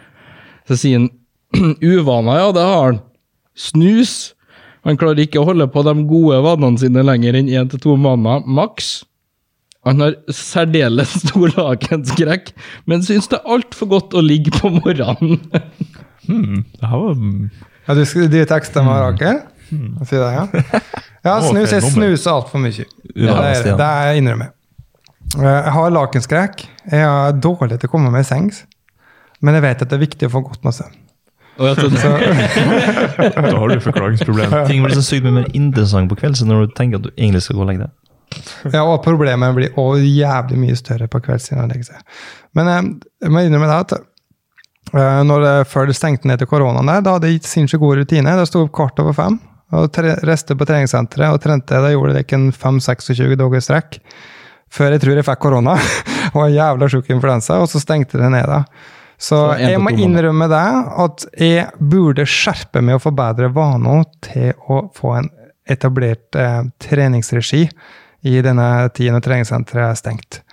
Så 0.68 0.80
sier 0.82 1.02
han 1.02 1.12
uvaner, 1.98 2.40
ja, 2.42 2.48
det 2.56 2.66
har 2.66 2.84
han. 2.92 3.00
Snus. 3.58 4.16
Han 4.88 4.98
klarer 5.00 5.24
ikke 5.26 5.42
å 5.42 5.48
holde 5.50 5.68
på 5.74 5.84
de 5.84 5.94
gode 6.08 6.40
vanene 6.46 6.80
sine 6.80 7.04
lenger 7.04 7.36
enn 7.40 7.50
én 7.52 7.70
til 7.72 7.82
to 7.84 7.96
måneder, 8.00 8.46
maks. 8.48 9.02
Han 9.88 10.02
har 10.04 10.16
særdeles 10.34 11.14
stor 11.24 11.52
lakenskrekk, 11.56 12.54
men 12.90 13.04
syns 13.08 13.30
det 13.32 13.40
er 13.40 13.54
altfor 13.58 13.90
godt 13.96 14.16
å 14.18 14.24
ligge 14.24 14.54
på 14.60 14.74
morgenen. 14.80 15.42
Hmm, 16.28 16.66
det 16.76 16.84
her 16.92 17.00
var 17.00 17.14
Ja, 17.88 17.94
du, 17.96 18.02
skal 18.04 18.26
de 18.28 18.42
tekster 18.50 18.84
med 18.84 18.98
Rakel? 19.00 19.38
Si 19.70 20.18
det, 20.18 20.26
ja. 20.34 20.42
Ja, 21.24 21.36
snus. 21.40 21.72
Jeg 21.72 21.86
snuser 21.86 22.34
altfor 22.34 22.60
mye. 22.60 22.84
Det, 22.84 23.30
er, 23.32 23.62
det 23.64 23.86
er 23.86 24.10
jeg 24.10 24.20
innrømmer. 24.26 24.50
Eh, 25.38 25.46
Jeg 25.48 25.72
har 25.78 25.94
lakenskrekk. 25.96 26.66
Jeg 26.92 27.06
er 27.08 27.40
dårlig 27.40 27.78
til 27.80 27.88
å 27.88 27.94
komme 27.94 28.12
meg 28.12 28.26
i 28.26 28.28
sengs. 28.28 28.66
Men 29.40 29.56
jeg 29.56 29.64
vet 29.70 29.86
at 29.86 29.88
det 29.88 29.96
er 29.96 30.04
viktig 30.04 30.28
å 30.28 30.34
få 30.36 30.44
godt 30.50 30.68
med 30.68 30.76
søvn. 30.76 31.00
Jeg 31.58 31.76
Da 33.48 33.54
har 33.58 33.72
du 33.72 33.80
forklaringsproblem. 33.82 34.54
Ting 34.70 34.84
blir 34.86 34.98
så 34.98 35.06
sykt 35.06 35.26
mye 35.26 35.40
mer 35.40 35.48
interessant 35.58 36.10
på 36.12 36.18
kveldstid 36.20 36.50
når 36.50 36.68
du 36.68 36.76
tenker 36.78 37.00
at 37.00 37.08
du 37.08 37.12
egentlig 37.16 37.42
skal 37.46 37.58
gå 37.58 37.66
og 37.66 37.72
legge 37.72 37.88
deg. 37.88 37.96
Ja, 38.74 38.84
og 38.84 39.00
problemet 39.06 39.56
blir 39.56 39.80
også 39.80 40.04
jævlig 40.04 40.60
mye 40.62 40.78
større 40.78 41.08
på 41.10 41.22
kveldstid. 41.24 41.58
når 41.58 41.68
du 41.68 41.74
legger 41.74 41.90
seg. 41.94 42.22
Men 42.58 42.72
eh, 42.72 42.82
jeg 43.26 43.34
må 43.34 43.44
innrømme 43.46 43.70
det 43.72 43.78
at 43.86 43.96
eh, 43.98 45.22
når 45.28 45.46
det, 45.46 45.54
før 45.72 45.90
det 45.90 45.98
stengte 45.98 46.30
ned 46.30 46.42
til 46.42 46.50
koronaen 46.52 46.92
der, 46.92 47.06
da 47.06 47.18
hadde 47.18 47.32
jeg 47.32 47.46
sinnssykt 47.48 47.82
god 47.82 48.02
rutine. 48.02 48.36
Det 48.40 48.50
sto 48.50 48.66
opp 48.66 48.74
kvart 48.78 49.00
over 49.04 49.16
fem. 49.18 49.40
og 49.74 49.90
tre, 49.96 50.18
Reiste 50.28 50.58
på 50.58 50.68
treningssenteret 50.68 51.34
og 51.34 51.42
trente. 51.44 51.82
Da 51.84 51.94
gjorde 51.94 52.18
det 52.18 52.28
ikke 52.28 52.42
en 52.42 52.52
5-26 52.54 53.38
dager 53.40 53.64
strekk. 53.64 54.02
Før 54.68 54.92
jeg 54.94 55.02
tror 55.02 55.16
jeg 55.16 55.26
fikk 55.26 55.42
korona 55.42 55.78
og 56.36 56.42
en 56.44 56.54
jævla 56.54 56.92
sjuk 56.92 57.10
influensa, 57.16 57.62
og 57.64 57.72
så 57.72 57.80
stengte 57.82 58.20
det 58.20 58.30
ned. 58.34 58.52
da. 58.52 58.66
Så, 59.18 59.34
Så 59.34 59.58
jeg 59.60 59.80
må 59.82 59.90
innrømme 59.98 60.46
det, 60.52 60.66
at 61.06 61.24
jeg 61.42 61.68
burde 61.82 62.26
skjerpe 62.30 62.84
meg 62.86 63.00
og 63.00 63.06
forbedre 63.08 63.50
vaner 63.56 64.04
til 64.22 64.52
å 64.70 64.84
få 64.94 65.16
en 65.18 65.30
etablert 65.68 66.38
eh, 66.38 66.62
treningsregi 66.80 67.64
i 68.28 68.42
denne 68.46 68.68
tiden 68.94 69.18
når 69.18 69.26
treningssenteret 69.26 69.90
er 69.90 69.98
stengt. 69.98 70.44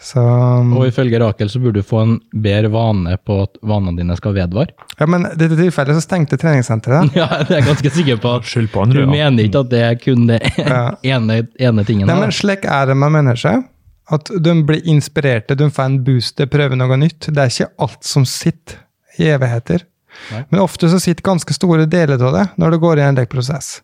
Så 0.00 0.22
Og 0.24 0.86
ifølge 0.88 1.18
Rakel 1.20 1.50
så 1.52 1.60
burde 1.60 1.82
du 1.82 1.86
få 1.86 1.98
en 2.06 2.14
bedre 2.32 2.70
vane 2.72 3.18
på 3.20 3.36
at 3.42 3.58
vanene 3.66 3.98
dine 3.98 4.16
skal 4.16 4.32
vedvare. 4.38 4.72
Ja, 5.00 5.08
men 5.10 5.26
i 5.26 5.34
dette 5.34 5.56
tilfellet 5.58 5.98
så 5.98 6.04
stengte 6.06 6.38
treningssenteret. 6.40 7.10
Ja, 7.18 7.26
det 7.42 7.50
er 7.50 7.58
jeg 7.58 7.66
ganske 7.66 7.90
sikker 7.98 8.20
på. 8.22 8.32
at 8.38 8.46
Skyld 8.48 8.70
på 8.72 8.84
andre, 8.86 9.02
ja. 9.02 9.10
mener 9.10 9.44
ikke 9.48 9.64
at 9.66 9.70
det 9.74 9.82
er 9.90 9.98
kun 10.00 10.28
det 10.30 10.38
Ja. 10.62 10.84
ene, 11.16 11.40
ene 11.58 11.84
tingen? 11.84 12.06
Nei, 12.08 12.16
men 12.22 12.32
slik 12.32 12.62
er 12.64 12.86
det 12.92 12.96
med 12.96 13.10
mennesker. 13.18 13.64
At 14.12 14.28
de 14.28 14.54
blir 14.68 14.84
inspirerte, 14.90 15.56
de 15.56 15.70
får 15.72 15.88
en 15.88 15.98
boost 16.04 16.36
de 16.36 16.46
prøver 16.50 16.76
noe 16.76 16.98
nytt. 17.00 17.30
Det 17.30 17.40
er 17.40 17.52
ikke 17.52 17.72
alt 17.86 18.04
som 18.04 18.26
sitter 18.28 18.82
i 19.16 19.30
evigheter. 19.32 19.86
Nei. 20.30 20.44
Men 20.50 20.62
ofte 20.62 20.90
så 20.90 21.00
sitter 21.02 21.26
ganske 21.26 21.56
store 21.56 21.88
deler 21.90 22.20
av 22.22 22.36
det 22.36 22.44
når 22.60 22.74
det 22.74 22.82
går 22.84 23.00
i 23.00 23.06
en 23.08 23.18
del 23.18 23.28
prosess. 23.30 23.78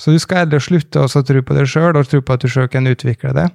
Så 0.00 0.10
du 0.10 0.18
skal 0.18 0.42
heller 0.42 0.62
slutte 0.62 1.04
å 1.04 1.08
tro 1.08 1.42
på 1.46 1.56
deg 1.56 1.68
sjøl, 1.68 1.94
og 1.94 2.08
tro 2.10 2.22
på 2.24 2.34
at 2.34 2.42
du 2.42 2.50
sjøl 2.50 2.68
kan 2.72 2.88
utvikle 2.90 3.34
det. 3.36 3.48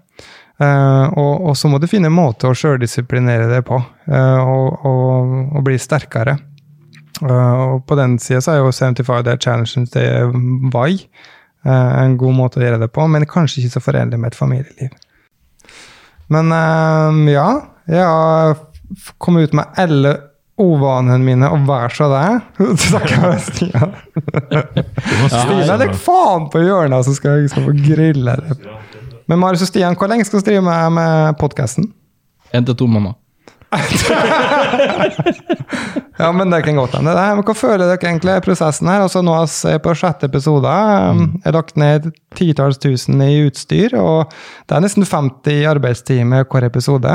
Uh, 0.62 1.05
og, 1.12 1.49
og 1.49 1.58
så 1.58 1.70
må 1.70 1.78
du 1.78 1.89
finne 1.89 2.10
en 2.10 2.16
måte 2.18 2.49
å 2.49 2.55
sjøldisiplinere 2.58 3.49
det 3.51 3.64
på, 3.68 3.78
uh, 3.78 4.39
og, 4.41 4.86
og, 4.88 5.34
og 5.58 5.66
bli 5.66 5.78
sterkere. 5.82 6.38
Uh, 7.20 7.74
og 7.74 7.84
på 7.89 7.97
den 7.99 8.16
sida 8.22 8.39
så 8.45 8.53
er 8.53 8.62
jo 8.62 8.72
75 8.72 9.26
Day 9.28 9.41
Challenge 9.41 9.89
til 9.93 10.72
Vai 10.74 10.93
en 11.68 12.14
god 12.16 12.36
måte 12.38 12.62
å 12.62 12.64
gjøre 12.64 12.78
det 12.80 12.88
på, 12.95 13.03
men 13.12 13.26
kanskje 13.28 13.60
ikke 13.60 13.74
så 13.74 13.82
forenlig 13.84 14.16
med 14.22 14.30
et 14.30 14.38
familieliv. 14.38 14.93
Men 16.34 16.52
um, 16.52 17.22
ja, 17.32 17.48
jeg 17.88 18.04
har 18.04 18.58
kommet 19.22 19.48
ut 19.48 19.56
med 19.58 19.80
alle 19.80 20.16
ovanene 20.58 21.20
mine, 21.22 21.50
og 21.54 21.68
vær 21.68 21.94
så 21.94 22.08
det. 22.12 22.24
Snakker 22.88 23.22
med 23.24 23.44
Stian. 23.46 23.94
Stian 25.30 25.78
legger 25.78 26.00
faen 26.02 26.50
på 26.54 26.64
hjørnet, 26.66 27.06
så 27.06 27.14
skal 27.18 27.44
jeg 27.44 27.54
skal 27.54 27.68
få 27.70 27.76
grille 27.78 28.38
det. 28.42 28.58
Men 29.28 29.42
Marius 29.44 29.68
og 29.68 29.70
Stian, 29.70 29.98
hvor 30.00 30.10
lenge 30.10 30.26
skal 30.26 30.40
vi 30.42 30.50
drive 30.50 30.66
med, 30.66 30.92
med 30.98 31.38
podkasten? 31.40 31.92
En 32.56 32.66
til 32.66 32.78
to 32.80 32.88
måneder. 32.90 33.18
Ja, 36.18 36.32
men 36.34 36.49
det 36.49 36.63
kan 36.65 36.78
godt 36.80 36.95
hende. 36.97 37.11
Hva 37.13 37.53
føler 37.53 37.84
dere 37.86 38.07
egentlig 38.09 38.32
er 38.34 38.41
prosessen 38.45 38.89
her? 38.89 39.03
Altså 39.05 39.22
Nå 39.26 39.34
er 39.38 39.45
vi 39.51 39.76
på 39.86 39.93
sjette 39.99 40.26
episode. 40.30 40.65
um, 40.72 41.20
Jeg 41.36 41.45
har 41.45 41.53
lagt 41.59 41.76
ned 41.78 42.07
titalls 42.38 42.80
tusen 42.82 43.22
i 43.22 43.36
utstyr, 43.45 43.93
og 44.01 44.32
det 44.65 44.74
er 44.78 44.82
nesten 44.86 45.05
50 45.05 45.68
arbeidstimer 45.70 46.47
hver 46.49 46.65
episode. 46.72 47.13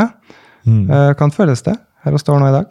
Mm. 0.62 0.84
Eh, 0.86 1.11
Hvordan 1.16 1.34
føles 1.34 1.64
det 1.66 1.74
her 2.05 2.14
og 2.14 2.22
står 2.22 2.38
nå 2.38 2.46
i 2.53 2.57
dag? 2.61 2.68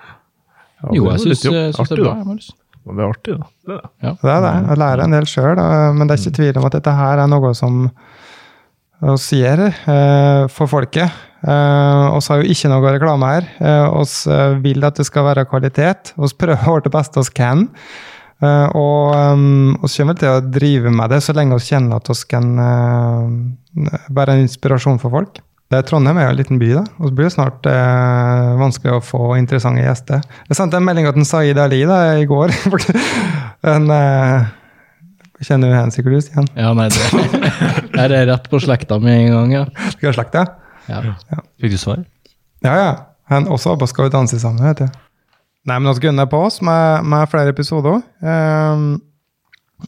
Ja, 0.00 0.88
Jo, 0.96 1.02
jeg 1.12 1.20
syns, 1.26 1.44
jeg 1.44 1.52
det 1.76 1.98
er 1.98 2.04
bra. 2.06 2.14
Marius. 2.24 2.48
Men 2.84 2.96
Det 2.96 3.02
er 3.04 3.12
artig, 3.12 3.34
da. 3.36 3.44
Det 3.64 3.74
er 3.74 3.84
det. 3.84 3.90
Det 4.24 4.32
er 4.32 4.40
det. 4.44 4.54
Å 4.72 4.74
lære 4.80 5.04
en 5.04 5.14
del 5.18 5.26
sjøl, 5.28 5.60
men 5.98 6.04
det 6.08 6.12
er 6.16 6.22
ikke 6.24 6.38
tvil 6.40 6.56
om 6.60 6.66
at 6.68 6.74
dette 6.78 6.92
her 6.96 7.20
er 7.22 7.28
noe 7.32 7.52
som 7.56 7.72
vi 9.04 9.40
gjør 9.42 9.60
eh, 9.68 10.42
for 10.52 10.66
folket. 10.70 11.12
Uh, 11.44 12.16
oss 12.16 12.30
har 12.32 12.40
jo 12.40 12.48
ikke 12.54 12.70
noe 12.72 12.94
reklame 12.94 13.28
her. 13.28 13.46
Uh, 13.60 14.00
oss 14.00 14.22
eh, 14.30 14.56
vil 14.64 14.84
at 14.86 14.96
det 14.96 15.04
skal 15.04 15.26
være 15.26 15.44
kvalitet. 15.50 16.14
oss 16.16 16.32
prøver 16.32 16.64
vårt 16.64 16.88
beste 16.92 17.20
oss 17.20 17.28
kan. 17.32 17.66
Uh, 18.42 18.68
og 18.76 19.14
um, 19.14 19.74
oss 19.84 19.96
kommer 20.00 20.16
til 20.18 20.32
å 20.32 20.40
drive 20.42 20.90
med 20.92 21.12
det 21.12 21.20
så 21.24 21.34
lenge 21.36 21.56
vi 21.60 21.68
kjenner 21.68 22.00
at 22.00 22.08
vi 22.10 22.16
kan 22.32 22.48
uh, 22.58 24.00
være 24.08 24.38
en 24.38 24.46
inspirasjon 24.46 24.98
for 25.02 25.12
folk. 25.12 25.42
Det 25.72 25.80
er 25.80 25.86
Trondheim 25.88 26.18
er 26.20 26.28
jo 26.28 26.32
en 26.34 26.40
liten 26.40 26.60
by, 26.60 26.72
da. 26.78 26.82
Og 26.98 27.08
så 27.08 27.14
blir 27.18 27.28
det 27.28 27.36
snart 27.36 27.68
uh, 27.68 28.56
vanskelig 28.60 28.96
å 28.96 29.04
få 29.04 29.22
interessante 29.36 29.84
gjester. 29.84 30.24
Jeg 30.48 30.60
sendte 30.60 30.80
en 30.80 30.88
melding 30.88 31.08
til 31.12 31.28
Saeed 31.28 31.60
Ali 31.60 31.84
da, 31.88 32.00
i 32.16 32.26
går. 32.30 32.56
en, 33.74 33.88
kjenner 35.44 35.68
du 35.68 35.76
henne 35.76 35.92
sikkert, 35.92 36.16
du, 36.16 36.24
Stian? 36.24 36.50
Ja, 36.56 36.72
nei, 36.76 36.88
det 36.88 38.04
er 38.08 38.28
rett 38.32 38.48
på 38.48 38.64
slekta 38.64 39.00
mi 39.02 39.12
en 39.12 39.32
gang, 39.36 39.56
ja. 39.60 39.64
Skal 39.92 40.10
jeg 40.10 40.20
slekte? 40.22 40.48
ja. 40.48 40.63
Fikk 40.88 41.74
du 41.74 41.80
svar? 41.80 42.04
Ja, 42.64 42.74
ja. 42.76 42.92
Han 43.32 43.48
også 43.48 43.72
var 43.72 43.80
på 43.80 43.88
Skal 43.88 44.08
vi 44.08 44.12
danse 44.14 44.38
sammen, 44.40 44.64
vet 44.68 44.84
du. 44.84 45.00
Nei, 45.64 45.78
men 45.80 45.88
vi 45.96 46.04
gunner 46.04 46.28
på 46.28 46.42
oss 46.44 46.60
med, 46.64 47.06
med 47.08 47.28
flere 47.32 47.54
episoder. 47.54 48.02
Um, 48.20 48.98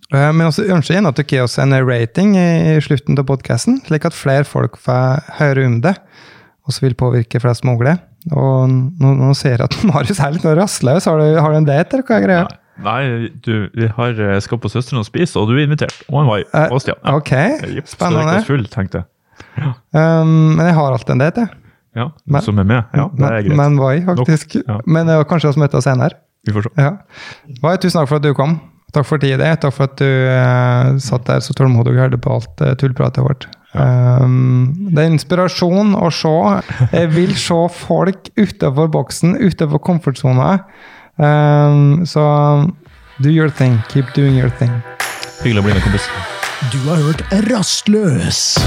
uh, 0.08 0.30
men 0.32 0.48
vi 0.48 0.70
ønsker 0.72 0.94
gjerne 0.96 1.12
at 1.12 1.18
dere 1.20 1.28
gir 1.28 1.44
oss 1.44 1.58
en 1.60 1.76
rating 1.84 2.32
i, 2.40 2.46
i 2.72 2.80
slutten 2.84 3.18
av 3.20 3.26
podkasten, 3.28 3.82
slik 3.84 4.08
at 4.08 4.16
flere 4.16 4.48
folk 4.48 4.78
får 4.80 5.26
høre 5.36 5.66
om 5.68 5.82
det, 5.84 5.92
og 6.64 6.72
så 6.72 6.86
vil 6.86 6.96
påvirke 6.96 7.42
flest 7.44 7.66
mulig. 7.68 7.92
Og 8.32 8.72
nå, 8.72 9.12
nå 9.20 9.34
ser 9.36 9.58
jeg 9.60 9.68
at 9.68 9.76
Marius 9.90 10.22
er 10.24 10.32
litt 10.32 10.48
rastløs. 10.56 11.04
Har 11.10 11.20
du, 11.20 11.36
har 11.44 11.52
du 11.52 11.60
en 11.60 11.68
date, 11.68 11.92
eller 11.92 12.08
hva 12.08 12.16
er 12.22 12.24
greia? 12.24 12.46
Nei, 12.86 13.02
du, 13.44 13.68
vi 13.72 13.86
har 13.88 14.18
eh, 14.20 14.36
skal 14.44 14.58
på 14.60 14.68
Søsteren 14.68 15.00
og 15.00 15.06
spise, 15.08 15.36
og 15.40 15.48
du 15.48 15.54
er 15.56 15.62
invitert. 15.64 15.96
Og 16.10 16.18
en. 16.24 16.32
Eh, 16.44 16.72
Og 16.72 16.82
Stian. 16.84 16.98
Ja. 17.04 17.14
Ok, 17.16 17.30
spennende 17.32 17.84
Så 17.84 17.94
spennende. 17.96 18.24
drikker 18.24 18.42
oss 18.42 18.50
full, 18.50 18.66
tenkte 18.72 19.00
jeg. 19.00 19.08
Um, 19.96 20.56
men 20.56 20.66
jeg 20.68 20.74
har 20.76 20.92
alltid 20.92 21.14
en 21.16 21.22
date, 21.24 21.46
jeg. 21.46 21.62
Ja, 21.96 22.10
Men- 22.28 22.42
Som 22.44 22.58
er 22.60 22.64
med. 22.68 22.84
Ja, 22.92 23.06
det 23.16 23.24
er 23.24 23.42
greit. 23.46 23.56
Men 23.56 23.76
Vai, 23.80 24.00
faktisk. 24.04 24.56
ja. 24.60 24.80
Men 24.86 25.08
uh, 25.08 25.22
kanskje 25.24 25.54
vi 25.54 25.62
møtes 25.64 25.84
senere. 25.88 26.18
Vi 26.46 26.52
får 26.52 26.66
se. 26.68 26.72
Ja. 26.76 26.90
Vai, 27.62 27.76
tusen 27.80 28.00
takk 28.02 28.08
for 28.10 28.16
at 28.20 28.26
du 28.26 28.34
kom. 28.36 28.58
Takk 28.94 29.06
for 29.08 29.18
tida 29.18 29.38
di. 29.40 29.48
Takk 29.60 29.72
for 29.74 29.88
at 29.88 29.96
du 29.96 30.04
uh, 30.06 30.98
satt 31.02 31.24
der 31.26 31.40
så 31.44 31.56
tålmodig 31.56 31.94
og 31.96 32.02
hørte 32.04 32.20
på 32.22 32.34
alt 32.36 32.60
uh, 32.62 32.74
tullpratet 32.78 33.24
vårt. 33.24 33.48
Um, 33.76 34.72
det 34.94 35.02
er 35.04 35.10
inspirasjon 35.12 35.96
å 35.98 36.08
se. 36.14 36.32
Jeg 36.92 37.10
vil 37.16 37.34
se 37.36 37.58
folk 37.80 38.30
utenfor 38.36 38.88
boksen, 38.92 39.36
utenfor 39.40 39.82
komfortsona. 39.88 40.52
Um, 41.16 42.04
så 42.08 42.22
do 43.24 43.28
your 43.32 43.48
thing. 43.50 43.80
Keep 43.88 44.12
doing 44.14 44.36
your 44.36 44.52
thing. 44.60 44.72
Hyggelig 45.42 45.64
å 45.64 45.68
bli 45.68 45.76
med, 45.76 45.84
kompis. 45.88 46.35
Du 46.60 46.78
har 46.88 46.96
hørt 46.96 47.22
Rastløs. 47.50 48.58